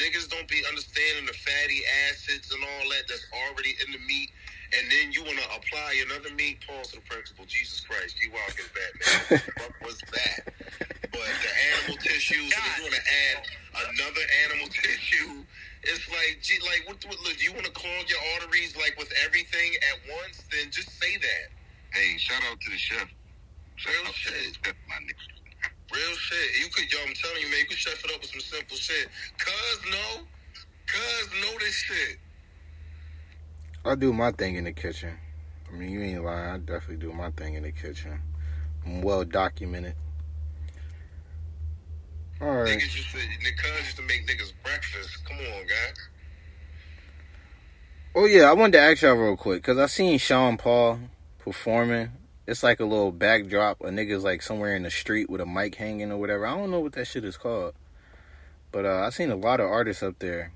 niggas 0.00 0.28
don't 0.30 0.48
be 0.48 0.64
understanding 0.68 1.26
the 1.26 1.32
fatty 1.34 1.82
acids 2.08 2.50
and 2.52 2.64
all 2.64 2.88
that 2.90 3.04
that's 3.08 3.26
already 3.48 3.76
in 3.84 3.92
the 3.92 3.98
meat. 4.00 4.30
And 4.76 4.84
then 4.92 5.12
you 5.12 5.24
want 5.24 5.38
to 5.40 5.48
apply 5.56 5.96
another 6.08 6.28
meat. 6.34 6.60
Pause 6.66 6.92
to 6.92 6.96
the 7.00 7.06
principle. 7.08 7.44
Jesus 7.48 7.80
Christ, 7.80 8.16
you 8.20 8.30
walk 8.32 8.52
is 8.60 8.68
Batman. 8.68 9.40
what 9.64 9.72
was 9.80 9.96
that? 10.12 10.44
But 11.08 11.24
the 11.40 11.52
animal 11.72 11.96
tissues, 11.96 12.52
and 12.52 12.64
if 12.68 12.76
you 12.76 12.84
want 12.84 12.96
to 13.00 13.06
add 13.32 13.38
another 13.96 14.24
animal 14.44 14.68
tissue, 14.68 15.40
it's 15.84 16.04
like, 16.12 16.40
gee, 16.44 16.60
like, 16.68 16.84
what, 16.84 17.00
what, 17.08 17.16
look, 17.24 17.40
you 17.40 17.52
want 17.56 17.64
to 17.64 17.72
clog 17.72 18.04
your 18.12 18.20
arteries 18.36 18.76
like 18.76 18.92
with 19.00 19.08
everything 19.24 19.72
at 19.88 19.98
once? 20.20 20.44
Then 20.52 20.68
just 20.70 20.92
say 21.00 21.16
that. 21.16 21.44
hey, 21.96 22.18
shout 22.18 22.42
out 22.52 22.60
to 22.60 22.70
the 22.70 22.76
chef. 22.76 23.08
Shout 23.76 23.94
Real 23.94 24.04
out 24.04 24.12
to 24.12 24.32
the 24.32 24.36
shit. 24.36 24.58
chef, 24.64 24.76
my 24.88 24.96
nigga. 25.00 25.24
Real 25.96 26.14
shit. 26.20 26.60
You 26.60 26.68
could, 26.68 26.92
yo, 26.92 26.98
I'm 27.08 27.14
telling 27.16 27.40
you, 27.40 27.48
man, 27.48 27.60
you 27.64 27.66
could 27.72 27.80
chef 27.80 28.04
it 28.04 28.12
up 28.12 28.20
with 28.20 28.28
some 28.36 28.44
simple 28.44 28.76
shit. 28.98 29.08
Cuz 29.38 29.90
no, 29.90 30.22
cuz 30.86 31.28
know 31.42 31.58
this 31.58 31.74
shit. 31.74 32.18
I 33.84 33.94
do 33.94 34.12
my 34.12 34.32
thing 34.32 34.56
in 34.56 34.64
the 34.64 34.72
kitchen. 34.72 35.14
I 35.68 35.76
mean, 35.76 35.90
you 35.90 36.02
ain't 36.02 36.24
lying. 36.24 36.50
I 36.50 36.58
definitely 36.58 36.96
do 36.96 37.12
my 37.12 37.30
thing 37.30 37.54
in 37.54 37.62
the 37.62 37.72
kitchen. 37.72 38.20
I'm 38.84 39.02
well 39.02 39.24
documented. 39.24 39.94
All 42.40 42.48
right. 42.48 42.68
Niggas 42.68 42.96
used 42.96 43.10
to, 43.10 43.18
used 43.18 43.96
to 43.96 44.02
make 44.02 44.26
niggas 44.26 44.52
breakfast. 44.62 45.24
Come 45.26 45.38
on, 45.38 45.66
guy. 45.66 46.00
Oh 48.14 48.26
yeah, 48.26 48.50
I 48.50 48.52
wanted 48.52 48.72
to 48.72 48.80
ask 48.80 49.02
y'all 49.02 49.14
real 49.14 49.36
quick 49.36 49.62
because 49.62 49.78
I 49.78 49.86
seen 49.86 50.18
Sean 50.18 50.56
Paul 50.56 50.98
performing 51.38 52.10
it's 52.48 52.62
like 52.62 52.80
a 52.80 52.84
little 52.84 53.12
backdrop. 53.12 53.82
A 53.82 53.90
nigga's 53.90 54.24
like 54.24 54.40
somewhere 54.40 54.74
in 54.74 54.82
the 54.82 54.90
street 54.90 55.28
with 55.28 55.42
a 55.42 55.46
mic 55.46 55.74
hanging 55.74 56.10
or 56.10 56.16
whatever. 56.16 56.46
I 56.46 56.56
don't 56.56 56.70
know 56.70 56.80
what 56.80 56.92
that 56.94 57.06
shit 57.06 57.24
is 57.24 57.36
called. 57.36 57.74
But 58.70 58.84
uh, 58.84 59.02
I 59.06 59.10
seen 59.10 59.30
a 59.30 59.36
lot 59.36 59.60
of 59.60 59.70
artists 59.70 60.02
up 60.02 60.18
there. 60.18 60.52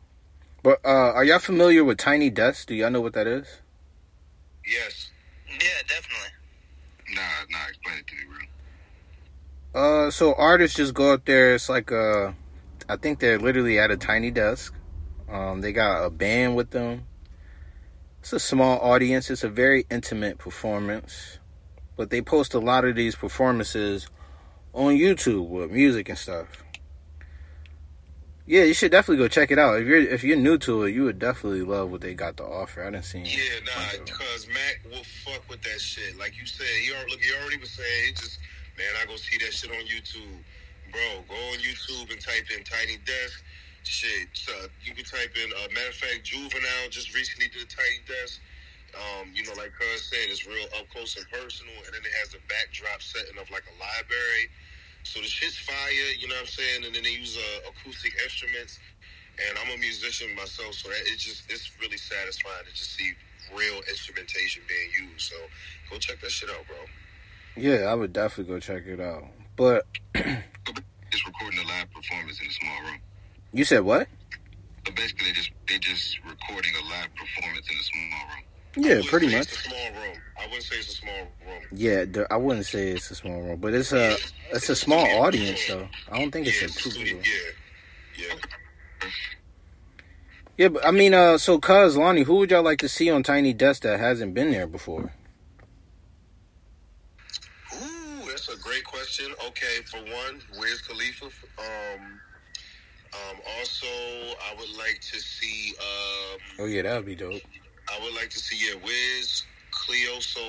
But 0.63 0.79
uh, 0.85 1.13
are 1.13 1.25
y'all 1.25 1.39
familiar 1.39 1.83
with 1.83 1.99
Tiny 1.99 2.31
Desk? 2.31 2.69
Do 2.69 2.75
y'all 2.75 2.91
know 2.91 3.01
what 3.01 3.15
that 3.15 3.27
is? 3.27 3.47
Yes. 4.67 5.11
Yeah, 5.49 5.83
definitely. 5.89 6.29
Nah, 7.15 7.23
nah, 7.51 7.67
explain 7.69 7.99
it 7.99 8.07
to 8.07 8.15
me, 8.15 8.23
bro. 9.73 10.07
Uh, 10.07 10.11
so 10.11 10.35
artists 10.35 10.77
just 10.77 10.95
go 10.95 11.13
up 11.13 11.25
there. 11.25 11.55
It's 11.55 11.69
like 11.69 11.91
uh, 11.91 12.33
I 12.89 12.97
think 12.97 13.19
they're 13.19 13.39
literally 13.39 13.79
at 13.79 13.91
a 13.91 13.97
tiny 13.97 14.31
desk. 14.31 14.75
Um, 15.31 15.63
they 15.63 15.73
got 15.73 16.05
a 16.05 16.11
band 16.11 16.57
with 16.57 16.71
them. 16.71 17.07
It's 18.21 18.33
a 18.33 18.39
small 18.39 18.79
audience. 18.81 19.31
It's 19.31 19.43
a 19.43 19.49
very 19.49 19.87
intimate 19.91 20.39
performance, 20.39 21.39
but 21.97 22.11
they 22.11 22.21
post 22.21 22.55
a 22.55 22.61
lot 22.61 22.85
of 22.85 22.95
these 22.95 23.17
performances 23.17 24.09
on 24.73 24.95
YouTube 24.95 25.49
with 25.49 25.71
music 25.71 26.09
and 26.09 26.19
stuff. 26.19 26.63
Yeah, 28.45 28.65
you 28.65 28.75
should 28.75 28.91
definitely 28.91 29.23
go 29.23 29.29
check 29.29 29.51
it 29.53 29.59
out. 29.59 29.79
If 29.81 29.87
you're 29.87 30.01
if 30.01 30.25
you're 30.25 30.37
new 30.37 30.59
to 30.59 30.83
it, 30.83 30.91
you 30.91 31.05
would 31.05 31.19
definitely 31.19 31.63
love 31.63 31.91
what 31.91 32.01
they 32.01 32.13
got 32.15 32.37
to 32.39 32.45
offer. 32.45 32.83
I 32.83 32.91
didn't 32.91 33.05
see. 33.05 33.23
It. 33.23 33.29
Yeah, 33.29 33.63
nah, 33.65 34.05
because 34.05 34.49
Mac 34.49 34.83
will 34.91 35.05
fuck 35.23 35.49
with 35.49 35.63
that 35.63 35.81
shit. 35.81 36.19
Like 36.19 36.37
you 36.39 36.47
said, 36.47 36.67
he 36.83 36.91
already, 36.91 37.11
look, 37.13 37.21
he 37.21 37.31
already 37.41 37.59
was 37.59 37.71
saying, 37.71 38.15
just, 38.17 38.39
man, 38.77 38.91
I 39.01 39.07
go 39.07 39.15
see 39.15 39.39
that 39.39 39.53
shit 39.55 39.71
on 39.71 39.87
YouTube. 39.87 40.43
Bro, 40.91 41.25
go 41.31 41.39
on 41.55 41.59
YouTube 41.63 42.11
and 42.11 42.21
type 42.21 42.51
in 42.51 42.65
Tiny 42.65 42.99
Desk. 43.07 43.43
Shit, 43.85 44.29
so 44.35 44.53
you 44.85 44.95
can 44.95 45.05
type 45.05 45.35
in, 45.35 45.51
uh, 45.59 45.67
matter 45.75 45.91
of 45.91 45.99
fact, 45.99 46.23
Juvenile 46.23 46.87
just 46.91 47.15
recently 47.15 47.49
did 47.49 47.67
Tiny 47.71 47.99
Desk. 48.07 48.39
Um, 48.95 49.33
you 49.35 49.43
know, 49.43 49.55
like 49.57 49.73
Cuz 49.75 50.07
said, 50.11 50.31
it's 50.31 50.47
real 50.47 50.69
up 50.79 50.87
close 50.91 51.17
and 51.17 51.27
personal, 51.31 51.75
and 51.87 51.95
then 51.95 52.03
it 52.05 52.15
has 52.21 52.35
a 52.35 52.43
backdrop 52.47 53.03
setting 53.03 53.39
of 53.41 53.51
like 53.51 53.65
a 53.67 53.75
library. 53.81 54.51
So 55.05 55.21
the 55.21 55.27
shit's 55.27 55.59
fire, 55.59 56.09
you 56.19 56.29
know 56.29 56.35
what 56.35 56.43
I'm 56.43 56.47
saying? 56.47 56.85
And 56.87 56.95
then 56.95 57.03
they 57.03 57.11
use 57.11 57.37
uh, 57.37 57.71
acoustic 57.71 58.13
instruments. 58.23 58.79
And 59.49 59.59
I'm 59.59 59.75
a 59.75 59.79
musician 59.79 60.35
myself, 60.37 60.75
so 60.75 60.89
that 60.89 60.99
it's 61.07 61.25
just 61.25 61.51
it's 61.51 61.71
really 61.81 61.97
satisfying 61.97 62.65
to 62.69 62.73
just 62.75 62.93
see 62.93 63.13
real 63.57 63.81
instrumentation 63.89 64.63
being 64.69 65.09
used. 65.11 65.33
So 65.33 65.37
go 65.91 65.99
check 65.99 66.21
that 66.21 66.31
shit 66.31 66.51
out, 66.51 66.67
bro. 66.67 66.77
Yeah, 67.57 67.87
I 67.91 67.95
would 67.95 68.13
definitely 68.13 68.53
go 68.55 68.61
check 68.61 68.87
it 68.87 69.01
out. 69.01 69.25
But 69.57 69.87
it's 70.15 71.27
recording 71.27 71.59
a 71.59 71.67
live 71.67 71.91
performance 71.93 72.41
in 72.41 72.47
a 72.47 72.53
small 72.53 72.83
room. 72.85 73.01
you 73.53 73.65
said 73.65 73.81
what? 73.81 74.07
So 74.87 74.93
basically, 74.95 75.27
they 75.29 75.33
just 75.33 75.51
they 75.69 75.79
just 75.79 76.19
recording 76.25 76.73
a 76.77 76.89
live 76.91 77.09
performance 77.15 77.67
in 77.71 77.77
a 77.77 77.83
small 77.83 78.29
room. 78.35 78.45
Yeah, 78.77 79.03
pretty 79.07 79.27
much. 79.27 79.43
It's 79.43 79.53
a 79.67 79.69
small 79.69 79.87
room. 79.93 80.17
I 80.41 80.47
wouldn't 80.47 80.63
say 80.63 80.77
it's 80.77 80.89
a 80.89 80.97
small 80.97 81.15
room. 81.15 81.63
Yeah, 81.73 82.05
the, 82.05 82.27
I 82.33 82.37
wouldn't 82.37 82.67
say 82.67 82.89
it's 82.89 83.11
a 83.11 83.15
small 83.15 83.41
room, 83.41 83.61
but 83.61 83.75
it's 83.75 83.93
a 83.93 84.17
it's 84.51 84.69
a 84.69 84.77
small 84.77 85.05
audience 85.23 85.67
though. 85.69 85.89
I 86.11 86.19
don't 86.19 86.31
think 86.31 86.47
it's 86.47 86.63
a 86.63 86.69
two 86.69 86.91
people. 86.91 87.21
yeah, 87.25 88.29
yeah. 88.29 88.35
Yeah, 90.57 90.69
but 90.69 90.87
I 90.87 90.91
mean, 90.91 91.15
uh, 91.15 91.39
so 91.39 91.59
Cuz 91.59 91.97
Lonnie, 91.97 92.23
who 92.23 92.37
would 92.37 92.51
y'all 92.51 92.63
like 92.63 92.79
to 92.81 92.89
see 92.89 93.11
on 93.11 93.23
Tiny 93.23 93.53
Desk 93.53 93.83
that 93.83 94.01
hasn't 94.01 94.35
been 94.35 94.51
there 94.51 94.67
before? 94.67 95.13
Ooh, 97.75 98.27
that's 98.27 98.49
a 98.49 98.57
great 98.59 98.85
question. 98.85 99.27
Okay, 99.49 99.83
for 99.91 99.99
one, 99.99 100.41
where's 100.57 100.81
Khalifa? 100.83 101.27
Um, 101.27 102.21
um, 103.15 103.37
also, 103.59 103.87
I 103.87 104.55
would 104.59 104.77
like 104.79 105.01
to 105.13 105.21
see. 105.21 105.75
Um, 105.79 106.39
Oh 106.61 106.67
yeah, 106.67 106.83
that 106.83 106.97
would 106.97 107.07
be 107.07 107.15
dope. 107.17 107.43
I 107.93 108.03
would 108.03 108.15
like 108.15 108.31
to 108.31 108.39
see 108.39 108.57
yeah, 108.67 108.75
Wiz, 108.83 109.43
Cleo 109.71 110.19
Sol, 110.21 110.45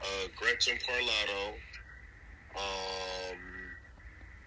uh, 0.00 0.28
Gretchen 0.34 0.78
Parlato, 0.78 1.48
um, 2.56 3.38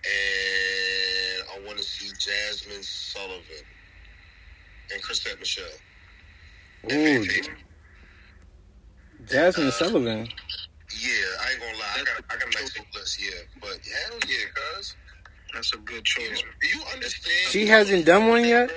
and 0.04 1.44
I 1.54 1.68
want 1.68 1.78
to 1.78 1.84
see 1.84 2.08
Jazmine 2.14 2.84
Sullivan 2.84 3.66
and 4.94 5.02
Chrisette 5.02 5.40
Michele. 5.40 5.66
And 6.84 6.92
Ooh, 6.94 7.26
Fantasia. 7.26 7.52
Jazmine 9.26 9.72
Sullivan. 9.72 10.28
Yeah, 11.02 11.12
I 11.42 11.52
ain't 11.52 11.60
gonna 11.60 11.78
lie. 11.78 11.96
I 11.96 12.04
got 12.04 12.24
I 12.30 12.36
got 12.38 12.48
a 12.48 12.62
nice 12.62 12.80
list. 12.96 13.22
Yeah, 13.22 13.42
but 13.62 13.70
hell 13.70 14.20
yeah, 14.28 14.46
cuz. 14.76 14.96
That's 15.54 15.74
a 15.74 15.78
good 15.78 16.04
choice. 16.04 16.44
Do 16.62 16.68
you 16.68 16.84
understand? 16.94 17.50
She 17.50 17.66
hasn't 17.68 18.06
done 18.06 18.28
one 18.28 18.44
yet? 18.44 18.72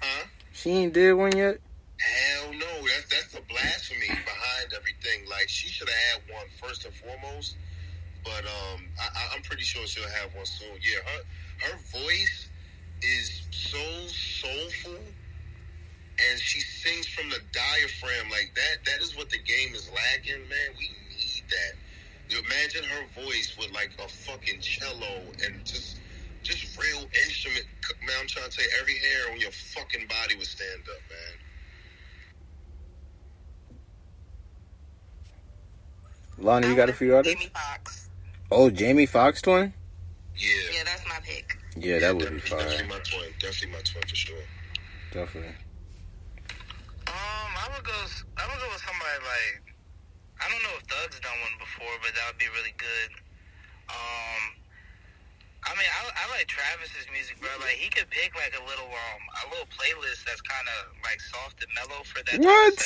Huh? 0.00 0.26
She 0.52 0.70
ain't 0.70 0.94
did 0.94 1.12
one 1.12 1.36
yet. 1.36 1.58
Hell 2.00 2.52
no. 2.52 2.88
That's 2.88 3.06
that's 3.10 3.32
the 3.32 3.42
blasphemy 3.48 4.08
behind 4.08 4.72
everything. 4.74 5.28
Like 5.28 5.48
she 5.48 5.68
should 5.68 5.88
have 5.88 6.22
had 6.26 6.34
one 6.34 6.46
first 6.60 6.84
and 6.84 6.94
foremost. 6.94 7.56
But 8.24 8.44
um, 8.44 8.84
I, 9.00 9.34
I'm 9.34 9.42
pretty 9.42 9.62
sure 9.62 9.86
she'll 9.86 10.08
have 10.08 10.34
one 10.34 10.46
soon. 10.46 10.76
Yeah, 10.80 11.00
her 11.04 11.70
her 11.70 11.78
voice 11.92 12.48
is 13.02 13.42
so 13.50 13.78
soulful, 14.08 15.00
and 16.20 16.40
she 16.40 16.60
sings 16.60 17.06
from 17.06 17.30
the 17.30 17.40
diaphragm 17.52 18.30
like 18.30 18.52
that. 18.54 18.84
That 18.84 19.02
is 19.02 19.16
what 19.16 19.30
the 19.30 19.38
game 19.38 19.74
is 19.74 19.90
lacking, 19.90 20.42
man. 20.48 20.68
We 20.78 20.90
need 21.08 21.44
that. 21.48 21.74
You 22.28 22.38
imagine 22.44 22.84
her 22.84 23.22
voice 23.24 23.56
with 23.58 23.72
like 23.72 23.90
a 23.98 24.08
fucking 24.08 24.60
cello 24.60 25.22
and 25.44 25.64
just 25.64 25.98
just 26.42 26.78
real 26.78 27.04
instrument. 27.26 27.66
Man, 28.06 28.16
I'm 28.20 28.26
trying 28.26 28.46
to 28.46 28.52
say 28.52 28.64
every 28.80 28.98
hair 28.98 29.32
on 29.32 29.40
your 29.40 29.50
fucking 29.50 30.06
body 30.08 30.36
would 30.36 30.46
stand 30.46 30.82
up, 30.82 31.02
man. 31.08 31.49
Lonnie, 36.40 36.68
you 36.68 36.76
got 36.76 36.88
a 36.88 36.92
few 36.92 37.16
others? 37.16 37.32
Jamie 37.34 37.50
Foxx. 37.54 38.08
Oh, 38.50 38.70
Jamie 38.70 39.06
Foxx 39.06 39.42
twin. 39.42 39.72
Yeah. 40.36 40.48
Yeah, 40.72 40.84
that's 40.84 41.06
my 41.06 41.20
pick. 41.22 41.56
Yeah, 41.76 41.98
that 42.00 42.16
would 42.16 42.30
be 42.30 42.40
definitely, 42.40 42.48
fire. 42.48 42.58
Definitely 42.60 42.88
my 42.88 43.00
twin. 43.04 43.30
Definitely 43.38 43.72
my 43.76 43.82
twin 43.84 44.02
for 44.08 44.16
sure. 44.16 44.44
Definitely. 45.12 45.54
Um, 47.06 47.50
I 47.54 47.66
would 47.74 47.84
go. 47.84 47.98
I 48.38 48.42
would 48.48 48.60
go 48.60 48.68
with 48.72 48.82
somebody 48.82 49.18
like. 49.22 49.62
I 50.40 50.48
don't 50.48 50.62
know 50.64 50.74
if 50.80 50.84
Thug's 50.88 51.20
done 51.20 51.36
one 51.44 51.56
before, 51.60 51.92
but 52.00 52.16
that 52.16 52.24
would 52.32 52.40
be 52.40 52.48
really 52.56 52.72
good. 52.80 53.10
Um, 53.92 54.42
I 55.68 55.76
mean, 55.76 55.84
I, 55.84 56.00
I 56.08 56.24
like 56.32 56.48
Travis's 56.48 57.04
music, 57.12 57.36
bro. 57.38 57.52
Like 57.60 57.76
he 57.76 57.92
could 57.92 58.08
pick 58.08 58.32
like 58.34 58.56
a 58.56 58.64
little 58.64 58.88
um 58.88 59.22
a 59.44 59.52
little 59.52 59.68
playlist 59.68 60.24
that's 60.24 60.40
kind 60.40 60.64
of 60.80 60.96
like 61.04 61.20
soft 61.20 61.60
and 61.60 61.70
mellow 61.76 62.00
for 62.08 62.24
that. 62.24 62.40
type 62.40 62.40
of 62.40 62.48
What? 62.48 62.80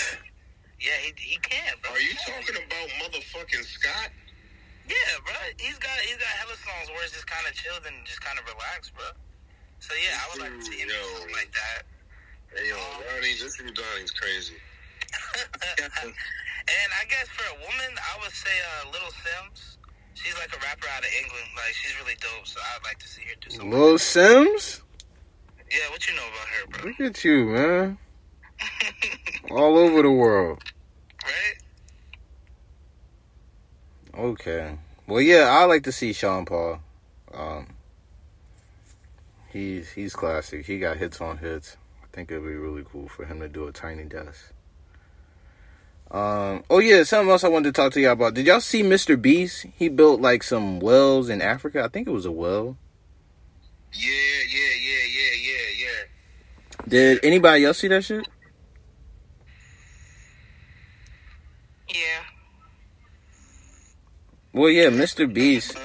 Setting. 0.79 0.91
Yeah, 0.91 0.99
he 1.03 1.11
he 1.17 1.37
can, 1.39 1.75
bro. 1.83 1.93
Are 1.93 2.01
you 2.01 2.15
talking 2.27 2.57
about 2.57 2.87
motherfucking 3.01 3.65
Scott? 3.65 4.11
Yeah, 4.89 4.97
bro. 5.25 5.35
He's 5.59 5.79
got 5.79 5.97
he's 6.05 6.19
got 6.19 6.33
hella 6.43 6.57
songs 6.61 6.91
where 6.93 7.03
it's 7.05 7.15
just 7.15 7.27
kind 7.27 7.47
of 7.47 7.55
chilled 7.55 7.87
and 7.87 7.97
just 8.05 8.21
kind 8.21 8.39
of 8.39 8.45
relaxed, 8.45 8.93
bro. 8.95 9.09
So 9.81 9.95
yeah, 9.97 10.17
I 10.17 10.25
would 10.33 10.41
like 10.45 10.55
to 10.59 10.65
see 10.65 10.81
him 10.81 10.89
Yo. 10.89 10.97
something 11.17 11.37
like 11.37 11.53
that. 11.53 11.89
Hey 12.53 12.69
yo, 12.69 12.77
Ronnie, 12.77 13.35
this 13.35 13.57
dude 13.57 13.75
Donnie's 13.75 14.13
crazy. 14.13 14.55
and 16.05 16.91
I 17.01 17.05
guess 17.09 17.29
for 17.33 17.47
a 17.49 17.59
woman, 17.59 17.93
I 17.99 18.15
would 18.23 18.33
say 18.33 18.53
uh, 18.53 18.93
Little 18.93 19.13
Simz. 19.25 19.77
She's 20.15 20.37
like 20.39 20.55
a 20.55 20.61
rapper 20.61 20.87
out 20.95 21.03
of 21.03 21.11
England. 21.11 21.49
Like 21.57 21.75
she's 21.75 21.93
really 22.01 22.17
dope. 22.21 22.47
So 22.47 22.61
I'd 22.61 22.85
like 22.85 22.99
to 23.01 23.09
see 23.09 23.23
her 23.23 23.37
do 23.41 23.51
something. 23.51 23.71
Lil 23.71 23.99
Simz. 23.99 24.81
Yeah, 25.71 25.91
what 25.91 26.07
you 26.07 26.15
know 26.15 26.29
about 26.29 26.49
her, 26.49 26.63
bro? 26.69 26.91
Look 26.91 27.01
at 27.01 27.25
you, 27.25 27.47
man. 27.47 27.99
All 29.51 29.79
over 29.79 30.03
the 30.03 30.11
world. 30.11 30.63
right? 31.25 31.55
Okay. 34.17 34.79
Well, 35.07 35.21
yeah, 35.21 35.49
I 35.51 35.65
like 35.65 35.85
to 35.85 35.93
see 35.93 36.13
Sean 36.13 36.45
Paul. 36.45 36.81
Um, 37.33 37.69
he's 39.53 39.91
he's 39.93 40.15
classic. 40.15 40.67
He 40.67 40.79
got 40.79 40.97
hits 40.97 41.21
on 41.21 41.39
hits. 41.39 41.77
I 42.03 42.07
think 42.13 42.31
it'd 42.31 42.45
be 42.45 42.55
really 42.55 42.85
cool 42.91 43.09
for 43.09 43.25
him 43.25 43.41
to 43.41 43.49
do 43.49 43.67
a 43.67 43.73
tiny 43.73 44.05
desk. 44.05 44.53
Um. 46.11 46.65
Oh 46.71 46.79
yeah, 46.79 47.03
something 47.03 47.31
else 47.31 47.45
I 47.45 47.49
wanted 47.49 47.75
to 47.75 47.81
talk 47.81 47.93
to 47.93 48.01
y'all 48.01 48.13
about. 48.13 48.35
Did 48.35 48.47
y'all 48.47 48.61
see 48.61 48.83
Mr. 48.83 49.21
Beast? 49.21 49.67
He 49.77 49.89
built 49.89 50.21
like 50.21 50.43
some 50.43 50.81
wells 50.81 51.29
in 51.29 51.43
Africa. 51.43 51.83
I 51.83 51.89
think 51.89 52.07
it 52.07 52.13
was 52.13 52.27
a 52.27 52.33
well. 52.33 52.77
Yeah, 53.93 54.11
yeah, 54.11 54.75
yeah, 54.83 55.05
yeah, 55.13 55.35
yeah, 55.43 55.87
yeah. 55.87 56.89
Did 56.89 57.25
anybody 57.25 57.65
else 57.65 57.79
see 57.79 57.89
that 57.89 58.05
shit? 58.05 58.27
Yeah. 61.89 62.23
Well, 64.53 64.71
yeah, 64.71 64.89
Mr. 64.89 65.33
Beast. 65.33 65.77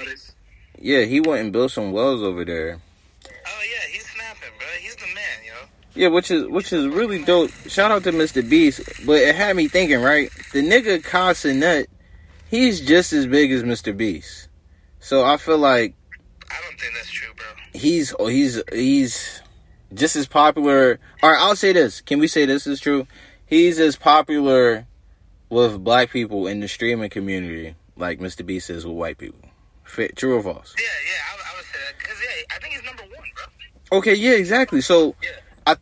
Yeah, 0.78 1.02
he 1.04 1.20
went 1.20 1.42
and 1.42 1.52
built 1.52 1.72
some 1.72 1.92
wells 1.92 2.22
over 2.22 2.46
there. 2.46 2.80
Oh 3.26 3.62
yeah, 3.64 3.92
he's 3.92 4.08
snapping, 4.10 4.50
bro. 4.58 4.68
He's 4.80 4.96
the 4.96 5.08
man, 5.08 5.40
yo. 5.46 5.68
Yeah, 5.96 6.08
which 6.10 6.32
is 6.32 6.48
which 6.48 6.72
is 6.72 6.88
really 6.88 7.24
dope. 7.24 7.52
Shout 7.68 7.92
out 7.92 8.04
to 8.04 8.12
Mr. 8.12 8.48
Beast, 8.48 8.82
but 9.06 9.22
it 9.22 9.36
had 9.36 9.56
me 9.56 9.68
thinking, 9.68 10.02
right? 10.02 10.30
The 10.54 10.62
nigga 10.62 11.04
Kai 11.04 11.34
Cenat, 11.34 11.88
he's 12.50 12.80
just 12.80 13.12
as 13.12 13.26
big 13.26 13.52
as 13.52 13.64
Mr. 13.64 13.96
Beast. 13.96 14.48
So 15.00 15.26
I 15.26 15.38
feel 15.38 15.58
like 15.58 15.96
I 16.50 16.56
don't 16.62 16.80
think 16.80 16.94
that's 16.94 17.10
true, 17.10 17.34
bro. 17.36 17.46
he's 17.74 18.14
oh, 18.18 18.28
he's 18.28 18.62
he's 18.72 19.42
just 19.94 20.16
as 20.16 20.28
popular. 20.28 21.00
All 21.22 21.32
right, 21.32 21.40
I'll 21.40 21.56
say 21.56 21.74
this. 21.74 22.02
Can 22.02 22.20
we 22.20 22.28
say 22.28 22.46
this 22.46 22.68
is 22.68 22.80
true? 22.80 23.08
He's 23.46 23.80
as 23.80 23.96
popular 23.96 24.86
with 25.50 25.84
black 25.84 26.12
people 26.12 26.48
in 26.48 26.60
the 26.60 26.68
streaming 26.68 27.10
community 27.10 27.76
like 27.96 28.20
Mr. 28.20 28.46
Beast 28.46 28.70
is 28.70 28.86
with 28.86 28.96
white 28.96 29.18
people. 29.18 29.42
Fit, 29.84 30.16
true 30.16 30.38
or 30.38 30.44
false? 30.44 30.76
Yeah, 30.78 30.86
yeah, 30.86 31.22
I, 31.28 31.54
I 31.54 31.58
would 31.58 31.66
say 31.66 31.80
that 31.86 31.98
because 31.98 32.18
yeah, 32.22 32.56
I 32.56 32.60
think 32.60 32.74
he's 32.76 32.84
number 32.84 33.04
one, 33.04 33.28
bro. 33.36 33.98
Okay, 34.00 34.14
yeah, 34.14 34.34
exactly. 34.34 34.82
So, 34.82 35.16
I, 35.66 35.76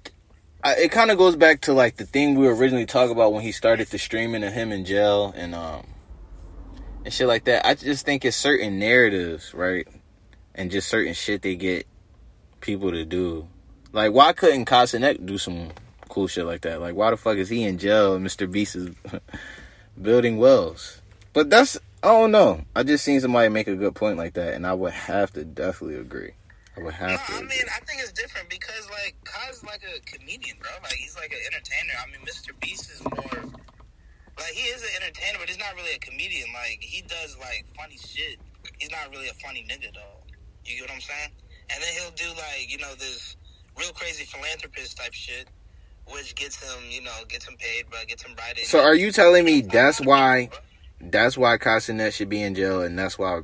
I 0.63 0.76
it 0.76 0.91
kind 0.91 1.11
of 1.11 1.18
goes 1.18 1.36
back 1.36 1.61
to 1.61 1.74
like 1.74 1.97
the 1.97 2.05
thing 2.05 2.36
we 2.36 2.47
originally 2.47 2.86
talked 2.86 3.11
about 3.11 3.34
when 3.34 3.43
he 3.43 3.51
started 3.51 3.88
the 3.88 3.97
streaming 3.97 4.43
of 4.43 4.53
him 4.53 4.72
in 4.72 4.86
jail 4.86 5.34
and 5.36 5.53
um 5.53 5.86
and 7.03 7.13
shit 7.13 7.28
like 7.28 7.45
that. 7.45 7.65
I 7.68 7.76
just 7.76 8.05
think 8.05 8.26
it's 8.26 8.38
certain 8.38 8.80
narratives, 8.80 9.53
right, 9.53 9.88
and 10.55 10.72
just 10.72 10.88
certain 10.88 11.13
shit 11.13 11.41
they 11.41 11.55
get 11.55 11.86
people 12.61 12.91
to 12.91 13.05
do. 13.05 13.47
Like, 13.91 14.13
why 14.13 14.34
couldn't 14.34 14.65
Kai 14.65 14.84
Cenat 14.84 15.26
do 15.26 15.38
some 15.38 15.70
cool 16.18 16.28
shit 16.28 16.45
like 16.47 16.61
that? 16.61 16.82
Like, 16.82 16.95
why 16.95 17.11
the 17.11 17.18
fuck 17.18 17.38
is 17.38 17.47
he 17.47 17.61
in 17.63 17.78
jail 17.78 18.15
and 18.15 18.26
Mr. 18.26 18.49
Beast 18.51 18.76
is 18.76 18.89
building 20.01 20.38
wells? 20.38 20.99
But 21.32 21.51
that's 21.51 21.78
I 22.01 22.07
don't 22.07 22.32
know. 22.32 22.61
I 22.76 22.82
just 22.82 23.03
seen 23.05 23.20
somebody 23.22 23.49
make 23.49 23.68
a 23.68 23.76
good 23.76 23.93
point 23.93 24.18
like 24.18 24.34
that, 24.34 24.55
and 24.55 24.65
I 24.65 24.74
would 24.74 24.93
have 24.93 25.32
to 25.34 25.45
definitely 25.45 25.97
agree. 25.99 26.32
I 26.76 26.82
would 26.82 26.93
have 26.95 27.09
No, 27.11 27.18
to. 27.18 27.22
I 27.22 27.36
Agree. 27.38 27.47
mean, 27.49 27.65
I 27.70 27.80
think 27.86 28.01
it's 28.01 28.11
different 28.13 28.49
because 28.49 28.89
like 28.89 29.13
Kai's 29.26 29.63
like 29.63 29.82
a 29.86 29.99
comedian, 30.09 30.57
bro. 30.59 30.72
Like 30.82 30.93
he's 30.93 31.15
like 31.15 31.32
an 31.32 31.38
entertainer. 31.53 31.93
I 32.01 32.09
mean, 32.09 32.26
Mr. 32.26 32.59
Beast 32.59 32.89
is 32.89 33.01
more 33.03 33.53
like 34.41 34.53
he 34.53 34.70
is 34.74 34.82
an 34.82 34.89
entertainer, 35.03 35.38
but 35.39 35.49
he's 35.49 35.59
not 35.59 35.76
really 35.76 35.93
a 35.93 35.99
comedian. 35.99 36.49
Like 36.53 36.80
he 36.82 37.03
does 37.03 37.38
like 37.39 37.65
funny 37.78 37.97
shit. 37.97 38.39
He's 38.80 38.89
not 38.89 39.11
really 39.11 39.30
a 39.30 39.34
funny 39.45 39.63
nigga 39.70 39.93
though. 39.93 40.18
You 40.65 40.82
get 40.82 40.89
what 40.89 40.95
I'm 40.97 41.01
saying? 41.01 41.30
And 41.70 41.78
then 41.84 41.89
he'll 42.01 42.18
do 42.18 42.30
like 42.41 42.65
you 42.70 42.80
know 42.80 42.95
this 42.97 43.38
real 43.78 43.91
crazy 43.93 44.26
philanthropist 44.26 44.97
type 44.97 45.13
shit, 45.13 45.47
which 46.12 46.36
gets 46.36 46.62
him 46.62 46.84
you 46.89 47.01
know 47.01 47.12
gets 47.28 47.47
him 47.47 47.55
paid, 47.58 47.86
but 47.89 48.08
gets 48.08 48.24
him 48.24 48.36
right 48.38 48.58
in. 48.58 48.66
So 48.66 48.80
are 48.80 48.95
you 48.95 49.12
telling 49.12 49.45
me 49.45 49.62
that's 49.62 49.99
why 50.01 50.49
that's 50.99 51.38
why 51.38 51.58
Kai 51.58 51.78
Cenat 51.78 52.14
should 52.14 52.30
be 52.30 52.41
in 52.41 52.55
jail 52.55 52.82
and 52.82 52.97
that's 52.97 53.18
why 53.20 53.41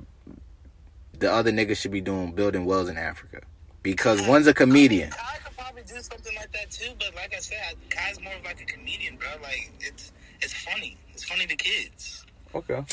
the 1.17 1.31
other 1.31 1.51
niggas 1.51 1.77
should 1.77 1.91
be 1.91 2.01
doing 2.01 2.31
building 2.33 2.65
wells 2.65 2.89
in 2.89 2.97
Africa? 2.97 3.41
Because 3.81 4.25
one's 4.27 4.47
a 4.47 4.53
comedian. 4.53 5.11
Kai 5.11 5.37
could 5.43 5.57
probably 5.57 5.83
do 5.83 5.99
something 6.01 6.35
like 6.35 6.51
that 6.53 6.71
too, 6.71 6.91
but 6.97 7.13
like 7.15 7.33
I 7.35 7.39
said, 7.39 7.75
Kai's 7.89 8.19
more 8.21 8.33
of 8.33 8.43
like 8.43 8.61
a 8.61 8.65
comedian, 8.65 9.17
bro. 9.17 9.29
Like 9.41 9.71
it's 9.79 10.11
it's 10.41 10.53
funny. 10.53 10.97
It's 11.13 11.23
funny 11.23 11.45
to 11.45 11.55
kids. 11.55 12.25
Okay. 12.55 12.83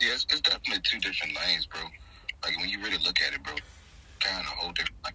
Yeah, 0.00 0.14
it's, 0.14 0.26
it's 0.30 0.40
definitely 0.40 0.80
two 0.84 0.98
different 1.00 1.34
lanes, 1.36 1.66
bro. 1.66 1.80
Like 2.44 2.56
when 2.58 2.68
you 2.68 2.78
really 2.78 2.98
look 3.04 3.20
at 3.20 3.34
it, 3.34 3.42
bro, 3.42 3.54
kind 4.20 4.40
of 4.40 4.52
a 4.52 4.56
whole 4.56 4.72
different. 4.72 4.96
Like, 5.04 5.14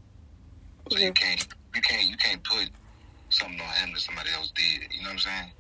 so 0.92 0.98
you 0.98 1.14
can't, 1.14 1.48
you 1.74 1.82
can't, 1.82 2.10
you 2.10 2.18
can't 2.18 2.44
put 2.44 2.70
something 3.34 3.60
on 3.60 3.74
him 3.76 3.94
that 3.94 4.00
somebody 4.02 4.30
else 4.36 4.52
did. 4.56 4.94
You 4.94 5.02
know 5.04 5.10
what 5.10 5.14
I'm 5.14 5.20
saying? 5.20 5.52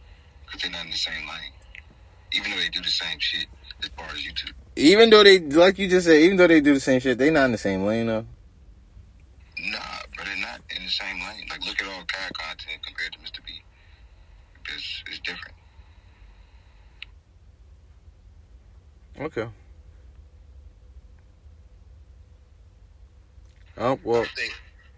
Because 0.45 0.61
they're 0.61 0.71
not 0.71 0.85
in 0.85 0.91
the 0.91 0.97
same 0.97 1.27
lane, 1.27 1.53
even 2.33 2.51
though 2.51 2.57
they 2.57 2.69
do 2.69 2.81
the 2.81 2.89
same 2.89 3.19
shit 3.19 3.47
as 3.83 3.89
far 3.89 4.07
as 4.07 4.19
YouTube. 4.21 4.53
Even 4.75 5.09
though 5.09 5.23
they 5.23 5.39
like 5.39 5.79
you 5.79 5.87
just 5.87 6.07
said, 6.07 6.17
even 6.21 6.37
though 6.37 6.47
they 6.47 6.61
do 6.61 6.73
the 6.73 6.79
same 6.79 6.99
shit, 6.99 7.17
they 7.17 7.29
not 7.29 7.45
in 7.45 7.51
the 7.53 7.57
same 7.57 7.85
lane 7.85 8.07
though. 8.07 8.25
Nah, 9.59 9.79
but 10.17 10.25
they're 10.25 10.37
not 10.37 10.61
in 10.75 10.83
the 10.83 10.89
same 10.89 11.19
lane. 11.19 11.47
Like 11.49 11.65
look 11.65 11.81
at 11.81 11.87
all 11.87 12.03
Kai 12.05 12.29
content 12.33 12.83
compared 12.85 13.13
to 13.13 13.19
Mr. 13.19 13.45
B. 13.45 13.61
It's, 14.69 15.03
it's 15.07 15.19
different. 15.19 15.55
Okay. 19.19 19.47
Oh 23.77 23.99
well. 24.03 24.21
I 24.23 24.27
think 24.35 24.53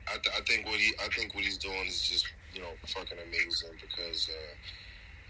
I, 0.08 0.18
th- 0.18 0.36
I 0.38 0.42
think 0.42 0.66
what 0.68 0.80
he 0.80 0.94
I 1.04 1.08
think 1.10 1.36
what 1.36 1.44
he's 1.44 1.58
doing 1.58 1.86
is 1.88 2.08
just 2.08 2.28
you 2.56 2.62
know 2.62 2.74
fucking 2.88 3.20
amazing 3.20 3.76
because 3.82 4.30
uh, 4.30 4.54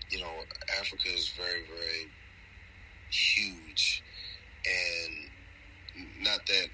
you 0.09 0.19
know 0.19 0.31
Africa 0.79 1.09
is 1.13 1.29
very 1.29 1.65
very 1.67 2.07
huge. 3.09 4.03
And 4.65 6.23
not 6.23 6.45
that 6.47 6.67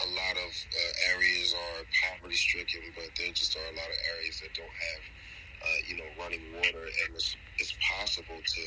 a 0.00 0.08
lot 0.14 0.36
of 0.36 0.52
uh, 0.52 1.14
areas 1.14 1.54
are 1.54 1.84
poverty 2.04 2.36
stricken, 2.36 2.80
but 2.94 3.08
there 3.18 3.32
just 3.32 3.56
are 3.56 3.68
a 3.72 3.76
lot 3.76 3.88
of 3.88 3.98
areas 4.16 4.40
that 4.40 4.52
don't 4.54 4.66
have 4.68 5.02
uh, 5.62 5.78
you 5.88 5.96
know 5.96 6.08
running 6.18 6.42
water, 6.56 6.84
and 6.84 7.14
it's 7.14 7.36
it's 7.58 7.74
possible 8.00 8.40
to 8.40 8.62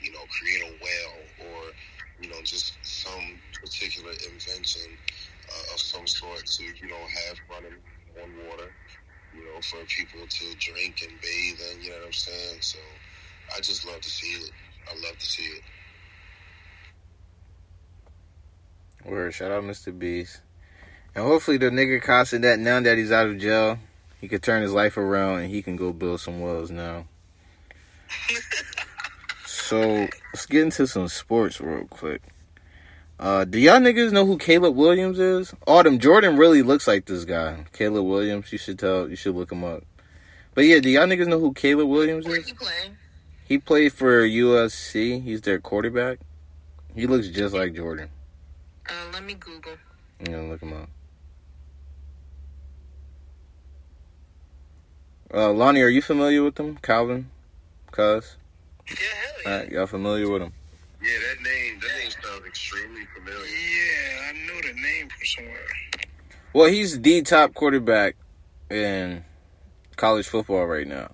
you 0.00 0.12
know 0.12 0.24
create 0.28 0.62
a 0.62 0.72
well 0.80 1.16
or 1.52 1.60
you 2.20 2.28
know 2.28 2.40
just 2.44 2.76
some 2.82 3.40
particular 3.60 4.12
invention 4.32 4.96
uh, 5.48 5.74
of 5.74 5.80
some 5.80 6.06
sort 6.06 6.44
to 6.46 6.64
you 6.64 6.88
know 6.88 7.02
have 7.26 7.36
running 7.50 7.76
on 8.22 8.28
water, 8.48 8.72
you 9.34 9.44
know, 9.44 9.60
for 9.60 9.84
people 9.86 10.26
to 10.28 10.44
drink 10.58 11.02
and 11.08 11.20
bathe 11.20 11.58
in. 11.72 11.82
You 11.82 11.90
know 11.90 11.96
what 11.98 12.06
I'm 12.06 12.12
saying? 12.12 12.58
So 12.60 12.78
I 13.56 13.60
just 13.60 13.86
love 13.86 14.00
to 14.00 14.10
see 14.10 14.26
it. 14.26 14.50
I 14.90 14.94
love 15.06 15.18
to 15.18 15.26
see 15.26 15.42
it. 15.42 15.62
Word, 19.04 19.32
shout 19.32 19.50
out 19.50 19.64
Mr. 19.64 19.96
Beast. 19.96 20.40
And 21.14 21.24
hopefully 21.24 21.56
the 21.56 21.70
nigga 21.70 22.02
constant 22.02 22.42
that 22.42 22.58
now 22.58 22.80
that 22.80 22.98
he's 22.98 23.12
out 23.12 23.28
of 23.28 23.38
jail, 23.38 23.78
he 24.20 24.28
could 24.28 24.42
turn 24.42 24.62
his 24.62 24.72
life 24.72 24.96
around 24.96 25.40
and 25.40 25.50
he 25.50 25.62
can 25.62 25.76
go 25.76 25.92
build 25.92 26.20
some 26.20 26.40
wells 26.40 26.70
now. 26.70 27.06
so 29.46 30.08
let's 30.32 30.46
get 30.46 30.62
into 30.62 30.86
some 30.86 31.08
sports 31.08 31.60
real 31.60 31.86
quick. 31.86 32.22
Uh, 33.20 33.44
do 33.44 33.58
y'all 33.58 33.78
niggas 33.78 34.12
know 34.12 34.24
who 34.24 34.38
Caleb 34.38 34.74
Williams 34.74 35.18
is? 35.18 35.52
Autumn 35.66 35.98
Jordan 35.98 36.38
really 36.38 36.62
looks 36.62 36.88
like 36.88 37.04
this 37.04 37.26
guy, 37.26 37.66
Caleb 37.74 38.06
Williams. 38.06 38.50
You 38.50 38.56
should 38.56 38.78
tell. 38.78 39.10
You 39.10 39.14
should 39.14 39.34
look 39.36 39.52
him 39.52 39.62
up. 39.62 39.84
But 40.54 40.64
yeah, 40.64 40.80
do 40.80 40.88
y'all 40.88 41.06
niggas 41.06 41.26
know 41.26 41.38
who 41.38 41.52
Caleb 41.52 41.88
Williams 41.88 42.24
Where 42.26 42.38
is? 42.38 42.46
he 42.46 42.54
playing? 42.54 42.96
He 43.44 43.58
played 43.58 43.92
for 43.92 44.22
USC. 44.22 45.22
He's 45.22 45.42
their 45.42 45.58
quarterback. 45.60 46.18
He 46.94 47.06
looks 47.06 47.28
just 47.28 47.54
like 47.54 47.74
Jordan. 47.74 48.08
Uh, 48.88 48.92
let 49.12 49.22
me 49.22 49.34
Google. 49.34 49.74
You 50.26 50.32
know, 50.32 50.44
look 50.46 50.62
him 50.62 50.72
up. 50.72 50.88
Uh, 55.32 55.52
Lonnie, 55.52 55.82
are 55.82 55.88
you 55.88 56.00
familiar 56.00 56.42
with 56.42 56.58
him? 56.58 56.78
Calvin? 56.78 57.30
Cuz? 57.90 58.36
Yeah, 58.88 58.94
hell 58.96 59.32
yeah. 59.44 59.50
Alright, 59.52 59.72
y'all 59.72 59.86
familiar 59.86 60.28
with 60.30 60.42
him? 60.42 60.52
Yeah, 61.02 61.18
that 61.28 61.42
name 61.42 61.44
that 61.44 61.48
name 61.48 61.68
sounds 61.68 61.69
extremely 62.50 63.06
familiar. 63.14 63.46
Yeah, 63.46 64.28
I 64.28 64.32
knew 64.32 64.62
the 64.62 64.80
name 64.80 65.08
from 65.08 65.24
somewhere. 65.24 65.66
Well, 66.52 66.68
he's 66.68 67.00
the 67.00 67.22
top 67.22 67.54
quarterback 67.54 68.16
in 68.68 69.24
college 69.96 70.26
football 70.26 70.66
right 70.66 70.86
now. 70.86 71.12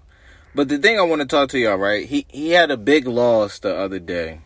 But 0.55 0.69
the 0.69 0.79
thing 0.79 0.99
I 0.99 1.03
want 1.03 1.21
to 1.21 1.27
talk 1.27 1.51
to 1.51 1.59
y'all, 1.59 1.77
right? 1.77 2.07
He 2.09 2.25
he 2.31 2.51
had 2.53 2.71
a 2.71 2.79
big 2.79 3.07
loss 3.07 3.59
the 3.59 3.77
other 3.77 3.99
day. 3.99 4.41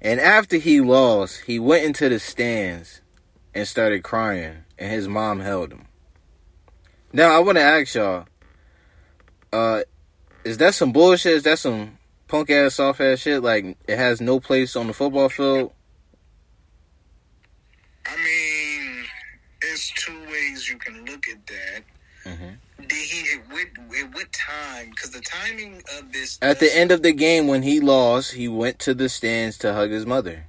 And 0.00 0.18
after 0.18 0.56
he 0.56 0.80
lost, 0.80 1.42
he 1.42 1.58
went 1.58 1.84
into 1.84 2.08
the 2.08 2.18
stands 2.18 3.02
and 3.54 3.68
started 3.68 4.02
crying, 4.02 4.64
and 4.78 4.90
his 4.90 5.08
mom 5.08 5.40
held 5.40 5.72
him. 5.72 5.88
Now, 7.12 7.36
I 7.36 7.40
want 7.40 7.58
to 7.58 7.64
ask 7.64 7.94
y'all, 7.94 8.26
uh, 9.52 9.82
is 10.44 10.58
that 10.58 10.74
some 10.74 10.92
bullshit? 10.92 11.32
Is 11.32 11.42
that 11.42 11.58
some 11.58 11.95
punk 12.28 12.50
ass, 12.50 12.74
soft 12.74 13.00
ass 13.00 13.20
shit? 13.20 13.42
Like, 13.42 13.76
it 13.86 13.96
has 13.96 14.20
no 14.20 14.40
place 14.40 14.76
on 14.76 14.86
the 14.86 14.92
football 14.92 15.28
field? 15.28 15.72
I 18.06 18.16
mean, 18.16 19.04
it's 19.62 19.92
two 19.94 20.18
ways 20.30 20.68
you 20.68 20.78
can 20.78 21.04
look 21.04 21.24
at 21.28 21.46
that. 21.46 21.82
Mhm. 22.24 22.56
Did 22.78 22.92
he 22.92 23.32
at 23.32 23.50
what, 23.50 23.66
at 23.98 24.14
what 24.14 24.32
time? 24.32 24.90
Because 24.90 25.10
the 25.10 25.20
timing 25.20 25.82
of 25.98 26.12
this 26.12 26.38
At 26.42 26.60
the 26.60 26.76
end 26.76 26.92
of 26.92 27.02
the 27.02 27.12
game, 27.12 27.46
when 27.46 27.62
he 27.62 27.80
lost, 27.80 28.32
he 28.32 28.48
went 28.48 28.78
to 28.80 28.94
the 28.94 29.08
stands 29.08 29.58
to 29.58 29.72
hug 29.72 29.90
his 29.90 30.06
mother. 30.06 30.44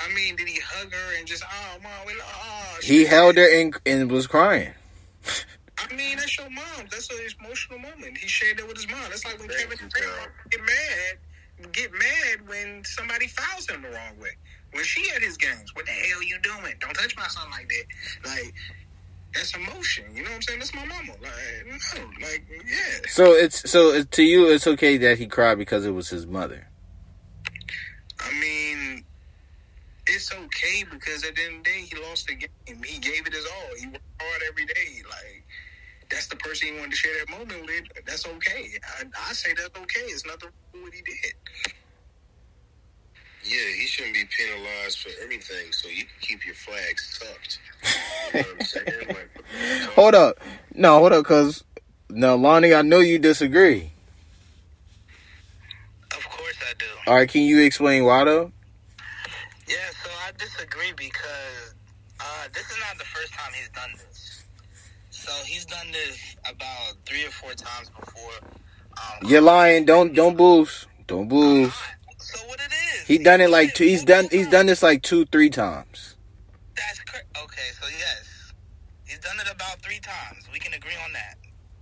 I 0.00 0.12
mean, 0.14 0.36
did 0.36 0.48
he 0.48 0.60
hug 0.60 0.92
her 0.92 1.18
and 1.18 1.26
just 1.26 1.42
oh 1.44 1.78
mom, 1.82 1.92
we 2.06 2.12
oh, 2.20 2.78
He 2.82 3.04
held 3.04 3.36
her 3.36 3.60
and, 3.60 3.74
and 3.84 4.10
was 4.10 4.26
crying. 4.26 4.74
I 5.78 5.94
mean, 5.94 6.16
that's 6.16 6.36
your 6.36 6.50
mom. 6.50 6.88
That's 6.90 7.08
an 7.10 7.18
emotional 7.40 7.78
moment. 7.78 8.18
He 8.18 8.26
shared 8.28 8.58
that 8.58 8.66
with 8.66 8.76
his 8.76 8.88
mom. 8.88 9.04
That's 9.08 9.24
like 9.24 9.38
when 9.38 9.48
Kevin 9.48 9.78
you, 9.80 9.88
Durant 9.88 10.32
get 10.50 10.60
mad, 10.60 11.72
get 11.72 11.92
mad 11.92 12.48
when 12.48 12.82
somebody 12.84 13.28
fouls 13.28 13.68
him 13.68 13.82
the 13.82 13.88
wrong 13.88 14.18
way. 14.20 14.30
When 14.72 14.84
she 14.84 15.08
at 15.14 15.22
his 15.22 15.36
games, 15.36 15.74
what 15.74 15.86
the 15.86 15.92
hell 15.92 16.22
you 16.22 16.38
doing? 16.42 16.74
Don't 16.80 16.94
touch 16.94 17.16
my 17.16 17.26
son 17.28 17.48
like 17.50 17.68
that. 17.68 18.28
Like 18.28 18.54
that's 19.34 19.54
emotion. 19.54 20.04
You 20.14 20.24
know 20.24 20.30
what 20.30 20.36
I'm 20.36 20.42
saying? 20.42 20.58
That's 20.58 20.74
my 20.74 20.84
mama. 20.84 21.12
Like 21.22 21.66
no, 21.66 22.26
like 22.26 22.44
yeah. 22.66 23.00
So 23.08 23.32
it's 23.32 23.70
so 23.70 23.92
it, 23.92 24.10
to 24.12 24.22
you, 24.22 24.46
it's 24.46 24.66
okay 24.66 24.96
that 24.98 25.18
he 25.18 25.26
cried 25.26 25.58
because 25.58 25.86
it 25.86 25.92
was 25.92 26.08
his 26.08 26.26
mother. 26.26 26.68
I 28.20 28.32
mean, 28.40 29.04
it's 30.06 30.32
okay 30.32 30.84
because 30.90 31.24
at 31.24 31.36
the 31.36 31.42
end 31.42 31.58
of 31.58 31.64
the 31.64 31.70
day, 31.70 31.80
he 31.82 32.02
lost 32.08 32.26
the 32.26 32.34
game. 32.34 32.82
He 32.84 32.98
gave 32.98 33.26
it 33.26 33.32
his 33.32 33.46
all. 33.46 33.76
He 33.78 33.86
worked 33.86 34.00
hard 34.20 34.42
every 34.48 34.66
day. 34.66 35.02
Like 35.08 35.37
that's 36.10 36.26
the 36.26 36.36
person 36.36 36.68
he 36.68 36.74
wanted 36.74 36.92
to 36.92 36.96
share 36.96 37.12
that 37.20 37.38
moment 37.38 37.66
with. 37.66 38.04
That's 38.06 38.26
okay. 38.26 38.68
I, 38.98 39.04
I 39.28 39.32
say 39.32 39.50
that's 39.54 39.76
okay. 39.78 40.00
It's 40.00 40.26
nothing 40.26 40.48
wrong 40.48 40.52
with 40.74 40.82
what 40.84 40.94
he 40.94 41.02
did. 41.02 41.34
Yeah, 43.44 43.76
he 43.78 43.86
shouldn't 43.86 44.14
be 44.14 44.24
penalized 44.24 44.98
for 44.98 45.10
anything, 45.24 45.72
so 45.72 45.88
you 45.88 46.04
can 46.04 46.20
keep 46.20 46.44
your 46.44 46.54
flags 46.54 47.18
tucked. 47.18 47.58
You 48.34 48.40
know 48.40 48.46
what 48.46 48.60
I'm 48.60 48.66
saying? 48.66 49.08
Like, 49.08 49.90
Hold 49.94 50.14
up, 50.14 50.38
no, 50.74 50.98
hold 50.98 51.12
up, 51.12 51.24
cause 51.24 51.64
now 52.10 52.34
Lonnie, 52.34 52.74
I 52.74 52.82
know 52.82 52.98
you 52.98 53.18
disagree. 53.18 53.92
Of 56.14 56.28
course 56.28 56.56
I 56.68 56.74
do. 56.78 56.86
All 57.06 57.14
right, 57.14 57.28
can 57.28 57.42
you 57.42 57.60
explain 57.62 58.04
why 58.04 58.24
though? 58.24 58.52
Yeah, 59.66 59.76
so 60.02 60.10
I 60.26 60.32
disagree 60.36 60.92
because 60.96 61.74
uh, 62.20 62.48
this 62.52 62.70
is 62.70 62.76
not 62.80 62.98
the 62.98 63.04
first 63.04 63.32
time 63.32 63.52
he's 63.54 63.70
done 63.70 63.90
this. 63.92 64.17
So 65.28 65.44
he's 65.44 65.66
done 65.66 65.86
this 65.92 66.36
about 66.48 66.96
three 67.04 67.26
or 67.26 67.30
four 67.30 67.52
times 67.52 67.90
before. 67.90 68.32
Um, 68.96 69.28
You're 69.28 69.42
lying. 69.42 69.84
Don't 69.84 70.14
don't 70.14 70.38
boost. 70.38 70.86
Don't 71.06 71.28
boost. 71.28 71.76
So 72.16 72.46
what 72.46 72.58
it 72.58 72.72
is? 72.72 73.06
He 73.06 73.18
done 73.18 73.42
it 73.42 73.50
like 73.50 73.74
two. 73.74 73.84
He's 73.84 74.04
done. 74.04 74.28
He's 74.30 74.48
done 74.48 74.64
this 74.64 74.82
like 74.82 75.02
two, 75.02 75.26
three 75.26 75.50
times. 75.50 76.16
That's 76.74 77.00
cor- 77.00 77.44
okay. 77.44 77.68
So 77.78 77.88
yes, 77.88 78.54
he's 79.04 79.18
done 79.18 79.36
it 79.38 79.52
about 79.52 79.82
three 79.82 80.00
times. 80.00 80.48
We 80.50 80.58
can 80.60 80.72
agree 80.72 80.96
on 81.04 81.12
that. 81.12 81.36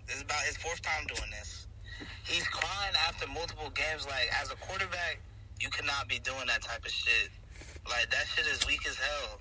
This 0.08 0.16
is 0.16 0.22
about 0.22 0.42
his 0.42 0.56
fourth 0.56 0.82
time 0.82 1.06
doing 1.06 1.30
this. 1.30 1.68
He's 2.24 2.48
crying 2.48 2.94
after 3.06 3.28
multiple 3.28 3.70
games. 3.70 4.06
Like 4.06 4.28
as 4.42 4.50
a 4.50 4.56
quarterback, 4.56 5.20
you 5.60 5.70
cannot 5.70 6.08
be 6.08 6.18
doing 6.18 6.48
that 6.48 6.62
type 6.62 6.84
of 6.84 6.90
shit. 6.90 7.30
Like 7.88 8.10
that 8.10 8.26
shit 8.26 8.46
is 8.46 8.66
weak 8.66 8.84
as 8.88 8.96
hell. 8.96 9.38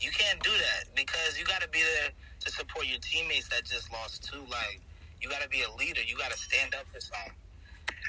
You 0.00 0.10
can't 0.10 0.42
do 0.42 0.50
that 0.50 0.96
because 0.96 1.38
you 1.38 1.44
got 1.44 1.60
to 1.60 1.68
be 1.68 1.78
there 1.78 2.10
to 2.44 2.50
support 2.50 2.86
your 2.86 2.98
teammates 3.00 3.48
that 3.48 3.64
just 3.64 3.92
lost 3.92 4.24
too. 4.24 4.42
Like 4.50 4.80
you 5.20 5.28
got 5.28 5.42
to 5.42 5.48
be 5.48 5.62
a 5.62 5.70
leader. 5.78 6.02
You 6.02 6.16
got 6.16 6.30
to 6.32 6.38
stand 6.38 6.74
up 6.74 6.86
for 6.92 7.00
something. 7.00 7.32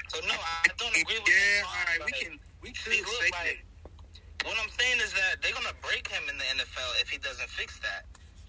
So 0.08 0.20
no, 0.26 0.34
I 0.34 0.68
don't 0.76 0.94
agree 0.94 1.18
with 1.18 1.30
Yeah, 1.30 1.66
all 1.66 1.84
right, 1.86 2.02
we 2.04 2.12
can 2.12 2.38
we 2.60 2.72
could 2.72 2.92
look, 3.02 3.28
like, 3.32 3.64
what 4.44 4.56
I'm 4.60 4.70
saying 4.78 5.00
is 5.00 5.12
that 5.12 5.40
they're 5.40 5.56
gonna 5.56 5.76
break 5.80 6.08
him 6.08 6.22
in 6.28 6.36
the 6.36 6.44
NFL 6.44 7.00
if 7.00 7.08
he 7.08 7.18
doesn't 7.18 7.48
fix 7.48 7.78
that, 7.80 8.04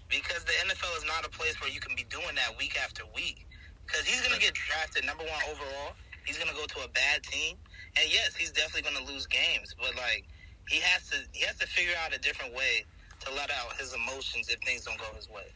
because 0.08 0.44
the 0.44 0.52
NFL 0.64 0.92
is 0.96 1.04
not 1.04 1.24
a 1.24 1.30
place 1.30 1.58
where 1.60 1.70
you 1.70 1.80
can 1.80 1.96
be 1.96 2.04
doing 2.08 2.34
that 2.36 2.56
week 2.58 2.76
after 2.78 3.02
week. 3.14 3.46
Because 3.86 4.04
he's 4.04 4.20
gonna 4.20 4.38
get 4.38 4.54
drafted 4.54 5.06
number 5.06 5.24
one 5.24 5.42
overall. 5.48 5.94
He's 6.24 6.38
gonna 6.38 6.56
go 6.56 6.66
to 6.66 6.78
a 6.84 6.88
bad 6.88 7.22
team, 7.22 7.56
and 7.96 8.06
yes, 8.12 8.36
he's 8.36 8.50
definitely 8.50 8.86
gonna 8.86 9.06
lose 9.06 9.26
games. 9.26 9.74
But 9.78 9.96
like, 9.96 10.24
he 10.68 10.80
has 10.80 11.08
to 11.10 11.16
he 11.32 11.44
has 11.46 11.56
to 11.58 11.66
figure 11.66 11.94
out 12.04 12.14
a 12.14 12.18
different 12.18 12.54
way 12.54 12.84
to 13.24 13.32
let 13.32 13.50
out 13.50 13.74
his 13.78 13.94
emotions 13.94 14.48
if 14.48 14.60
things 14.60 14.84
don't 14.84 14.98
go 14.98 15.08
his 15.16 15.28
way. 15.30 15.48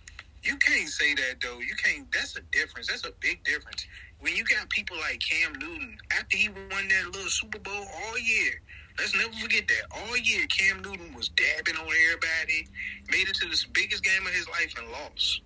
You 0.43 0.57
can't 0.57 0.89
say 0.89 1.15
that 1.15 1.37
though. 1.43 1.59
You 1.61 1.75
can't. 1.75 2.11
That's 2.13 2.37
a 2.37 2.41
difference. 2.53 2.89
That's 2.89 3.05
a 3.05 3.13
big 3.21 3.45
difference. 3.45 3.87
When 4.21 4.35
you 4.37 4.45
got 4.45 4.69
people 4.71 4.97
like 4.99 5.21
Cam 5.21 5.53
Newton, 5.55 5.99
after 6.19 6.37
he 6.37 6.49
won 6.49 6.89
that 6.89 7.07
little 7.13 7.31
Super 7.31 7.59
Bowl 7.59 7.87
all 8.05 8.19
year, 8.19 8.61
let's 8.99 9.15
never 9.15 9.33
forget 9.33 9.69
that. 9.69 9.85
All 9.91 10.17
year, 10.17 10.47
Cam 10.47 10.81
Newton 10.83 11.15
was 11.15 11.29
dabbing 11.31 11.77
on 11.77 11.87
everybody, 11.87 12.69
made 13.11 13.29
it 13.29 13.35
to 13.37 13.49
the 13.49 13.65
biggest 13.73 14.03
game 14.03 14.27
of 14.27 14.33
his 14.33 14.49
life 14.49 14.75
and 14.79 14.91
lost, 14.91 15.43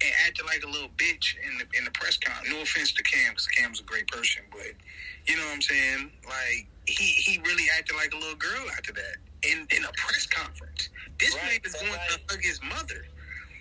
and 0.00 0.10
acted 0.26 0.46
like 0.46 0.62
a 0.64 0.68
little 0.68 0.90
bitch 0.96 1.34
in 1.38 1.58
the 1.58 1.78
in 1.78 1.84
the 1.84 1.92
press 1.92 2.16
conference. 2.18 2.52
No 2.52 2.62
offense 2.62 2.92
to 2.92 3.02
Cam, 3.04 3.30
because 3.30 3.46
Cam's 3.46 3.80
a 3.80 3.84
great 3.84 4.08
person, 4.08 4.42
but 4.50 4.74
you 5.26 5.36
know 5.36 5.44
what 5.44 5.54
I'm 5.54 5.62
saying. 5.62 6.10
Like 6.26 6.66
he 6.86 7.04
he 7.04 7.38
really 7.38 7.66
acted 7.76 7.94
like 7.96 8.12
a 8.14 8.16
little 8.16 8.36
girl 8.36 8.66
after 8.76 8.92
that 8.92 9.16
in 9.42 9.66
in 9.76 9.84
a 9.84 9.92
press 9.96 10.26
conference. 10.26 10.88
This 11.18 11.34
Right, 11.34 11.44
man 11.44 11.60
is 11.64 11.74
going 11.74 11.92
to 11.92 12.20
hug 12.28 12.42
his 12.42 12.60
mother. 12.62 13.06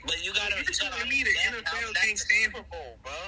But 0.07 0.23
you 0.23 0.31
gotta, 0.33 0.55
You 0.55 0.63
you 0.63 0.71
gotta 0.71 0.89
telling 0.97 1.09
me 1.09 1.23
the 1.23 1.35
understand 1.35 1.55
NFL 1.61 1.67
how- 1.67 1.77
can't 1.77 1.93
that's 1.93 2.07
the 2.07 2.17
stand- 2.17 2.55
Super 2.55 2.63
Bowl, 2.71 2.91
bro. 3.03 3.19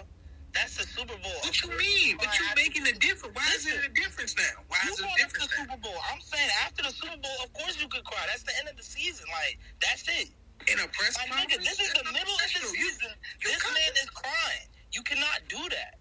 That's 0.56 0.74
the 0.82 0.86
Super 0.90 1.18
Bowl. 1.22 1.38
What 1.46 1.54
you 1.62 1.70
mean? 1.78 2.18
But 2.18 2.34
you're 2.40 2.56
making 2.56 2.88
a 2.88 2.94
difference. 2.98 3.36
Why 3.36 3.46
is 3.54 3.68
it 3.68 3.86
a 3.86 3.90
difference 3.94 4.34
now? 4.36 4.64
Why 4.68 4.80
You 4.84 4.94
is 4.94 5.00
it 5.00 5.04
a 5.04 5.06
brought 5.06 5.22
up 5.22 5.32
the 5.32 5.40
now? 5.46 5.56
Super 5.62 5.78
Bowl. 5.78 6.00
I'm 6.10 6.22
saying 6.22 6.50
after 6.66 6.82
the 6.84 6.90
Super 6.96 7.18
Bowl, 7.22 7.38
of 7.46 7.54
course 7.54 7.78
you 7.80 7.88
could 7.88 8.04
cry. 8.04 8.24
That's 8.26 8.42
the 8.44 8.58
end 8.58 8.68
of 8.68 8.76
the 8.76 8.84
season. 8.84 9.28
Like 9.30 9.60
that's 9.80 10.08
it. 10.10 10.30
In 10.68 10.80
a 10.80 10.88
press 10.90 11.16
My 11.20 11.28
conference? 11.30 11.54
nigga, 11.54 11.70
this 11.70 11.80
is 11.80 11.94
the 11.94 12.04
middle 12.12 12.20
of 12.20 12.26
the 12.26 12.50
professional. 12.50 12.76
You- 12.76 12.90
season. 12.92 13.12
you 13.44 13.48
This 13.54 13.64
man 13.64 13.94
is 14.02 14.10
crying. 14.10 14.68
You 14.92 15.02
cannot 15.04 15.40
do 15.48 15.62
that. 15.70 16.00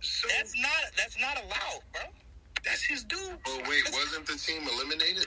So 0.00 0.28
That's 0.28 0.52
not. 0.60 0.82
That's 0.96 1.16
not 1.18 1.36
allowed, 1.42 1.82
bro. 1.92 2.02
that's 2.62 2.82
his 2.82 3.04
dude. 3.04 3.38
But 3.44 3.66
wait, 3.68 3.88
wasn't 3.92 4.26
the 4.26 4.36
team 4.36 4.68
eliminated? 4.68 5.26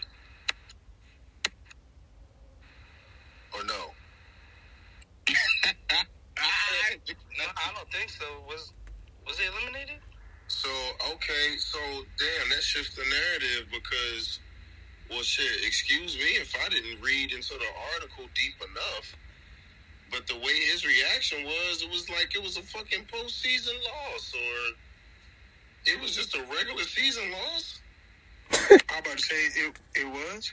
Or 3.54 3.64
no? 3.66 3.92
I, 5.30 5.34
No, 7.38 7.46
I 7.56 7.74
don't 7.76 7.92
think 7.92 8.10
so. 8.10 8.26
Was 8.48 8.74
was 9.26 9.40
he 9.40 9.46
eliminated? 9.48 10.00
So 10.48 10.70
okay, 11.14 11.58
so 11.58 11.80
damn, 12.20 12.50
that 12.50 12.62
shifts 12.62 12.96
the 12.96 13.04
narrative 13.04 13.68
because, 13.72 14.40
well, 15.10 15.24
shit. 15.24 15.66
Excuse 15.66 16.16
me 16.18 16.38
if 16.38 16.54
I 16.66 16.70
didn't 16.70 17.02
read 17.02 17.32
into 17.32 17.54
the 17.54 17.72
article 17.96 18.26
deep 18.36 18.56
enough, 18.60 19.16
but 20.12 20.28
the 20.28 20.36
way 20.36 20.54
his 20.72 20.86
reaction 20.86 21.44
was, 21.44 21.82
it 21.82 21.90
was 21.90 22.10
like 22.10 22.36
it 22.36 22.44
was 22.44 22.58
a 22.58 22.62
fucking 22.64 23.06
postseason 23.06 23.76
loss, 23.84 24.34
or 24.36 24.76
it 25.86 26.02
was 26.02 26.16
just 26.16 26.36
a 26.36 26.42
regular 26.42 26.84
season 26.84 27.32
loss. 27.32 27.80
I'm 28.72 29.00
about 29.00 29.18
to 29.18 29.24
say 29.24 29.36
it. 29.36 29.76
It 29.96 30.08
was. 30.08 30.52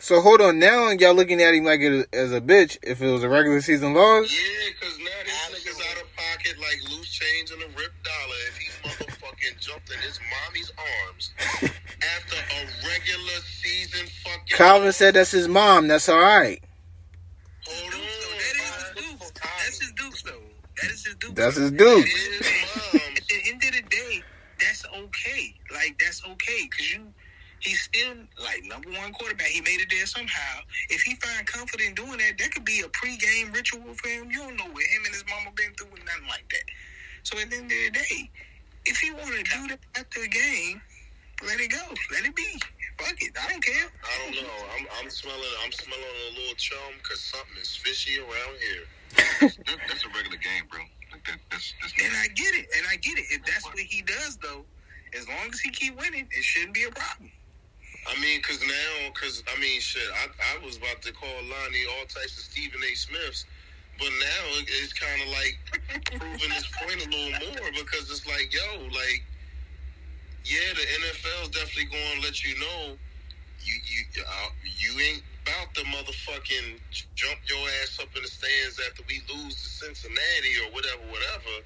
So 0.00 0.22
hold 0.22 0.40
on. 0.40 0.58
Now 0.58 0.88
y'all 0.90 1.14
looking 1.14 1.42
at 1.42 1.54
him 1.54 1.64
like 1.64 1.80
it, 1.80 2.08
as 2.14 2.32
a 2.32 2.40
bitch. 2.40 2.78
If 2.82 3.02
it 3.02 3.10
was 3.10 3.22
a 3.22 3.28
regular 3.28 3.60
season 3.60 3.92
loss, 3.92 4.32
Yeah, 4.32 4.72
because 4.72 4.98
now 4.98 5.04
this 5.24 5.62
nigga's 5.62 5.78
out 5.78 6.02
of 6.02 6.08
pocket 6.16 6.58
like 6.58 6.90
loose 6.90 7.10
change 7.10 7.50
and 7.50 7.62
a 7.62 7.66
ripped 7.76 8.02
dollar 8.02 8.40
if 8.48 8.56
he 8.56 8.88
motherfucking 8.88 9.60
jumped 9.60 9.92
in 9.92 9.98
his 9.98 10.18
mommy's 10.32 10.72
arms 10.78 11.30
after 12.16 12.36
a 12.36 12.88
regular 12.88 13.40
season 13.44 14.06
fucking. 14.24 14.56
Calvin 14.56 14.92
said 14.92 15.14
that's 15.14 15.32
his 15.32 15.48
mom. 15.48 15.86
That's 15.86 16.08
all 16.08 16.18
right. 16.18 16.62
Hold 17.68 17.92
Duke, 17.92 18.00
though. 18.00 18.40
That 18.40 18.56
is 18.56 18.72
his 18.80 19.02
Duke. 19.02 19.34
That's 19.42 19.80
his 19.80 19.92
Dukes, 19.92 20.22
though. 20.22 20.32
That 20.80 20.90
is 20.90 21.06
his 21.06 21.14
Duke. 21.16 21.34
That's 21.34 21.56
his 21.56 21.70
dude. 21.72 22.04
His 22.06 22.40
At 22.94 23.28
the 23.28 23.50
end 23.50 23.62
of 23.64 23.72
the 23.74 23.82
day, 23.90 24.22
that's 24.58 24.84
okay. 24.86 25.54
Like 25.72 26.00
that's 26.00 26.24
okay 26.26 26.68
because 26.70 26.94
you. 26.94 27.09
He's 27.60 27.80
still 27.82 28.16
like 28.42 28.64
number 28.64 28.90
one 28.90 29.12
quarterback. 29.12 29.48
He 29.48 29.60
made 29.60 29.80
it 29.80 29.88
there 29.90 30.06
somehow. 30.06 30.60
If 30.88 31.02
he 31.02 31.14
find 31.16 31.46
comfort 31.46 31.80
in 31.80 31.94
doing 31.94 32.16
that, 32.16 32.38
that 32.38 32.52
could 32.52 32.64
be 32.64 32.80
a 32.80 32.88
pregame 32.88 33.54
ritual 33.54 33.94
for 33.94 34.08
him. 34.08 34.30
You 34.30 34.38
don't 34.38 34.56
know 34.56 34.64
what 34.64 34.84
him 34.84 35.04
and 35.04 35.14
his 35.14 35.24
mama 35.28 35.52
been 35.54 35.72
through 35.74 35.92
and 35.94 36.04
nothing 36.04 36.28
like 36.28 36.48
that. 36.50 36.64
So 37.22 37.38
at 37.38 37.50
the 37.50 37.56
end 37.56 37.70
of 37.70 37.70
the 37.70 37.90
day, 37.92 38.30
if 38.86 38.96
he 38.96 39.12
want 39.12 39.36
to 39.36 39.44
do 39.44 39.68
that 39.68 39.80
after 39.94 40.22
a 40.22 40.28
game, 40.28 40.80
let 41.46 41.60
it 41.60 41.70
go. 41.70 41.84
Let 42.12 42.24
it 42.24 42.34
be. 42.34 42.48
Fuck 42.98 43.16
it. 43.20 43.32
I 43.36 43.48
don't 43.52 43.64
care. 43.64 43.88
I 44.04 44.12
don't 44.24 44.42
know. 44.42 44.56
I'm, 44.76 44.86
I'm 45.00 45.10
smelling. 45.10 45.54
I'm 45.64 45.72
smelling 45.72 46.04
a 46.04 46.40
little 46.40 46.54
chum 46.56 46.96
because 47.02 47.20
something 47.20 47.60
is 47.60 47.76
fishy 47.76 48.20
around 48.20 48.56
here. 48.60 48.84
That, 49.66 49.78
that's 49.88 50.04
a 50.04 50.08
regular 50.16 50.36
game, 50.36 50.64
bro. 50.70 50.80
Like 51.12 51.24
that, 51.26 51.38
that's, 51.50 51.74
that's 51.80 51.92
And 51.96 52.12
I 52.16 52.28
get 52.28 52.54
it. 52.54 52.68
And 52.76 52.86
I 52.88 52.96
get 52.96 53.18
it. 53.18 53.24
If 53.30 53.44
that's 53.44 53.64
what 53.64 53.78
he 53.78 54.02
does, 54.02 54.36
though, 54.36 54.64
as 55.16 55.28
long 55.28 55.48
as 55.52 55.60
he 55.60 55.70
keep 55.70 55.98
winning, 55.98 56.28
it 56.30 56.44
shouldn't 56.44 56.74
be 56.74 56.84
a 56.84 56.90
problem. 56.90 57.30
I 58.08 58.18
mean, 58.20 58.40
because 58.40 58.60
now, 58.62 59.10
because, 59.12 59.42
I 59.46 59.58
mean, 59.60 59.80
shit, 59.80 60.02
I, 60.14 60.56
I 60.56 60.64
was 60.64 60.76
about 60.78 61.02
to 61.02 61.12
call 61.12 61.28
Lonnie 61.28 61.84
all 61.98 62.04
types 62.06 62.38
of 62.38 62.44
Stephen 62.48 62.80
A. 62.82 62.94
Smiths, 62.96 63.44
but 63.98 64.08
now 64.08 64.42
it- 64.58 64.68
it's 64.68 64.92
kind 64.92 65.20
of 65.22 65.28
like 65.28 65.58
proving 66.18 66.50
his 66.50 66.66
point 66.80 66.96
a 67.04 67.08
little 67.08 67.52
more 67.52 67.70
because 67.72 68.10
it's 68.10 68.26
like, 68.26 68.52
yo, 68.52 68.80
like, 68.88 69.22
yeah, 70.44 70.72
the 70.74 70.82
NFL's 71.04 71.50
definitely 71.50 71.84
going 71.92 72.20
to 72.20 72.26
let 72.26 72.42
you 72.44 72.58
know 72.58 72.96
you 73.62 73.74
you 73.84 74.22
uh, 74.24 74.48
you 74.64 74.98
ain't 75.00 75.22
about 75.44 75.74
to 75.74 75.82
motherfucking 75.84 76.80
jump 77.14 77.38
your 77.46 77.60
ass 77.82 77.98
up 78.00 78.08
in 78.16 78.22
the 78.22 78.28
stands 78.28 78.80
after 78.88 79.02
we 79.08 79.20
lose 79.28 79.54
to 79.54 79.68
Cincinnati 79.68 80.54
or 80.64 80.72
whatever, 80.72 81.02
whatever. 81.12 81.60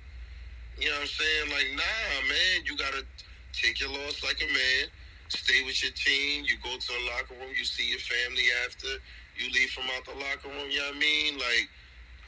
You 0.79 0.89
know 0.91 0.95
what 0.97 1.03
I'm 1.03 1.07
saying? 1.07 1.51
Like, 1.51 1.69
nah, 1.77 2.29
man, 2.29 2.65
you 2.67 2.77
gotta 2.77 3.05
take 3.53 3.79
your 3.81 3.91
loss 3.91 4.23
like 4.25 4.43
a 4.43 4.47
man. 4.53 4.91
Stay 5.29 5.65
with 5.65 5.83
your 5.83 5.93
team. 5.93 6.45
You 6.45 6.57
go 6.63 6.77
to 6.77 6.89
the 6.93 7.03
locker 7.11 7.35
room. 7.41 7.53
You 7.57 7.65
see 7.65 7.89
your 7.91 8.01
family 8.01 8.45
after. 8.65 9.01
You 9.37 9.51
leave 9.51 9.71
from 9.71 9.85
out 9.97 10.05
the 10.05 10.15
locker 10.15 10.49
room. 10.49 10.71
You 10.71 10.79
know 10.79 10.95
what 10.95 10.97
I 10.97 11.05
mean? 11.05 11.35
Like, 11.39 11.67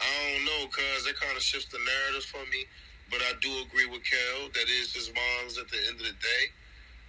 I 0.00 0.08
don't 0.32 0.44
know, 0.44 0.68
cause 0.68 1.04
that 1.04 1.16
kind 1.16 1.36
of 1.36 1.42
shifts 1.42 1.72
the 1.72 1.78
narrative 1.78 2.26
for 2.28 2.42
me. 2.50 2.66
But 3.10 3.22
I 3.22 3.32
do 3.40 3.48
agree 3.62 3.86
with 3.86 4.02
Kel. 4.02 4.50
That 4.52 4.68
is 4.68 4.92
his 4.92 5.12
mom's 5.14 5.58
at 5.58 5.70
the 5.70 5.78
end 5.86 6.00
of 6.00 6.06
the 6.06 6.18
day. 6.18 6.44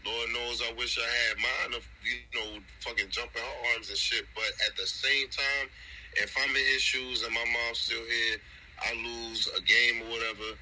Lord 0.06 0.30
knows 0.32 0.62
I 0.62 0.72
wish 0.78 0.98
I 0.98 1.10
had 1.28 1.38
mine 1.42 1.76
of 1.76 1.84
you 2.06 2.22
know 2.32 2.62
fucking 2.80 3.10
jumping 3.10 3.42
her 3.42 3.58
arms 3.74 3.90
and 3.90 3.98
shit. 3.98 4.26
But 4.36 4.48
at 4.70 4.78
the 4.78 4.86
same 4.86 5.28
time, 5.28 5.68
if 6.16 6.32
I'm 6.38 6.50
in 6.50 6.66
his 6.74 6.82
shoes 6.82 7.24
and 7.24 7.34
my 7.34 7.44
mom's 7.44 7.80
still 7.80 8.06
here, 8.06 8.38
I 8.80 8.94
lose 8.94 9.50
a 9.58 9.62
game 9.62 10.06
or 10.06 10.12
whatever. 10.14 10.56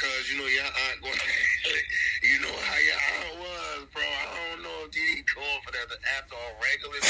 Cause 0.00 0.30
you 0.32 0.38
know 0.38 0.46
your 0.46 0.64
aunt 0.64 1.02
going, 1.02 1.12
you 2.22 2.40
know 2.40 2.56
how 2.62 2.78
your 2.78 2.96
aunt 2.96 3.38
was, 3.38 3.86
bro. 3.92 4.02
I 4.02 4.52
don't 4.54 4.62
know 4.62 4.88
if 4.88 4.96
you 4.96 5.22
going 5.34 5.60
for 5.62 5.72
that 5.72 5.88
after 6.16 6.36
a 6.36 6.56
regular 6.64 7.00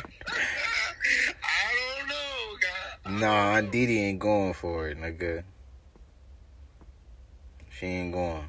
I 1.44 1.68
don't 1.98 2.08
know, 2.08 2.56
God. 2.62 3.20
Nah, 3.20 3.60
Didi 3.70 4.00
ain't 4.00 4.18
going 4.18 4.54
for 4.54 4.88
it, 4.88 4.98
nigga. 4.98 5.44
She 7.70 7.86
ain't 7.86 8.14
going. 8.14 8.48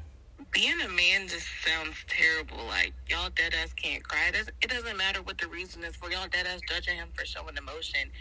Being 0.52 0.80
a 0.84 0.88
man 0.88 1.26
just 1.28 1.48
sounds 1.64 1.96
terrible. 2.06 2.64
Like 2.68 2.92
y'all 3.08 3.30
dead 3.34 3.54
ass 3.56 3.72
can't 3.72 4.04
cry. 4.04 4.28
It 4.28 4.34
doesn't, 4.34 4.56
it 4.62 4.70
doesn't 4.70 4.96
matter 4.96 5.20
what 5.22 5.38
the 5.38 5.48
reason 5.48 5.82
is 5.82 5.96
for 5.96 6.10
y'all 6.10 6.28
dead 6.30 6.46
ass 6.46 6.60
judging 6.68 6.96
him 6.96 7.08
for 7.16 7.24
showing 7.24 7.56
emotion 7.56 8.12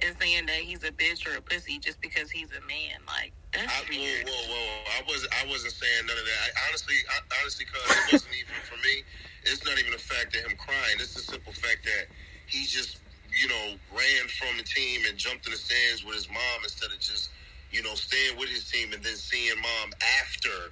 and 0.00 0.14
saying 0.20 0.46
that 0.46 0.62
he's 0.62 0.84
a 0.84 0.92
bitch 0.92 1.26
or 1.26 1.36
a 1.36 1.40
pussy 1.40 1.78
just 1.80 2.00
because 2.00 2.30
he's 2.30 2.52
a 2.52 2.62
man. 2.68 3.00
Like 3.08 3.32
that's 3.52 3.72
I, 3.72 3.88
whoa, 3.88 3.98
weird. 3.98 4.28
whoa, 4.28 4.44
whoa! 4.52 4.68
I 4.94 5.00
was 5.08 5.26
I 5.32 5.48
wasn't 5.48 5.72
saying 5.72 6.06
none 6.06 6.16
of 6.16 6.24
that. 6.28 6.40
I, 6.44 6.48
honestly, 6.68 6.96
I, 7.08 7.16
honestly, 7.40 7.64
cause 7.64 7.82
it 7.88 8.12
wasn't 8.12 8.36
even 8.36 8.54
for 8.68 8.76
me. 8.84 9.02
It's 9.48 9.64
not 9.64 9.80
even 9.80 9.94
a 9.96 9.98
fact 9.98 10.36
of 10.36 10.44
him 10.44 10.56
crying. 10.60 11.00
It's 11.00 11.16
the 11.16 11.24
simple 11.24 11.56
fact 11.56 11.88
that 11.88 12.12
he 12.46 12.68
just, 12.68 13.00
you 13.32 13.48
know, 13.48 13.80
ran 13.96 14.28
from 14.36 14.60
the 14.60 14.64
team 14.64 15.08
and 15.08 15.16
jumped 15.16 15.46
in 15.46 15.52
the 15.52 15.58
stands 15.58 16.04
with 16.04 16.14
his 16.20 16.28
mom 16.28 16.60
instead 16.62 16.92
of 16.92 17.00
just, 17.00 17.30
you 17.72 17.82
know, 17.82 17.94
staying 17.96 18.36
with 18.36 18.50
his 18.52 18.68
team 18.68 18.92
and 18.92 19.02
then 19.02 19.16
seeing 19.16 19.56
mom 19.56 19.90
after. 20.20 20.68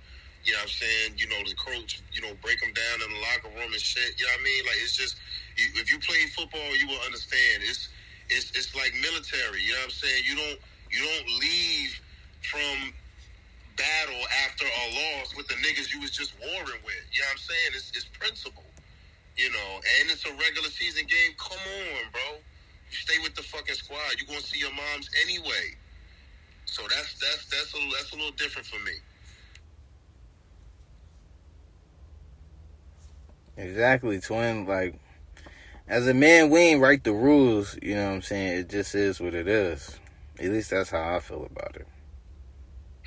You 0.46 0.54
know 0.54 0.62
what 0.62 0.70
I'm 0.70 0.78
saying? 0.78 1.10
You 1.18 1.26
know, 1.26 1.42
the 1.42 1.58
coach, 1.58 1.98
you 2.14 2.22
know, 2.22 2.30
break 2.38 2.62
them 2.62 2.70
down 2.70 3.02
in 3.02 3.10
the 3.10 3.18
locker 3.18 3.50
room 3.50 3.74
and 3.74 3.82
shit. 3.82 4.14
You 4.14 4.30
know 4.30 4.38
what 4.38 4.40
I 4.40 4.44
mean? 4.46 4.62
Like, 4.62 4.78
it's 4.78 4.94
just, 4.94 5.18
you, 5.58 5.66
if 5.74 5.90
you 5.90 5.98
play 5.98 6.22
football, 6.30 6.70
you 6.78 6.86
will 6.86 7.02
understand. 7.02 7.66
It's, 7.66 7.90
it's, 8.30 8.54
it's 8.54 8.70
like 8.78 8.94
military. 9.02 9.66
You 9.66 9.74
know 9.74 9.90
what 9.90 9.90
I'm 9.90 9.98
saying? 9.98 10.22
You 10.22 10.38
don't, 10.38 10.58
you 10.94 11.02
don't 11.02 11.28
leave 11.42 11.98
from 12.46 12.94
battle 13.74 14.22
after 14.46 14.64
a 14.70 14.84
loss 14.94 15.34
with 15.34 15.50
the 15.50 15.58
niggas 15.66 15.92
you 15.92 15.98
was 15.98 16.14
just 16.14 16.30
warring 16.38 16.80
with. 16.86 17.02
You 17.10 17.26
know 17.26 17.34
what 17.34 17.42
I'm 17.42 17.50
saying? 17.50 17.70
It's, 17.74 17.90
it's 17.90 18.06
principle. 18.14 18.70
You 19.34 19.50
know, 19.50 19.70
and 20.00 20.08
it's 20.14 20.24
a 20.24 20.32
regular 20.32 20.70
season 20.70 21.04
game. 21.10 21.34
Come 21.36 21.58
on, 21.58 22.06
bro. 22.14 22.38
You 22.38 22.96
stay 22.96 23.18
with 23.18 23.34
the 23.34 23.42
fucking 23.42 23.74
squad. 23.74 24.16
You're 24.16 24.30
gonna 24.30 24.40
see 24.40 24.58
your 24.58 24.72
moms 24.72 25.10
anyway. 25.26 25.76
So 26.64 26.82
that's 26.88 27.18
that's 27.20 27.44
that's 27.52 27.74
a 27.74 27.80
that's 27.92 28.12
a 28.12 28.16
little 28.16 28.32
different 28.32 28.66
for 28.66 28.78
me. 28.86 28.96
Exactly, 33.56 34.20
twin. 34.20 34.66
Like, 34.66 34.98
as 35.88 36.06
a 36.06 36.14
man, 36.14 36.50
we 36.50 36.60
ain't 36.60 36.82
write 36.82 37.04
the 37.04 37.12
rules. 37.12 37.78
You 37.82 37.94
know 37.94 38.08
what 38.08 38.14
I'm 38.14 38.22
saying? 38.22 38.58
It 38.58 38.68
just 38.68 38.94
is 38.94 39.20
what 39.20 39.34
it 39.34 39.48
is. 39.48 39.98
At 40.38 40.50
least 40.50 40.70
that's 40.70 40.90
how 40.90 41.16
I 41.16 41.20
feel 41.20 41.46
about 41.50 41.76
it. 41.76 41.86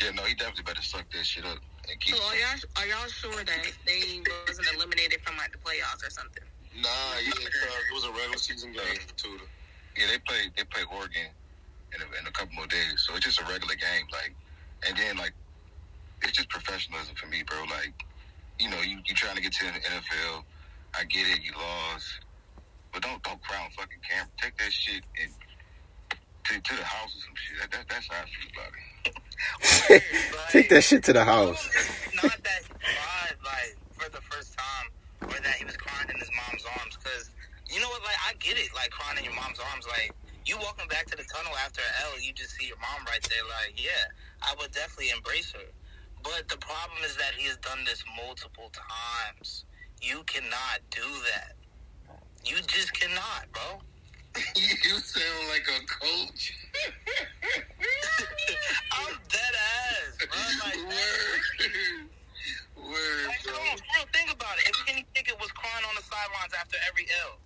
Yeah, 0.02 0.12
no, 0.12 0.24
he 0.24 0.34
definitely 0.34 0.64
better 0.64 0.82
suck 0.82 1.06
that 1.12 1.26
shit 1.26 1.46
up 1.46 1.60
and 1.90 2.00
keep. 2.00 2.16
So 2.16 2.24
are 2.24 2.36
y'all 2.36 2.60
are 2.78 2.88
y'all 2.88 3.08
sure 3.08 3.44
that 3.44 3.72
they 3.86 4.22
wasn't 4.48 4.68
eliminated 4.76 5.20
from 5.22 5.38
like 5.38 5.52
the 5.52 5.58
playoffs 5.60 6.08
or 6.08 6.10
something? 6.10 6.44
Nah, 6.82 6.90
yeah, 7.22 7.32
it 7.36 7.94
was 7.94 8.06
a 8.06 8.12
regular 8.12 8.38
season 8.38 8.72
game 8.72 9.04
too. 9.18 9.38
Yeah, 9.98 10.08
they 10.08 10.18
play 10.20 10.50
they 10.56 10.64
play 10.64 10.84
Oregon 10.96 11.28
in 11.94 12.02
a, 12.02 12.06
in 12.20 12.28
a 12.28 12.32
couple 12.32 12.56
more 12.56 12.68
days, 12.68 13.04
so 13.06 13.16
it's 13.16 13.26
just 13.26 13.42
a 13.42 13.44
regular 13.44 13.76
game. 13.76 14.08
Like, 14.12 14.34
and 14.88 14.98
then 14.98 15.18
like, 15.18 15.34
it's 16.22 16.34
just 16.34 16.50
professionalism 16.50 17.16
for 17.16 17.28
me, 17.28 17.44
bro. 17.44 17.60
Like, 17.70 17.94
you 18.60 18.70
know, 18.70 18.82
you 18.82 19.00
you 19.06 19.16
trying 19.16 19.36
to 19.36 19.42
get 19.42 19.54
to 19.54 19.66
the 19.66 19.80
NFL. 19.80 20.44
I 20.94 21.04
get 21.06 21.28
it, 21.28 21.44
you 21.44 21.54
lost, 21.54 22.20
but 22.92 23.02
don't 23.02 23.22
don't 23.24 23.42
cry 23.42 23.64
on 23.64 23.72
fucking 23.72 24.00
camera. 24.08 24.30
Take 24.42 24.58
that 24.58 24.72
shit 24.74 25.04
and 25.22 25.32
to, 26.50 26.60
to 26.60 26.76
the 26.76 26.84
house 26.84 27.16
or 27.16 27.22
some 27.22 27.36
shit. 27.36 27.62
That, 27.62 27.72
that, 27.72 27.86
that's 27.90 28.08
how 28.10 28.18
I 28.18 28.26
feel 28.26 28.50
about 28.58 28.74
it. 28.74 30.04
Take 30.50 30.70
that 30.70 30.84
shit 30.84 31.04
to 31.06 31.14
the 31.14 31.24
house. 31.24 31.70
Not 32.16 32.36
that 32.44 32.62
he 32.66 32.74
cried 32.82 33.38
like 33.46 33.78
for 33.94 34.10
the 34.10 34.22
first 34.34 34.58
time, 34.58 34.88
or 35.30 35.40
that 35.40 35.56
he 35.56 35.66
was 35.66 35.78
crying 35.78 36.10
in 36.10 36.18
his 36.18 36.30
mom's 36.36 36.66
arms. 36.80 36.98
Because 36.98 37.30
you 37.70 37.80
know 37.80 37.90
what? 37.90 38.02
Like 38.04 38.18
I 38.28 38.34
get 38.40 38.58
it. 38.58 38.70
Like 38.76 38.90
crying 38.90 39.18
in 39.20 39.24
your 39.24 39.36
mom's 39.36 39.60
arms. 39.72 39.86
Like 39.88 40.12
you 40.46 40.58
walking 40.58 40.88
back 40.90 41.06
to 41.14 41.16
the 41.16 41.26
tunnel 41.30 41.54
after 41.64 41.82
L, 42.10 42.20
you 42.20 42.34
just 42.34 42.58
see 42.58 42.68
your 42.68 42.82
mom 42.82 43.06
right 43.06 43.22
there. 43.30 43.46
Like 43.62 43.78
yeah, 43.78 44.10
I 44.42 44.56
would 44.60 44.72
definitely 44.72 45.14
embrace 45.14 45.54
her. 45.54 45.70
But 46.24 46.48
the 46.50 46.58
problem 46.58 47.00
is 47.06 47.16
that 47.18 47.34
he 47.38 47.46
has 47.48 47.58
done 47.58 47.80
this 47.86 48.04
multiple 48.16 48.72
times. 48.74 49.66
You 50.02 50.24
cannot 50.26 50.80
do 50.92 51.04
that. 51.34 51.56
You 52.46 52.56
just 52.68 52.94
cannot, 52.94 53.52
bro. 53.52 53.82
you 54.56 55.00
sound 55.00 55.48
like 55.50 55.68
a 55.68 55.86
coach. 55.88 56.54
I'm 58.94 59.16
dead 59.28 59.56
ass, 59.56 60.18
bro. 60.18 60.40
Like, 60.66 60.78
Word. 60.78 61.42
Word, 62.78 63.28
like 63.28 63.44
bro. 63.44 63.54
come 63.54 63.68
on, 63.72 63.78
bro, 63.78 64.06
think 64.14 64.32
about 64.32 64.58
it. 64.60 64.70
If 64.70 64.86
Kenny 64.86 65.06
Pickett 65.14 65.40
was 65.40 65.52
crying 65.52 65.86
on 65.88 65.96
the 65.96 66.04
sidelines 66.04 66.54
after 66.60 66.78
every 66.88 67.06
L, 67.28 67.38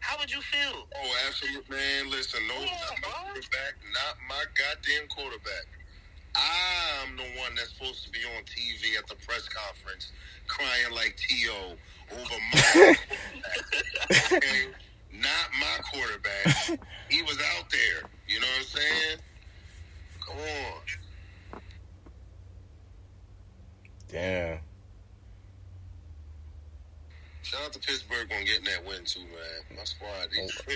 how 0.00 0.18
would 0.18 0.30
you 0.30 0.40
feel? 0.40 0.88
Oh, 0.96 1.12
absolutely, 1.28 1.76
man. 1.76 2.10
Listen, 2.10 2.40
no, 2.48 2.54
not 2.58 2.98
my 3.02 3.08
quarterback, 3.30 3.74
not 3.94 4.16
my 4.28 4.44
goddamn 4.56 5.08
quarterback. 5.08 5.79
I'm 6.36 7.16
the 7.16 7.22
one 7.40 7.54
that's 7.56 7.72
supposed 7.72 8.04
to 8.04 8.10
be 8.10 8.20
on 8.36 8.42
TV 8.44 8.98
at 8.98 9.06
the 9.08 9.16
press 9.26 9.48
conference 9.48 10.12
crying 10.46 10.94
like 10.94 11.16
T.O. 11.16 11.72
over 12.12 12.36
my 12.52 12.60
quarterback. 12.72 14.32
Okay? 14.32 14.66
Not 15.12 15.50
my 15.58 15.78
quarterback. 15.92 16.80
He 17.08 17.22
was 17.22 17.38
out 17.56 17.70
there. 17.70 18.08
You 18.28 18.40
know 18.40 18.46
what 18.46 18.58
I'm 18.58 18.64
saying? 18.64 19.18
Come 20.26 20.36
on. 20.38 21.60
Damn. 24.08 24.58
Shout 27.42 27.62
out 27.64 27.72
to 27.72 27.80
Pittsburgh 27.80 28.30
on 28.32 28.44
getting 28.44 28.64
that 28.66 28.86
win 28.86 29.04
too, 29.04 29.20
man. 29.20 29.76
My 29.76 29.82
squad, 29.84 30.28
they, 30.30 30.42
oh. 30.42 30.48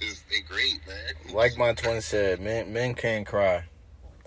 they, 0.00 0.06
just, 0.06 0.28
they 0.28 0.40
great, 0.40 0.80
man. 0.86 1.34
Like 1.34 1.56
my 1.56 1.72
twin 1.72 2.00
said, 2.00 2.40
men 2.40 2.72
men 2.72 2.94
can't 2.94 3.24
cry. 3.24 3.62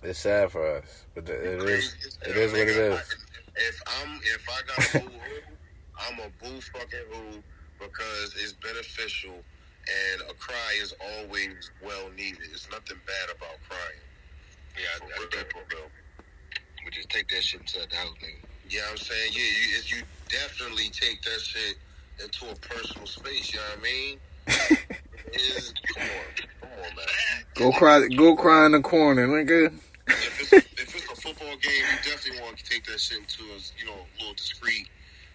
It's 0.02 0.20
sad 0.20 0.52
for 0.52 0.78
us, 0.78 1.06
but 1.14 1.28
it 1.28 1.62
is 1.62 2.18
it 2.26 2.38
is 2.38 2.52
what 2.52 2.62
it 2.62 2.70
is. 2.70 3.16
If 3.56 3.82
I'm 4.02 4.16
if 4.24 4.48
I 4.48 4.62
got 4.68 5.04
boo 5.04 5.10
hoo, 5.10 5.42
I'm 6.00 6.20
a 6.20 6.30
boo 6.42 6.62
fucking 6.62 7.00
who 7.12 7.44
because 7.80 8.36
it's 8.42 8.54
beneficial 8.54 9.34
and 9.34 10.22
a 10.30 10.34
cry 10.36 10.78
is 10.82 10.94
always 11.18 11.72
well 11.84 12.10
needed. 12.16 12.40
It's 12.52 12.70
nothing 12.72 12.98
bad 13.06 13.36
about 13.36 13.58
crying. 13.68 14.04
Yeah, 14.78 15.08
I, 15.08 15.22
I 15.22 15.26
definitely 15.32 15.76
will. 15.76 15.90
We 16.86 16.92
just 16.92 17.10
take 17.10 17.28
that 17.30 17.44
shit 17.44 17.62
inside 17.62 17.90
the 17.90 17.98
house, 17.98 18.16
nigga. 18.24 18.48
You 18.70 18.80
know 18.80 18.86
what 18.86 18.92
I'm 18.92 18.98
saying? 18.98 19.32
Yeah, 19.34 19.40
you 19.40 19.78
if 19.80 19.92
you 19.92 20.04
definitely 20.30 20.90
take 20.92 21.22
that 21.24 21.42
shit 21.42 21.76
into 22.24 22.50
a 22.50 22.56
personal 22.56 23.08
space, 23.08 23.54
you 23.54 23.60
know 23.60 23.66
what 23.76 23.80
I 23.80 23.84
mean? 23.84 24.20
is 25.34 25.74
come 25.94 26.04
on, 26.04 26.48
come 26.62 26.70
on, 26.72 26.96
man. 26.96 27.06
Go 27.56 27.72
cry, 27.72 28.08
go 28.08 28.36
cry 28.36 28.66
in 28.66 28.72
the 28.72 28.82
corner, 28.82 29.28
nigga. 29.28 29.74
If 30.12 30.42
it's, 30.42 30.54
if 30.54 30.96
it's 30.96 31.12
a 31.12 31.22
football 31.22 31.56
game, 31.58 31.84
you 31.92 32.12
definitely 32.12 32.42
want 32.42 32.58
to 32.58 32.64
take 32.64 32.86
that 32.86 33.00
shit 33.00 33.20
into 33.20 33.44
a 33.44 33.58
you 33.80 33.86
know 33.86 33.94
a 33.94 34.20
little 34.20 34.34
discreet. 34.36 34.88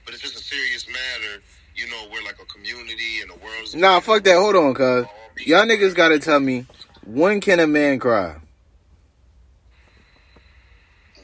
But 0.04 0.14
if 0.14 0.24
it's 0.24 0.34
a 0.38 0.42
serious 0.42 0.86
matter, 0.88 1.42
you 1.74 1.88
know 1.88 2.04
we're 2.12 2.22
like 2.24 2.38
a 2.40 2.46
community 2.46 3.20
and 3.22 3.30
the 3.30 3.36
world's 3.44 3.74
Nah, 3.74 4.00
fuck 4.00 4.22
that. 4.24 4.36
Hold 4.36 4.56
on, 4.56 4.74
cuz 4.74 5.06
y'all 5.38 5.64
niggas 5.64 5.94
gotta 5.94 6.18
tell 6.18 6.40
me 6.40 6.66
when 7.06 7.40
can 7.40 7.60
a 7.60 7.66
man 7.66 7.98
cry? 7.98 8.36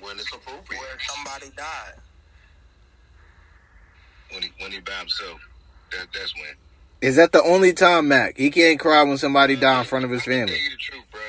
when 0.00 0.18
it's 0.18 0.32
appropriate. 0.32 0.80
Where 0.80 0.98
somebody 1.00 1.46
died. 1.56 1.94
When 4.32 4.42
he 4.42 4.50
when 4.58 4.72
he 4.72 4.80
by 4.80 4.92
himself, 4.94 5.40
that 5.92 6.06
that's 6.12 6.34
when. 6.34 6.54
Is 7.00 7.16
that 7.16 7.32
the 7.32 7.42
only 7.42 7.72
time, 7.72 8.08
Mac? 8.08 8.36
He 8.36 8.50
can't 8.50 8.78
cry 8.78 9.02
when 9.04 9.16
somebody 9.18 9.56
die 9.56 9.80
in 9.80 9.86
front 9.86 10.04
of 10.04 10.10
his 10.10 10.22
I'm 10.22 10.32
family. 10.32 10.52
tell 10.52 10.62
you 10.62 10.70
the 10.70 10.76
truth, 10.76 11.04
bro. 11.10 11.20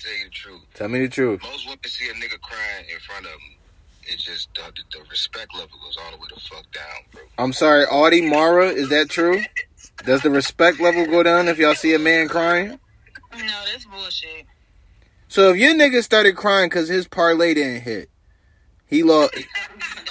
I'm 0.00 0.12
gonna 0.12 0.16
tell 0.16 0.18
you 0.18 0.24
the 0.24 0.30
truth. 0.30 0.60
Tell 0.74 0.88
me 0.88 1.00
the 1.00 1.08
truth. 1.08 1.42
Most 1.42 1.66
women 1.66 1.78
see 1.84 2.08
a 2.08 2.14
nigga 2.14 2.40
crying 2.40 2.86
in 2.92 3.00
front 3.00 3.26
of 3.26 3.32
them. 3.32 3.40
It's 4.06 4.24
just 4.24 4.48
the, 4.54 4.62
the, 4.62 4.98
the 4.98 5.04
respect 5.10 5.54
level 5.54 5.78
goes 5.84 5.96
all 6.02 6.10
the 6.10 6.16
way 6.16 6.26
the 6.34 6.40
fuck 6.40 6.70
down, 6.72 6.84
bro. 7.12 7.22
I'm 7.38 7.52
sorry, 7.52 7.84
Audie 7.84 8.28
Mara, 8.28 8.68
is 8.68 8.88
that 8.88 9.08
true? 9.10 9.42
Does 10.04 10.22
the 10.22 10.30
respect 10.30 10.80
level 10.80 11.06
go 11.06 11.22
down 11.22 11.48
if 11.48 11.58
y'all 11.58 11.74
see 11.74 11.94
a 11.94 11.98
man 11.98 12.28
crying? 12.28 12.80
No, 13.32 13.62
that's 13.70 13.84
bullshit. 13.84 14.46
So 15.28 15.50
if 15.50 15.58
your 15.58 15.74
nigga 15.74 16.02
started 16.02 16.34
crying 16.34 16.68
because 16.68 16.88
his 16.88 17.06
parlay 17.06 17.54
didn't 17.54 17.82
hit, 17.82 18.10
he 18.86 19.02
lost. 19.02 19.34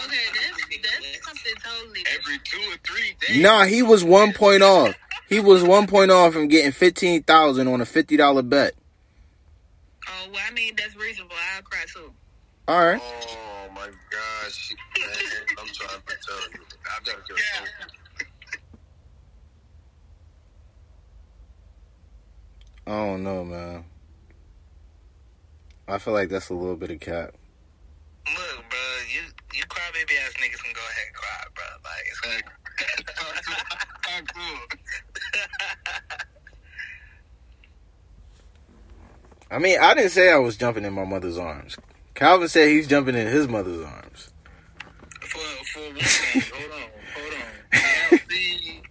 Okay, 0.01 0.17
that's 0.33 1.01
that's 1.01 1.25
something 1.25 1.53
totally. 1.61 2.03
Every 2.17 2.39
two 2.43 2.57
or 2.71 2.77
three 2.83 3.15
days. 3.19 3.43
Nah, 3.43 3.65
he 3.65 3.83
was 3.83 4.03
one 4.03 4.33
point 4.33 4.63
off. 4.63 4.95
He 5.27 5.39
was 5.39 5.61
one 5.61 5.85
point 5.85 6.09
off 6.09 6.33
from 6.33 6.47
getting 6.47 6.71
fifteen 6.71 7.21
thousand 7.21 7.67
on 7.67 7.81
a 7.81 7.85
fifty 7.85 8.17
dollar 8.17 8.41
bet. 8.41 8.73
Oh 10.09 10.27
well, 10.31 10.41
I 10.47 10.51
mean 10.53 10.73
that's 10.75 10.95
reasonable. 10.95 11.35
I'll 11.55 11.61
cry 11.61 11.85
too. 11.93 12.11
All 12.67 12.85
right. 12.85 13.01
Oh 13.01 13.69
my 13.73 13.87
gosh, 14.09 14.75
man! 14.97 15.09
I'm 15.57 15.67
trying 15.67 15.89
to 15.89 16.17
tell 16.25 16.41
you, 16.51 16.59
I 16.85 16.99
gotta 17.05 17.21
get 17.27 17.37
a. 22.87 22.91
I 22.91 23.05
don't 23.05 23.23
know, 23.23 23.43
man. 23.45 23.85
I 25.87 25.97
feel 25.99 26.13
like 26.13 26.29
that's 26.29 26.49
a 26.49 26.53
little 26.55 26.75
bit 26.75 26.91
of 26.91 26.99
cap. 26.99 27.35
Look, 28.27 28.69
bro, 28.69 28.79
you 29.13 29.21
you 29.53 29.63
crybaby 29.65 30.17
ass 30.25 30.33
niggas 30.33 30.63
can 30.63 30.73
go 30.73 30.81
ahead 30.81 31.07
and 31.07 31.15
cry, 31.15 31.45
bro. 31.53 31.65
Like 31.83 32.05
it's 32.07 32.21
Talk 33.15 33.35
to 33.43 33.51
him. 33.51 33.65
Talk 34.03 34.25
to 34.27 34.39
him. 34.39 34.59
I 39.51 39.57
mean, 39.57 39.79
I 39.79 39.95
didn't 39.95 40.11
say 40.11 40.31
I 40.31 40.37
was 40.37 40.57
jumping 40.57 40.85
in 40.85 40.93
my 40.93 41.05
mother's 41.05 41.37
arms. 41.37 41.77
Calvin 42.13 42.47
said 42.47 42.69
he's 42.69 42.87
jumping 42.87 43.15
in 43.15 43.27
his 43.27 43.47
mother's 43.47 43.83
arms. 43.83 44.31
for 45.21 45.39
for 45.65 45.79
one. 45.79 45.95
Hold 45.97 46.71
on, 46.71 46.89
hold 47.15 47.33
on. 47.33 48.19
See, 48.29 48.81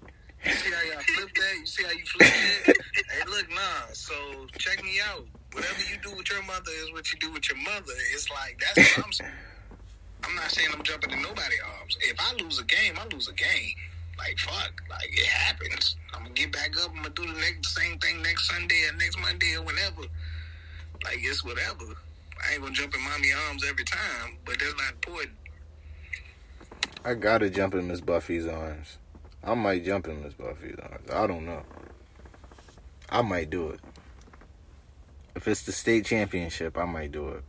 you 0.45 0.53
see 0.53 0.71
how 0.71 0.83
y'all 0.93 1.03
flip 1.03 1.35
that? 1.35 1.57
You 1.61 1.67
see 1.67 1.85
how 1.85 1.91
you 1.91 2.05
flip 2.07 2.33
it? 2.67 2.77
hey, 3.11 3.31
look, 3.31 3.49
nah. 3.51 3.93
So 3.93 4.15
check 4.59 4.83
me 4.83 4.99
out. 5.09 5.27
Whatever 5.53 5.81
you 5.91 5.97
do 6.03 6.17
with 6.17 6.29
your 6.31 6.43
mother 6.43 6.73
is 6.83 6.93
what 6.93 7.13
you 7.13 7.19
do 7.19 7.33
with 7.33 7.49
your 7.49 7.59
mother. 7.63 7.93
It's 8.13 8.29
like 8.31 8.61
that's 8.75 8.97
what 8.97 9.07
I'm 9.07 9.13
saying. 9.13 9.31
I'm 10.25 10.35
not 10.35 10.51
saying 10.51 10.69
I'm 10.75 10.83
jumping 10.83 11.13
in 11.13 11.23
nobody's 11.23 11.61
arms. 11.79 11.97
If 12.01 12.17
I 12.19 12.35
lose 12.43 12.59
a 12.59 12.65
game, 12.65 12.95
I 12.99 13.07
lose 13.15 13.29
a 13.29 13.35
game. 13.35 13.75
Like 14.19 14.37
fuck, 14.39 14.83
like 14.91 15.09
it 15.13 15.27
happens. 15.27 15.97
I'm 16.13 16.23
gonna 16.23 16.35
get 16.35 16.51
back 16.51 16.77
up. 16.83 16.91
I'm 16.91 17.03
gonna 17.03 17.11
do 17.11 17.27
the 17.27 17.39
next 17.39 17.77
same 17.77 17.99
thing 17.99 18.23
next 18.23 18.49
Sunday 18.49 18.89
or 18.91 18.97
next 18.97 19.21
Monday 19.21 19.55
or 19.55 19.63
whenever. 19.63 20.03
Like 21.05 21.19
it's 21.21 21.45
whatever. 21.45 21.85
I 22.47 22.53
ain't 22.55 22.63
gonna 22.63 22.75
jump 22.75 22.95
in 22.95 23.03
mommy 23.03 23.33
arms 23.49 23.65
every 23.69 23.85
time, 23.85 24.37
but 24.45 24.59
that's 24.59 24.75
not 24.77 24.93
important. 24.95 25.33
I 27.05 27.15
gotta 27.15 27.51
jump 27.51 27.75
in 27.75 27.89
Miss 27.89 28.01
Buffy's 28.01 28.47
arms. 28.47 28.99
I 29.43 29.55
might 29.55 29.85
jump 29.85 30.09
in 30.09 30.23
Miss 30.23 30.35
Buffy's 30.35 30.77
arms. 30.83 31.11
I 31.11 31.27
don't 31.27 31.47
know. 31.47 31.63
I 33.09 33.23
might 33.23 33.51
do 33.51 33.71
it. 33.71 33.81
If 35.35 35.47
it's 35.49 35.63
the 35.63 35.73
state 35.73 36.05
championship, 36.05 36.77
I 36.77 36.85
might 36.85 37.13
do 37.13 37.29
it. 37.29 37.45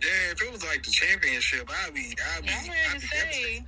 Yeah, 0.00 0.32
if 0.32 0.42
it 0.42 0.52
was 0.52 0.64
like 0.64 0.82
the 0.82 0.90
championship, 0.90 1.68
I'd 1.84 1.94
be, 1.94 2.14
I'd 2.36 2.42
be, 2.44 2.48
I'm 2.50 2.68
ready 2.68 2.80
I'd 2.88 2.94
to 2.94 3.00
be 3.00 3.06
say, 3.06 3.64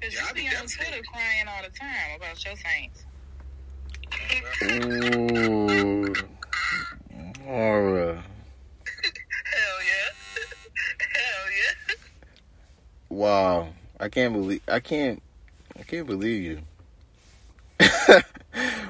because 0.00 0.14
Yeah, 0.14 0.28
you 0.28 0.34
be 0.34 0.40
be 0.48 0.56
on. 0.56 0.66
Twitter 0.66 1.02
crying 1.12 1.46
all 1.48 1.62
the 1.62 1.70
time 1.78 2.16
about 2.16 2.44
your 2.44 2.56
Saints. 2.56 3.04
Ooh. 6.22 6.39
Mara. 7.50 8.10
Uh, 8.10 8.14
Hell 8.14 9.78
yeah. 9.82 10.10
Hell 11.16 11.46
yeah. 11.58 11.94
Wow. 13.08 13.68
I 13.98 14.08
can't 14.08 14.32
believe 14.34 14.62
I 14.68 14.78
can't 14.78 15.20
I 15.76 15.82
can't 15.82 16.06
believe 16.06 16.42
you. 16.44 16.60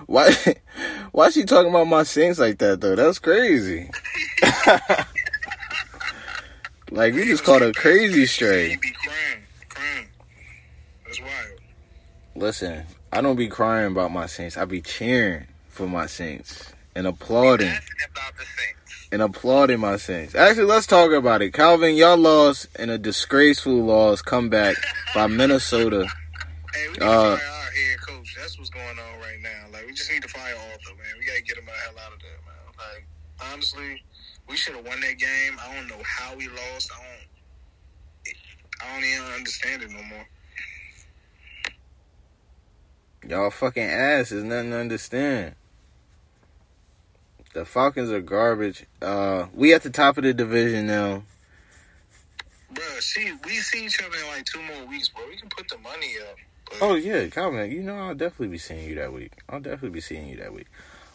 why 0.06 0.34
why 1.12 1.30
she 1.30 1.44
talking 1.44 1.70
about 1.70 1.86
my 1.86 2.02
Saints 2.02 2.38
like 2.38 2.58
that 2.58 2.82
though? 2.82 2.96
That's 2.96 3.18
crazy. 3.18 3.88
like 6.90 7.14
we 7.14 7.24
just 7.24 7.44
caught 7.44 7.62
a 7.62 7.72
crazy 7.72 8.20
He 8.20 8.26
stray. 8.26 8.76
be 8.76 8.90
crying, 8.90 9.42
crying. 9.70 10.06
That's 11.06 11.20
wild. 11.22 11.60
Listen, 12.36 12.84
I 13.10 13.22
don't 13.22 13.36
be 13.36 13.48
crying 13.48 13.92
about 13.92 14.12
my 14.12 14.26
Saints. 14.26 14.58
I 14.58 14.66
be 14.66 14.82
cheering 14.82 15.46
for 15.68 15.86
my 15.86 16.04
Saints 16.04 16.69
and 16.94 17.06
applauding 17.06 17.68
Asking 17.68 17.96
about 18.12 18.36
the 18.36 18.44
Saints. 18.44 19.08
and 19.12 19.22
applauding 19.22 19.80
my 19.80 19.96
Saints. 19.96 20.34
Actually, 20.34 20.64
let's 20.66 20.86
talk 20.86 21.12
about 21.12 21.42
it. 21.42 21.52
Calvin, 21.52 21.94
y'all 21.94 22.16
lost 22.16 22.66
in 22.78 22.90
a 22.90 22.98
disgraceful 22.98 23.84
loss 23.84 24.22
comeback 24.22 24.76
by 25.14 25.26
Minnesota. 25.26 26.06
Hey, 26.72 26.86
we 26.86 26.92
need 26.92 27.02
Uh, 27.02 27.34
to 27.34 27.36
fire 27.42 27.48
our 27.48 27.70
head 27.72 28.00
coach. 28.06 28.36
That's 28.38 28.56
what's 28.56 28.70
going 28.70 28.86
on 28.86 29.20
right 29.20 29.38
now. 29.42 29.66
Like, 29.72 29.86
we 29.86 29.92
just 29.92 30.08
need 30.12 30.22
to 30.22 30.28
fire 30.28 30.54
Arthur, 30.54 30.94
man. 30.94 31.14
We 31.18 31.26
gotta 31.26 31.42
get 31.42 31.58
him 31.58 31.66
the 31.66 31.72
hell 31.72 31.94
out 32.06 32.12
of 32.12 32.20
there, 32.20 32.38
man. 32.46 32.74
Like, 32.78 33.06
honestly, 33.52 34.00
we 34.48 34.54
should 34.56 34.76
have 34.76 34.86
won 34.86 35.00
that 35.00 35.18
game. 35.18 35.56
I 35.60 35.74
don't 35.74 35.88
know 35.88 36.00
how 36.04 36.36
we 36.36 36.46
lost. 36.46 36.88
I 36.96 37.02
don't. 37.02 38.36
I 38.88 38.94
don't 38.94 39.04
even 39.04 39.32
understand 39.34 39.82
it 39.82 39.90
no 39.90 40.02
more. 40.04 40.28
Y'all 43.28 43.50
fucking 43.50 43.82
ass 43.82 44.30
is 44.30 44.44
nothing 44.44 44.70
to 44.70 44.78
understand. 44.78 45.54
The 47.52 47.64
Falcons 47.64 48.10
are 48.10 48.20
garbage. 48.20 48.86
Uh, 49.02 49.46
we 49.52 49.74
at 49.74 49.82
the 49.82 49.90
top 49.90 50.16
of 50.18 50.24
the 50.24 50.32
division 50.32 50.86
now. 50.86 51.24
Bruh, 52.72 53.00
see, 53.02 53.32
we 53.44 53.56
see 53.56 53.86
each 53.86 54.00
other 54.00 54.16
in 54.16 54.26
like 54.28 54.44
two 54.44 54.62
more 54.62 54.86
weeks, 54.86 55.08
bro. 55.08 55.24
We 55.28 55.36
can 55.36 55.48
put 55.48 55.68
the 55.68 55.78
money 55.78 56.14
up. 56.30 56.36
But 56.66 56.78
Oh 56.82 56.94
yeah, 56.94 57.26
Calvin, 57.26 57.70
you 57.72 57.82
know 57.82 57.96
I'll 57.96 58.14
definitely 58.14 58.48
be 58.48 58.58
seeing 58.58 58.88
you 58.88 58.94
that 58.96 59.12
week. 59.12 59.32
I'll 59.48 59.60
definitely 59.60 59.90
be 59.90 60.00
seeing 60.00 60.28
you 60.28 60.36
that 60.36 60.52
week. 60.52 60.68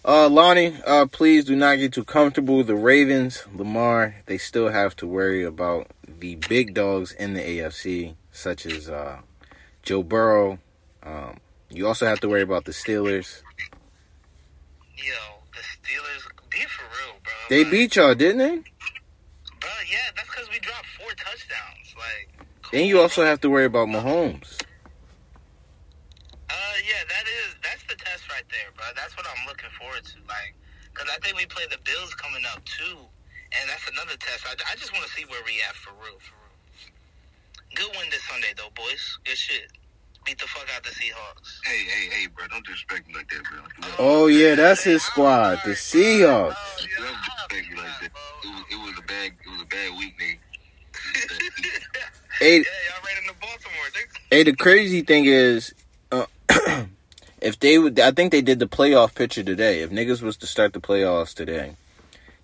Uh, 0.04 0.30
Lonnie, 0.30 0.78
uh, 0.86 1.08
please 1.08 1.46
do 1.46 1.56
not 1.56 1.78
get 1.78 1.94
too 1.94 2.04
comfortable. 2.04 2.64
The 2.64 2.76
Ravens, 2.76 3.44
Lamar, 3.56 4.18
they 4.28 4.38
still 4.38 4.70
have 4.70 4.96
to 4.98 5.08
worry 5.08 5.44
about 5.44 5.88
the 6.08 6.36
big 6.36 6.74
dogs 6.76 7.12
in 7.14 7.34
the 7.34 7.40
AFC, 7.40 8.16
such 8.32 8.66
as 8.66 8.88
uh, 8.88 9.22
Joe 9.82 10.04
Burrow. 10.04 10.60
Um, 11.02 11.40
you 11.70 11.88
also 11.88 12.06
have 12.06 12.20
to 12.20 12.30
worry 12.30 12.44
about 12.44 12.66
the 12.66 12.72
Steelers. 12.72 13.42
Yo, 14.96 15.14
the 15.54 15.60
Steelers, 15.60 16.25
They 17.50 17.64
Like, 17.64 17.72
beat 17.72 17.96
y'all, 17.96 18.16
didn't 18.16 18.40
they? 18.40 18.56
Bro, 19.60 19.70
yeah, 19.90 20.10
that's 20.16 20.30
because 20.30 20.50
we 20.50 20.60
dropped 20.60 20.88
four 20.98 21.10
touchdowns. 21.10 21.96
Like, 21.98 22.46
Then 22.72 22.86
you 22.86 23.00
also 23.00 23.24
have 23.24 23.40
to 23.42 23.50
worry 23.50 23.66
about 23.66 23.88
Mahomes. 23.88 24.62
Uh, 26.50 26.78
yeah, 26.86 27.02
that 27.10 27.26
is 27.28 27.56
that's 27.62 27.84
the 27.90 27.96
test 27.96 28.30
right 28.32 28.46
there, 28.50 28.70
bro. 28.76 28.86
That's 28.96 29.16
what 29.18 29.26
I'm 29.26 29.46
looking 29.48 29.70
forward 29.80 30.04
to. 30.06 30.18
Like, 30.28 30.54
cause 30.94 31.08
I 31.10 31.18
think 31.20 31.38
we 31.38 31.46
play 31.46 31.66
the 31.70 31.78
Bills 31.84 32.14
coming 32.16 32.44
up 32.54 32.64
too, 32.66 32.98
and 33.54 33.70
that's 33.70 33.88
another 33.90 34.18
test. 34.18 34.46
I, 34.46 34.54
I 34.72 34.76
just 34.76 34.94
want 34.94 35.06
to 35.06 35.12
see 35.12 35.26
where 35.26 35.42
we 35.46 35.62
at 35.68 35.76
for 35.76 35.92
real, 36.02 36.18
for 36.22 36.38
real. 36.38 36.46
Good 37.76 37.92
win 37.98 38.10
this 38.10 38.24
Sunday 38.24 38.54
though, 38.56 38.72
boys. 38.76 39.20
Good 39.26 39.38
shit. 39.38 39.72
Beat 40.26 40.40
the 40.40 40.48
fuck 40.48 40.68
out 40.76 40.84
the 40.84 40.90
Seahawks. 40.90 41.60
Hey, 41.64 41.86
hey, 41.86 42.10
hey, 42.10 42.28
bro, 42.28 42.48
don't 42.48 42.66
disrespect 42.66 43.08
me 43.08 43.14
like 43.14 43.30
that, 43.30 43.44
bro. 43.44 43.60
Don't 43.82 43.96
Oh 44.00 44.26
yeah, 44.26 44.56
that's 44.56 44.84
his 44.84 45.04
squad, 45.04 45.60
the 45.64 45.72
Seahawks. 45.72 46.56
Oh, 46.58 46.78
yeah, 46.82 47.06
don't 47.06 47.16
I'm 47.16 47.22
disrespect 47.22 47.72
me 47.72 47.78
like 47.78 48.02
that. 48.02 48.12
It 48.44 48.48
was, 48.48 48.64
it 48.72 48.76
was 48.76 48.94
a 48.98 49.02
bad, 49.04 49.32
it 49.46 49.52
was 49.52 49.62
a 49.62 49.66
bad 49.66 49.98
week, 50.00 50.20
nigga. 50.20 50.38
Hey, 52.40 52.58
Yeah, 52.58 52.64
y'all 52.64 53.04
ran 53.06 53.24
into 53.24 53.40
Baltimore. 53.40 53.86
They, 53.94 54.36
Hey, 54.38 54.44
the 54.44 54.56
crazy 54.56 55.04
thing 55.04 55.26
is, 55.26 55.74
uh, 56.12 56.26
if 57.42 57.60
they 57.60 57.78
would, 57.78 58.00
I 58.00 58.12
think 58.12 58.32
they 58.32 58.42
did 58.42 58.60
the 58.60 58.68
playoff 58.68 59.14
picture 59.16 59.44
today. 59.44 59.82
If 59.82 59.92
niggas 59.92 60.22
was 60.22 60.36
to 60.38 60.48
start 60.48 60.74
the 60.74 60.82
playoffs 60.82 61.34
today, 61.34 61.76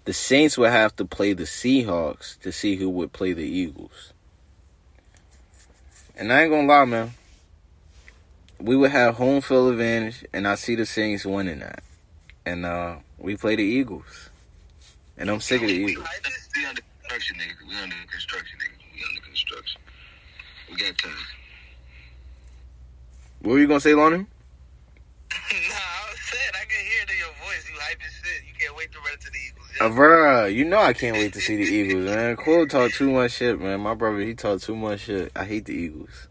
the 0.05 0.13
Saints 0.13 0.57
would 0.57 0.71
have 0.71 0.95
to 0.97 1.05
play 1.05 1.33
the 1.33 1.43
Seahawks 1.43 2.39
to 2.41 2.51
see 2.51 2.75
who 2.75 2.89
would 2.89 3.11
play 3.11 3.33
the 3.33 3.43
Eagles. 3.43 4.13
And 6.15 6.31
I 6.31 6.43
ain't 6.43 6.51
gonna 6.51 6.67
lie, 6.67 6.85
man. 6.85 7.11
We 8.61 8.75
would 8.75 8.91
have 8.91 9.15
home 9.15 9.41
field 9.41 9.71
advantage, 9.71 10.23
and 10.33 10.47
I 10.47 10.55
see 10.55 10.75
the 10.75 10.85
Saints 10.85 11.25
winning 11.25 11.59
that. 11.59 11.83
And 12.45 12.65
uh, 12.65 12.97
we 13.17 13.35
play 13.35 13.55
the 13.55 13.63
Eagles, 13.63 14.29
and 15.17 15.29
I'm 15.29 15.39
sick 15.39 15.61
of 15.61 15.67
the 15.67 15.73
Eagles. 15.73 16.07
We 16.55 16.65
under 16.65 16.81
construction, 16.81 17.37
nigga. 17.37 17.67
We 17.67 17.75
under 17.81 17.95
construction, 18.11 18.59
nigga. 18.59 18.93
We 18.93 19.03
under 19.09 19.21
construction. 19.21 19.81
We 20.69 20.77
got 20.77 20.97
time. 20.97 21.11
What 23.41 23.53
were 23.53 23.59
you 23.59 23.67
gonna 23.67 23.79
say, 23.79 23.95
Lonnie? 23.95 24.17
nah, 24.17 24.25
I 25.33 26.13
said 26.21 26.53
I 26.53 26.65
can 26.65 26.85
hear 26.85 27.01
it 27.03 27.09
in 27.09 27.17
your 27.17 27.33
voice. 27.43 27.67
You 27.67 27.79
hype 27.79 27.99
as 28.05 28.13
shit. 28.13 28.43
You 28.47 28.53
can't 28.59 28.77
wait 28.77 28.91
to 28.91 28.99
run 28.99 29.17
to 29.17 29.31
the 29.31 29.37
Eagles. 29.37 29.67
Uh, 29.79 29.89
bruh, 29.89 30.53
you 30.53 30.65
know 30.65 30.79
I 30.79 30.93
can't 30.93 31.17
wait 31.17 31.33
to 31.33 31.41
see 31.41 31.55
the 31.55 31.63
Eagles, 31.63 32.05
man. 32.05 32.35
Cole 32.35 32.67
talk 32.67 32.91
too 32.91 33.11
much 33.11 33.31
shit, 33.31 33.59
man. 33.59 33.79
My 33.81 33.95
brother, 33.95 34.19
he 34.19 34.35
talk 34.35 34.61
too 34.61 34.75
much 34.75 35.01
shit. 35.01 35.31
I 35.35 35.45
hate 35.45 35.65
the 35.65 35.73
Eagles. 35.73 36.27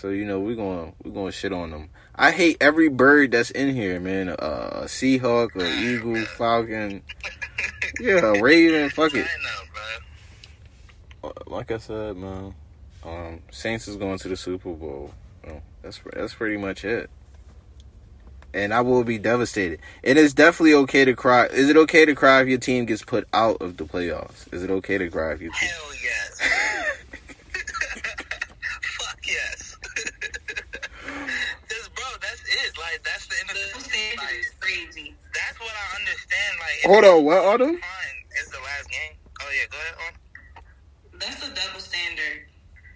So 0.00 0.08
you 0.08 0.24
know 0.24 0.40
we're 0.40 0.56
going 0.56 0.94
we're 1.04 1.10
going 1.10 1.26
to 1.26 1.32
shit 1.32 1.52
on 1.52 1.72
them. 1.72 1.90
I 2.14 2.30
hate 2.30 2.56
every 2.58 2.88
bird 2.88 3.32
that's 3.32 3.50
in 3.50 3.74
here, 3.74 4.00
man. 4.00 4.30
Uh, 4.30 4.34
a 4.72 4.84
Seahawk, 4.86 5.54
a 5.56 5.68
Eagle, 5.78 6.24
Falcon, 6.38 7.02
yeah, 8.00 8.20
a 8.24 8.40
Raven. 8.40 8.88
Fuck 8.88 9.14
it. 9.14 9.26
I 9.26 9.42
know, 9.42 9.68
bro. 11.22 11.30
Uh, 11.30 11.54
Like 11.54 11.70
I 11.70 11.76
said, 11.76 12.16
man, 12.16 12.54
um, 13.04 13.40
Saints 13.50 13.88
is 13.88 13.96
going 13.96 14.18
to 14.20 14.28
the 14.28 14.38
Super 14.38 14.72
Bowl. 14.72 15.12
Oh, 15.46 15.60
that's 15.82 16.00
that's 16.14 16.32
pretty 16.32 16.56
much 16.56 16.82
it. 16.82 17.10
And 18.54 18.72
I 18.72 18.80
will 18.80 19.04
be 19.04 19.18
devastated. 19.18 19.80
And 20.02 20.18
It 20.18 20.24
is 20.24 20.32
definitely 20.32 20.74
okay 20.74 21.04
to 21.04 21.14
cry. 21.14 21.44
Is 21.46 21.68
it 21.68 21.76
okay 21.76 22.06
to 22.06 22.14
cry 22.14 22.40
if 22.40 22.48
your 22.48 22.58
team 22.58 22.86
gets 22.86 23.04
put 23.04 23.28
out 23.34 23.60
of 23.60 23.76
the 23.76 23.84
playoffs? 23.84 24.50
Is 24.50 24.62
it 24.62 24.70
okay 24.70 24.96
to 24.96 25.10
cry 25.10 25.32
if 25.32 25.42
your 25.42 25.52
team? 25.52 25.68
Hell 25.68 25.90
yes. 26.02 26.86
the 33.92 34.00
end 34.10 34.18
of 34.18 34.26
the 34.26 34.34
season. 34.34 34.54
Like, 34.54 34.60
crazy. 34.60 35.08
that's 35.34 35.56
what 35.60 35.72
I 35.74 35.86
understand. 36.00 36.52
Like 36.60 36.76
if 36.82 36.86
Hold 36.90 37.04
on, 37.04 37.18
what, 37.24 37.40
Autumn? 37.44 37.76
Fine. 37.78 38.18
It's 38.38 38.50
the 38.50 38.62
last 38.62 38.86
game. 38.90 39.14
Oh 39.42 39.50
yeah, 39.54 39.66
go 39.70 39.76
ahead. 39.78 39.96
On. 40.06 40.12
That's 41.20 41.40
a 41.44 41.50
double 41.52 41.80
standard, 41.80 42.48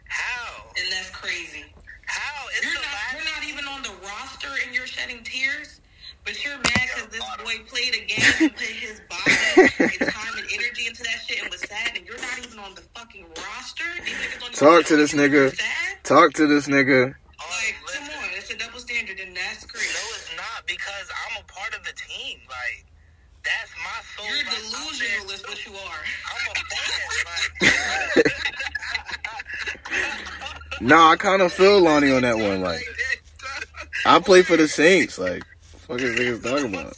How? 0.09 0.65
and 0.81 0.87
that's 0.93 1.11
crazy. 1.11 1.65
How? 2.07 2.47
It's 2.57 2.65
You're 2.65 2.73
the 2.73 2.81
not, 2.81 2.95
last. 2.95 3.13
you're 3.17 3.29
not 3.37 3.45
even 3.45 3.65
on 3.69 3.81
the 3.83 3.93
roster, 4.07 4.49
and 4.65 4.75
you're 4.75 4.87
shedding 4.87 5.23
tears. 5.25 5.81
But 6.25 6.41
you're 6.43 6.57
mad 6.57 6.89
because 6.89 7.13
this 7.13 7.21
boy 7.45 7.61
played 7.69 7.93
a 8.01 8.01
game 8.09 8.25
and 8.41 8.57
put 8.57 8.65
his 8.65 8.97
body 9.13 9.37
and 9.77 10.09
time 10.09 10.33
and 10.41 10.47
energy 10.57 10.87
into 10.89 11.03
that 11.05 11.21
shit 11.29 11.43
and 11.43 11.53
was 11.53 11.61
sad, 11.69 11.93
and 12.01 12.07
you're 12.07 12.17
not 12.17 12.39
even 12.41 12.59
on 12.61 12.73
the 12.75 12.81
fucking 12.97 13.27
roster. 13.37 13.85
These 14.01 14.15
niggas 14.17 14.41
don't 14.41 14.55
Talk 14.57 14.87
to 14.87 14.97
this 14.97 15.13
nigga. 15.13 15.53
Sad? 15.55 16.01
Talk 16.03 16.33
to 16.41 16.47
this 16.49 16.65
nigga. 16.67 17.13
Oh, 17.13 17.45
Like, 17.45 17.77
listen. 17.85 18.09
come 18.09 18.25
on, 18.25 18.31
it's 18.41 18.49
a 18.49 18.57
double 18.57 18.81
standard, 18.81 19.21
and 19.21 19.37
that's 19.37 19.67
crazy. 19.69 19.93
No, 19.93 20.17
it's 20.17 20.33
not 20.41 20.65
because 20.67 21.13
I'm 21.29 21.45
a 21.45 21.47
part 21.53 21.77
of 21.77 21.85
the 21.85 21.93
team. 21.93 22.41
Like 22.49 22.89
that's 23.45 23.73
my 23.85 24.01
soul. 24.17 24.25
You're 24.25 24.49
like, 25.05 25.21
I'm 25.21 25.27
delusional, 25.27 25.29
there 25.29 25.35
is 25.35 25.43
what 25.45 25.67
you 25.67 25.73
are. 25.75 26.01
I'm 26.31 26.45
a 26.51 26.55
fan. 26.55 28.25
Like, 28.25 28.33
Nah, 30.81 31.13
I 31.13 31.17
kind 31.17 31.41
of 31.41 31.53
feel 31.53 31.81
Lonnie 31.81 32.13
on 32.13 32.23
that 32.23 32.37
one. 32.37 32.61
Like, 32.61 32.83
I 34.05 34.19
play 34.19 34.43
for 34.43 34.57
the 34.57 34.69
Saints. 34.69 35.19
Like, 35.19 35.43
fuck 35.63 36.01
is 36.01 36.19
niggas 36.19 36.43
talking 36.43 36.75
about? 36.75 36.95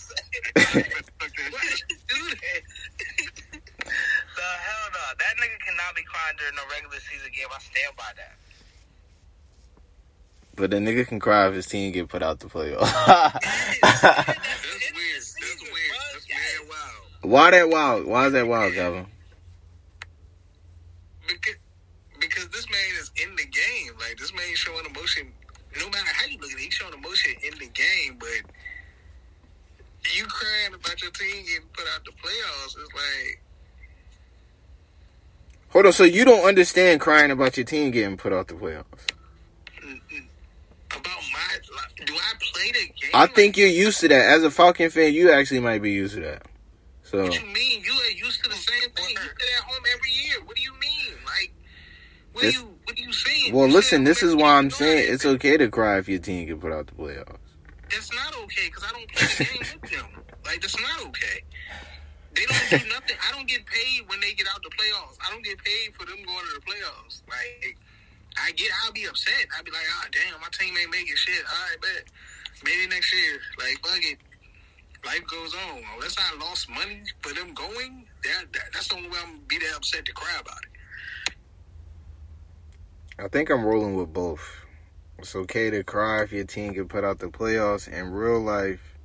Why 0.57 0.75
would 0.75 0.87
you 0.87 2.31
that? 2.35 2.63
the 3.85 3.91
hell 4.43 4.87
no. 4.93 5.01
That 5.19 5.35
nigga 5.39 5.59
cannot 5.65 5.95
be 5.95 6.03
crying 6.03 6.37
during 6.39 6.55
a 6.55 6.67
regular 6.73 6.97
season 6.99 7.31
game. 7.35 7.47
I 7.55 7.59
stand 7.59 7.97
by 7.97 8.11
that. 8.17 8.37
But 10.57 10.71
the 10.71 10.79
nigga 10.79 11.07
can 11.07 11.21
cry 11.21 11.47
if 11.49 11.55
his 11.55 11.67
team 11.67 11.93
get 11.93 12.09
put 12.09 12.23
out 12.23 12.41
the 12.41 12.47
playoffs. 12.47 12.81
That's 12.81 13.83
weird. 13.83 15.23
That's 15.23 15.63
weird. 15.63 15.93
That's 16.13 16.29
mad 16.29 16.69
wild. 16.69 17.06
Why 17.27 17.51
that 17.51 17.69
wild? 17.69 18.07
Why 18.07 18.27
is 18.27 18.33
that 18.35 18.47
wild, 18.47 18.73
Calvin? 18.75 19.07
Because, 21.27 21.57
because 22.21 22.49
this 22.51 22.71
man 22.71 23.01
is 23.01 23.11
in 23.21 23.35
the 23.35 23.43
game. 23.43 23.95
Like 23.99 24.17
this 24.17 24.33
man 24.33 24.55
showing 24.55 24.87
emotion. 24.87 25.33
No 25.81 25.87
matter 25.87 26.07
how 26.15 26.27
you 26.27 26.39
look 26.39 26.53
at 26.53 26.59
it, 26.59 26.63
he's 26.63 26.75
showing 26.75 26.95
emotion 26.95 27.35
in 27.43 27.59
the 27.59 27.67
game. 27.67 28.17
But 28.21 28.51
you 30.15 30.25
crying 30.27 30.75
about 30.75 31.03
your 31.03 31.11
team 31.11 31.45
getting 31.47 31.69
put 31.73 31.85
out 31.95 32.05
the 32.05 32.13
playoffs. 32.13 32.77
It's 32.79 32.95
like 32.95 33.43
Hold 35.71 35.87
on, 35.87 35.93
so 35.93 36.05
you 36.05 36.25
don't 36.25 36.47
understand 36.47 37.01
crying 37.01 37.33
about 37.33 37.57
your 37.57 37.67
team 37.67 37.91
getting 37.91 38.17
put 38.17 38.33
out 38.33 38.47
the 38.47 38.55
playoffs? 38.55 38.85
about 40.91 41.05
my. 41.33 41.59
Like, 41.75 42.07
do 42.07 42.15
I 42.15 42.33
play 42.41 42.71
the 42.71 42.87
game? 42.87 43.11
I 43.15 43.27
think 43.27 43.57
you're 43.57 43.67
used 43.67 43.99
to 44.01 44.09
that. 44.09 44.27
As 44.27 44.45
a 44.45 44.51
Falcon 44.51 44.91
fan, 44.91 45.13
you 45.13 45.33
actually 45.33 45.61
might 45.61 45.83
be 45.83 45.91
used 45.91 46.15
to 46.15 46.21
that. 46.21 46.47
So 47.17 47.23
What 47.25 47.41
you 47.41 47.47
mean? 47.47 47.83
You 47.83 47.93
are 47.93 48.11
used 48.11 48.43
to 48.45 48.51
the 48.51 48.57
same 48.57 48.91
thing. 48.91 49.09
You 49.11 49.17
sit 49.17 49.49
at 49.59 49.65
home 49.65 49.83
every 49.95 50.11
year. 50.11 50.37
What 50.45 50.57
do 50.57 50.63
you 50.63 50.73
mean? 50.79 51.15
Like, 51.25 51.53
what 52.33 52.43
This- 52.43 52.57
are 52.57 52.61
you? 52.61 52.79
What 52.85 52.99
are 52.99 53.03
you 53.03 53.13
saying? 53.13 53.55
Well, 53.55 53.67
You 53.69 53.73
listen, 53.73 54.05
this 54.05 54.23
is 54.23 54.35
why 54.35 54.57
I'm 54.59 54.71
saying 54.71 55.13
it's 55.13 55.25
okay 55.25 55.57
to 55.57 55.69
cry 55.69 55.97
if 55.99 56.09
your 56.09 56.19
team 56.19 56.47
can 56.47 56.61
put 56.61 56.73
out 56.73 56.89
the 56.89 56.93
playoffs. 56.93 57.39
It's 57.91 58.13
not 58.13 58.37
okay 58.45 58.67
because 58.67 58.85
I 58.85 58.91
don't 58.93 59.09
play 59.09 59.27
the 59.39 59.45
game 59.45 59.81
with 59.81 59.91
them. 59.91 60.07
Like 60.45 60.61
that's 60.61 60.79
not 60.79 61.07
okay. 61.09 61.41
They 62.35 62.45
don't 62.45 62.69
do 62.85 62.89
nothing. 62.93 63.17
I 63.27 63.33
don't 63.33 63.49
get 63.49 63.65
paid 63.65 64.03
when 64.09 64.21
they 64.21 64.33
get 64.35 64.47
out 64.53 64.63
the 64.63 64.69
playoffs. 64.77 65.17
I 65.27 65.31
don't 65.33 65.43
get 65.45 65.57
paid 65.65 65.95
for 65.95 66.05
them 66.05 66.17
going 66.27 66.45
to 66.45 66.61
the 66.61 66.65
playoffs. 66.67 67.23
Like 67.31 67.79
I 68.37 68.53
get, 68.53 68.69
I'll 68.85 68.93
be 68.93 69.07
upset. 69.07 69.47
I'll 69.57 69.65
be 69.65 69.71
like, 69.71 69.87
oh 69.89 70.07
damn, 70.13 70.39
my 70.41 70.49
team 70.53 70.77
ain't 70.77 70.91
making 70.91 71.17
shit. 71.17 71.43
All 71.49 71.57
right, 71.71 71.81
bet 71.81 72.05
maybe 72.65 72.87
next 72.89 73.13
year. 73.15 73.41
Like 73.59 73.79
fuck 73.81 74.03
it. 74.05 74.19
Life 75.07 75.27
goes 75.29 75.55
on. 75.55 75.83
Unless 75.95 76.17
I 76.19 76.37
lost 76.39 76.69
money 76.69 77.03
for 77.21 77.33
them 77.33 77.55
going, 77.55 78.07
that, 78.25 78.53
that 78.53 78.63
that's 78.73 78.89
the 78.89 78.97
only 78.97 79.09
way 79.09 79.19
I'm 79.23 79.35
gonna 79.35 79.41
be 79.47 79.59
that 79.59 79.77
upset 79.77 80.05
to 80.05 80.13
cry 80.13 80.37
about 80.41 80.59
it. 80.65 81.35
I 83.19 83.29
think 83.29 83.49
I'm 83.49 83.65
rolling 83.65 83.95
with 83.95 84.13
both. 84.13 84.67
It's 85.19 85.35
okay 85.35 85.71
to 85.71 85.83
cry 85.85 86.23
if 86.23 86.33
your 86.33 86.45
team 86.45 86.75
can 86.75 86.89
put 86.89 87.05
out 87.05 87.21
the 87.21 87.29
playoffs 87.29 87.89
in 87.89 88.11
real 88.11 88.41
life, 88.41 88.99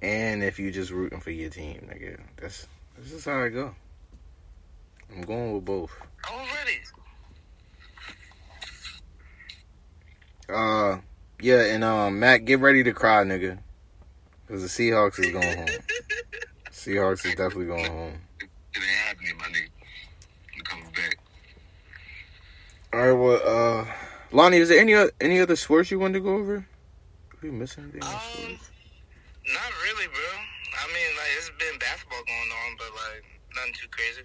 and 0.00 0.42
if 0.42 0.58
you 0.58 0.72
just 0.72 0.90
rooting 0.90 1.20
for 1.20 1.30
your 1.30 1.50
team, 1.50 1.88
nigga. 1.88 2.18
That's 2.40 2.66
this 2.98 3.12
is 3.12 3.24
how 3.24 3.42
I 3.42 3.48
go. 3.50 3.74
I'm 5.14 5.22
going 5.22 5.52
with 5.52 5.64
both. 5.64 5.92
Already. 6.28 6.80
Uh, 10.48 11.00
yeah, 11.40 11.62
and 11.66 11.84
um, 11.84 12.18
Matt, 12.18 12.44
get 12.44 12.60
ready 12.60 12.82
to 12.82 12.92
cry, 12.92 13.24
nigga, 13.24 13.58
because 14.52 14.76
the 14.76 14.90
Seahawks 14.90 15.18
is 15.18 15.32
going 15.32 15.56
home. 15.56 15.78
Seahawks 16.70 17.24
is 17.24 17.34
definitely 17.34 17.64
going 17.64 17.90
home. 17.90 18.20
It 18.38 18.48
ain't 18.76 18.84
happening, 18.84 19.38
my 19.38 19.46
nigga. 19.46 19.68
You 20.54 20.62
coming 20.62 20.92
back? 20.94 21.18
All 22.92 23.00
right, 23.00 23.12
well, 23.12 23.40
uh, 23.80 23.86
Lonnie, 24.30 24.58
is 24.58 24.68
there 24.68 24.78
any 24.78 24.94
any 25.22 25.40
other 25.40 25.56
sports 25.56 25.90
you 25.90 25.98
wanted 25.98 26.14
to 26.14 26.20
go 26.20 26.34
over? 26.34 26.56
Are 26.56 27.38
we 27.42 27.50
missing 27.50 27.84
anything? 27.84 28.02
Um, 28.02 28.58
not 29.54 29.72
really, 29.84 30.06
bro. 30.08 30.22
I 30.22 30.86
mean, 30.88 31.16
like 31.16 31.32
it's 31.38 31.50
been 31.58 31.78
basketball 31.78 32.22
going 32.26 32.50
on, 32.52 32.76
but 32.76 32.90
like 32.92 33.24
nothing 33.56 33.72
too 33.72 33.88
crazy. 33.88 34.22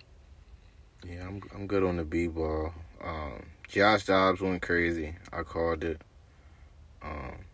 Yeah, 1.07 1.25
I'm 1.25 1.41
I'm 1.55 1.67
good 1.67 1.83
on 1.83 1.95
the 1.95 2.03
b 2.03 2.27
ball. 2.27 2.73
Um, 3.01 3.45
Josh 3.69 4.05
Dobbs 4.05 4.41
went 4.41 4.61
crazy. 4.61 5.15
I 5.31 5.43
called 5.43 5.85
it. 5.85 6.01
Um, 7.01 7.46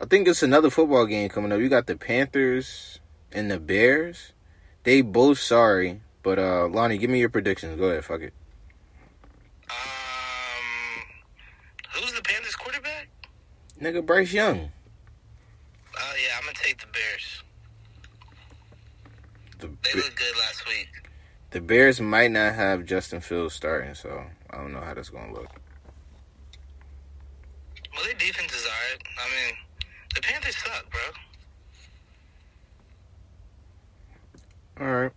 I 0.00 0.06
think 0.06 0.26
it's 0.28 0.42
another 0.42 0.70
football 0.70 1.06
game 1.06 1.28
coming 1.28 1.52
up. 1.52 1.60
You 1.60 1.68
got 1.68 1.86
the 1.86 1.96
Panthers 1.96 3.00
and 3.32 3.50
the 3.50 3.58
Bears. 3.60 4.32
They 4.82 5.02
both 5.02 5.38
sorry, 5.38 6.00
but 6.22 6.38
uh, 6.38 6.68
Lonnie, 6.68 6.96
give 6.98 7.10
me 7.10 7.20
your 7.20 7.28
predictions. 7.28 7.78
Go 7.78 7.84
ahead, 7.90 8.04
fuck 8.04 8.22
it. 8.22 8.32
Um, 9.70 9.76
who's 11.92 12.12
the 12.14 12.22
Panthers 12.22 12.56
quarterback? 12.56 13.08
Nigga, 13.80 14.04
Bryce 14.04 14.32
Young. 14.32 14.70
Oh 15.98 16.12
yeah, 16.22 16.36
I'm 16.38 16.44
gonna 16.44 16.54
take 16.54 16.78
the 16.80 16.86
Bears. 16.86 17.42
The 19.58 19.66
They 19.84 20.00
looked 20.00 20.16
good 20.16 20.36
last 20.38 20.66
week. 20.66 20.88
the 21.50 21.60
Bears 21.60 22.00
might 22.00 22.30
not 22.30 22.54
have 22.54 22.86
Justin 22.86 23.20
Fields 23.20 23.54
starting, 23.54 23.94
so 23.94 24.24
I 24.48 24.56
don't 24.56 24.72
know 24.72 24.80
how 24.80 24.94
that's 24.94 25.10
gonna 25.10 25.32
look. 25.32 25.50
Well, 27.94 28.04
their 28.04 28.14
defense 28.14 28.54
is 28.54 28.64
alright. 28.64 29.02
I 29.18 29.26
mean, 29.28 29.56
the 30.14 30.20
Panthers 30.20 30.56
suck, 30.56 30.86
bro. 30.90 31.00
All 34.86 34.94
right, 34.94 35.12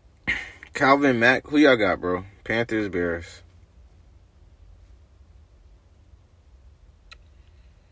Calvin, 0.73 1.19
Mack, 1.19 1.47
who 1.47 1.57
y'all 1.57 1.77
got, 1.77 2.01
bro? 2.01 2.25
Panthers, 2.43 2.89
Bears. 2.89 3.43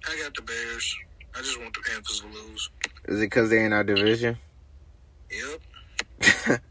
I 0.08 0.18
got 0.22 0.34
the 0.36 0.42
Bears. 0.42 0.98
I 1.34 1.40
just 1.40 1.60
want 1.60 1.74
the 1.74 1.80
Panthers 1.80 2.20
to 2.22 2.28
lose. 2.28 2.70
Is 3.06 3.20
it 3.20 3.22
because 3.22 3.50
they 3.50 3.64
in 3.64 3.72
our 3.72 3.84
division? 3.84 4.38
Yep. 5.32 6.62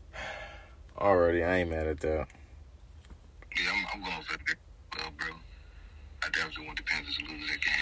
Already, 0.99 1.43
I 1.43 1.59
ain't 1.59 1.71
mad 1.71 1.87
at 1.87 2.01
that. 2.01 2.27
Yeah, 3.57 3.71
I'm, 3.73 3.87
I'm 3.95 4.01
going 4.05 4.23
for 4.23 4.37
the 4.37 4.55
bro. 5.17 5.35
I 6.23 6.29
definitely 6.29 6.67
want 6.67 6.77
the 6.77 6.83
Panthers 6.85 7.17
to 7.17 7.25
lose 7.25 7.49
that 7.49 7.61
game. 7.63 7.75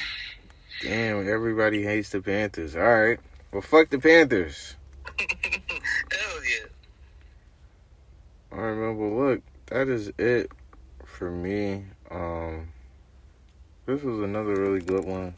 Damn, 0.81 1.29
everybody 1.29 1.83
hates 1.83 2.11
the 2.11 2.21
Panthers. 2.21 2.77
All 2.77 2.83
right. 2.83 3.19
Well, 3.53 3.63
fuck 3.63 3.91
the 3.91 3.99
Panthers. 3.99 4.77
Hell 5.19 5.29
yeah. 6.45 6.67
All 8.53 8.59
right, 8.59 8.75
man. 8.77 8.97
Well, 8.97 9.27
look, 9.27 9.43
that 9.67 9.89
is 9.89 10.13
it 10.19 10.53
for 11.05 11.31
me. 11.31 11.85
Um, 12.11 12.69
this 13.87 14.03
was 14.03 14.21
another 14.21 14.55
really 14.55 14.81
good 14.81 15.05
one. 15.05 15.35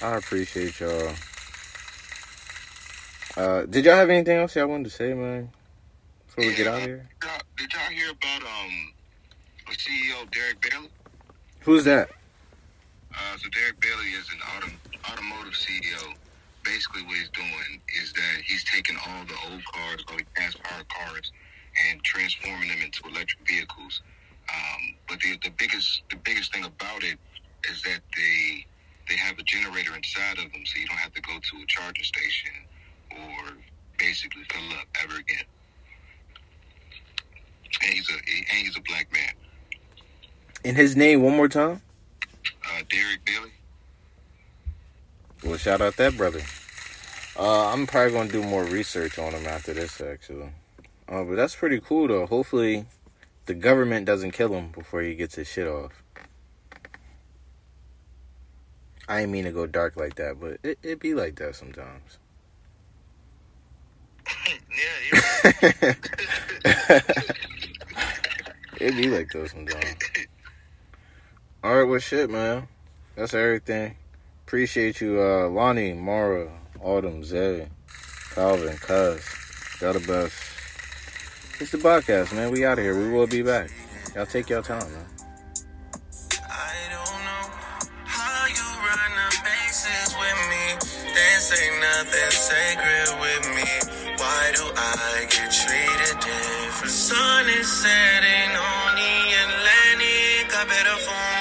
I 0.00 0.16
appreciate 0.16 0.78
y'all. 0.78 1.14
Uh, 3.36 3.66
did 3.66 3.84
y'all 3.84 3.96
have 3.96 4.10
anything 4.10 4.38
else 4.38 4.54
y'all 4.54 4.68
wanted 4.68 4.84
to 4.84 4.90
say, 4.90 5.14
man? 5.14 5.50
Before 6.26 6.44
we 6.44 6.54
get 6.54 6.66
out 6.68 6.78
of 6.78 6.84
here? 6.84 7.08
Did 7.56 7.72
y'all, 7.72 7.90
hear 7.90 8.10
about 8.10 8.42
um 8.42 8.92
CEO 9.70 10.30
Derek 10.30 10.60
Bailey? 10.60 10.88
Who's 11.60 11.84
that? 11.84 12.10
Uh, 13.16 13.36
so 13.38 13.48
Derek 13.50 13.80
Bailey 13.80 14.10
is 14.12 14.28
an 14.30 14.38
autom- 14.40 15.12
automotive 15.12 15.54
CEO. 15.54 16.14
Basically, 16.64 17.02
what 17.04 17.16
he's 17.16 17.30
doing 17.30 17.80
is 18.02 18.12
that 18.12 18.42
he's 18.44 18.64
taking 18.64 18.96
all 19.06 19.24
the 19.26 19.36
old 19.50 19.64
cars, 19.66 20.04
all 20.08 20.16
the 20.18 20.24
gas-powered 20.36 20.88
cars, 20.88 21.32
and 21.88 22.02
transforming 22.04 22.68
them 22.68 22.82
into 22.84 23.02
electric 23.08 23.46
vehicles. 23.48 24.02
Um, 24.52 24.96
but 25.08 25.20
the, 25.20 25.38
the 25.42 25.50
biggest 25.58 26.02
the 26.10 26.16
biggest 26.16 26.52
thing 26.52 26.64
about 26.64 27.02
it 27.04 27.18
is 27.70 27.82
that 27.82 28.00
they 28.16 28.66
they 29.08 29.16
have 29.16 29.38
a 29.38 29.42
generator 29.44 29.94
inside 29.96 30.38
of 30.38 30.52
them, 30.52 30.64
so 30.66 30.80
you 30.80 30.86
don't 30.86 30.98
have 30.98 31.14
to 31.14 31.22
go 31.22 31.32
to 31.34 31.56
a 31.62 31.66
charging 31.68 32.04
station 32.04 32.52
or 33.12 33.54
basically 33.98 34.42
fill 34.52 34.78
up 34.78 34.86
ever 35.02 35.18
again. 35.18 35.44
And 37.82 37.92
he's 37.94 38.10
a 38.10 38.14
and 38.14 38.66
he's 38.66 38.76
a 38.76 38.82
black 38.82 39.12
man, 39.12 39.32
And 40.64 40.76
his 40.76 40.96
name 40.96 41.22
one 41.22 41.36
more 41.36 41.48
time? 41.48 41.82
Uh, 42.64 42.82
Derek 42.88 43.24
Bailey. 43.24 43.52
Well, 45.44 45.56
shout 45.58 45.80
out 45.80 45.96
that 45.96 46.16
brother. 46.16 46.40
Uh, 47.38 47.72
I'm 47.72 47.86
probably 47.86 48.12
gonna 48.12 48.30
do 48.30 48.42
more 48.42 48.64
research 48.64 49.18
on 49.18 49.32
him 49.32 49.46
after 49.46 49.74
this, 49.74 50.00
actually. 50.00 50.50
Uh, 51.08 51.24
but 51.24 51.36
that's 51.36 51.54
pretty 51.54 51.80
cool, 51.80 52.08
though. 52.08 52.26
Hopefully, 52.26 52.86
the 53.44 53.54
government 53.54 54.06
doesn't 54.06 54.32
kill 54.32 54.54
him 54.54 54.70
before 54.72 55.02
he 55.02 55.14
gets 55.14 55.34
his 55.34 55.46
shit 55.46 55.68
off. 55.68 56.02
I 59.08 59.20
ain't 59.20 59.30
mean 59.30 59.44
to 59.44 59.52
go 59.52 59.66
dark 59.66 59.96
like 59.96 60.16
that, 60.16 60.40
but 60.40 60.58
it 60.64 60.78
it 60.82 60.98
be 60.98 61.14
like 61.14 61.36
that 61.36 61.54
sometimes. 61.54 62.18
yeah, 64.48 65.92
it 68.80 68.96
be 68.96 69.08
like 69.08 69.30
that 69.30 69.50
sometimes. 69.50 70.26
All 71.66 71.74
right, 71.74 71.82
well, 71.82 71.98
shit, 71.98 72.30
man. 72.30 72.68
That's 73.16 73.34
everything. 73.34 73.96
Appreciate 74.46 75.00
you, 75.00 75.20
uh, 75.20 75.48
Lonnie, 75.48 75.94
Mara, 75.94 76.48
Autumn, 76.80 77.24
Zay, 77.24 77.66
Calvin, 78.36 78.76
Cuz. 78.76 79.26
Got 79.80 79.94
the 79.94 80.06
best. 80.06 80.32
It's 81.58 81.72
the 81.72 81.78
podcast, 81.78 82.32
man. 82.32 82.52
We 82.52 82.64
out 82.64 82.78
of 82.78 82.84
here. 82.84 82.96
We 82.96 83.10
will 83.10 83.26
be 83.26 83.42
back. 83.42 83.72
Y'all 84.14 84.26
take 84.26 84.48
y'all 84.48 84.62
time, 84.62 84.78
man. 84.78 85.06
I 86.46 86.70
don't 86.94 87.18
know 87.26 87.50
how 88.06 88.46
you 88.46 88.66
run 88.86 89.10
the 89.18 89.28
bases 89.42 90.14
with 90.14 90.40
me. 90.46 90.64
This 91.18 91.50
Ain't 91.50 91.80
nothing 91.82 92.30
sacred 92.30 93.10
with 93.18 93.44
me. 93.58 93.70
Why 94.22 94.52
do 94.54 94.62
I 94.70 95.26
get 95.34 95.50
treated 95.50 96.14
different? 96.22 96.94
Sun 96.94 97.48
is 97.58 97.66
setting 97.66 98.54
on 98.54 98.94
the 98.94 99.18
Atlantic. 99.42 100.54
I 100.54 100.64
better 100.68 100.96
phone 101.02 101.35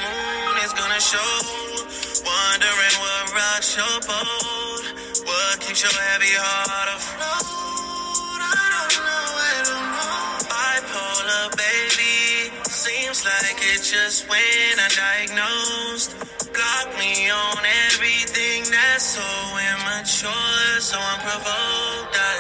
gonna 0.96 1.02
show. 1.02 2.24
Wondering 2.24 2.96
what 3.04 3.34
rocks 3.36 3.76
your 3.76 4.00
boat. 4.08 4.84
What 5.28 5.60
keeps 5.60 5.84
your 5.84 5.92
heavy 5.92 6.32
heart 6.40 6.90
afloat? 6.96 8.40
I 8.40 8.68
don't 8.76 8.96
know, 9.04 9.28
I 9.44 9.58
don't 9.68 9.90
know. 9.92 10.24
Bipolar, 10.48 11.48
baby. 11.60 12.56
Seems 12.70 13.26
like 13.26 13.60
it 13.60 13.84
just 13.84 14.30
when 14.30 14.76
I 14.80 14.88
diagnosed. 14.96 16.16
Block 16.54 16.88
me 17.00 17.30
on 17.30 17.60
everything 17.92 18.64
that's 18.72 19.20
so 19.20 19.28
immature, 19.72 20.80
so 20.80 20.98
unprovoked. 20.98 22.16
I 22.16 22.38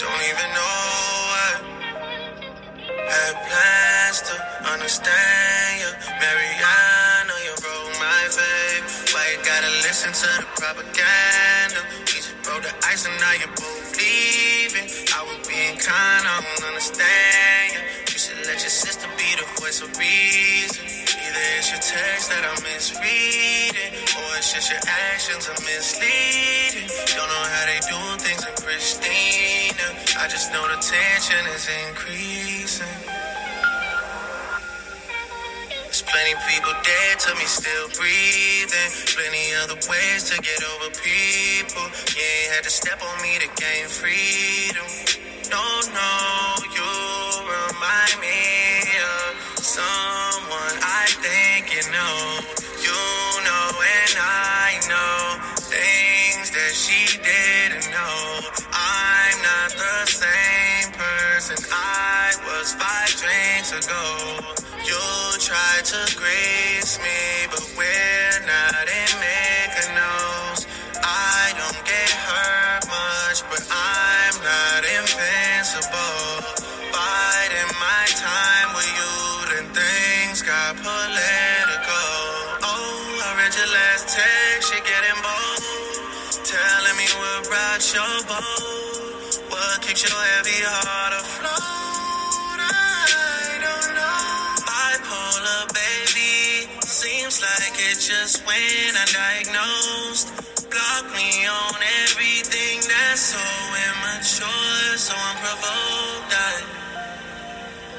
don't 0.00 0.22
even 0.32 0.48
know 0.56 0.80
what 1.28 1.72
had 3.12 3.34
plans 3.48 4.18
to 4.28 4.34
understand 4.72 5.80
you. 5.80 5.90
Mariana, 6.20 6.52
you 6.52 6.91
listen 9.92 10.08
to 10.08 10.40
the 10.40 10.48
propaganda? 10.56 11.84
We 11.92 12.00
just 12.08 12.32
broke 12.40 12.64
the 12.64 12.72
ice 12.88 13.04
and 13.04 13.12
now 13.20 13.36
you're 13.36 13.52
both 13.52 13.92
leaving. 13.92 14.88
I 15.12 15.20
was 15.28 15.44
being 15.44 15.76
kind, 15.76 16.24
I 16.24 16.40
don't 16.40 16.64
understand 16.72 17.76
you. 17.76 17.80
You 18.08 18.16
should 18.16 18.40
let 18.48 18.64
your 18.64 18.72
sister 18.72 19.04
be 19.20 19.36
the 19.36 19.44
voice 19.60 19.84
of 19.84 19.92
reason. 20.00 20.88
Either 20.88 21.44
it's 21.60 21.68
your 21.68 21.84
text 21.84 22.32
that 22.32 22.40
I'm 22.40 22.56
misreading, 22.64 23.92
or 24.16 24.32
it's 24.40 24.56
just 24.56 24.72
your 24.72 24.80
actions 25.12 25.44
are 25.52 25.60
misleading. 25.60 26.88
Don't 27.12 27.28
know 27.28 27.44
how 27.52 27.64
they 27.68 27.80
do 27.84 28.00
things 28.16 28.48
in 28.48 28.54
Christina. 28.64 29.86
I 30.16 30.24
just 30.24 30.56
know 30.56 30.72
the 30.72 30.80
tension 30.80 31.44
is 31.52 31.68
increasing. 31.68 33.21
Plenty 36.12 36.34
people 36.48 36.72
dead 36.84 37.20
to 37.20 37.36
me 37.36 37.46
still 37.46 37.88
breathing. 37.98 38.90
Plenty 39.16 39.54
other 39.62 39.76
ways 39.90 40.30
to 40.30 40.36
get 40.42 40.60
over 40.64 40.90
people. 41.00 41.84
You 42.16 42.22
ain't 42.22 42.52
had 42.54 42.64
to 42.64 42.70
step 42.70 43.00
on 43.02 43.22
me 43.22 43.38
to 43.40 43.48
gain 43.60 43.88
freedom. 43.88 44.88
No, 45.50 45.64
no, 45.94 46.12
you 46.76 46.90
remind 47.48 48.20
me 48.20 48.51
just 98.22 98.46
when 98.46 98.94
I 98.94 99.04
diagnosed. 99.10 100.28
Block 100.70 101.04
me 101.16 101.44
on 101.44 101.74
everything 102.06 102.78
that's 102.86 103.34
so 103.34 103.46
immature, 103.88 104.96
so 104.96 105.14
unprovoked. 105.30 106.30
I 106.30 106.62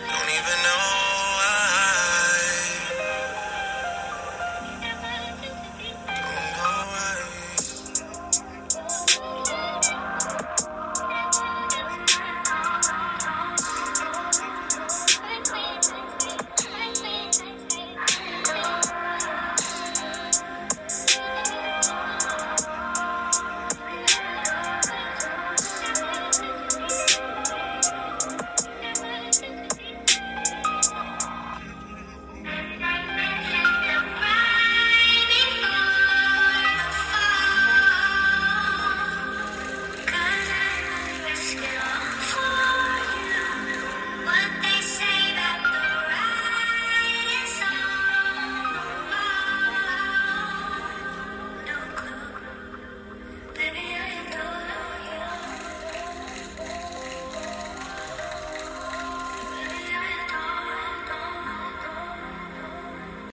don't 0.08 0.30
even 0.32 0.60
know. 0.64 1.13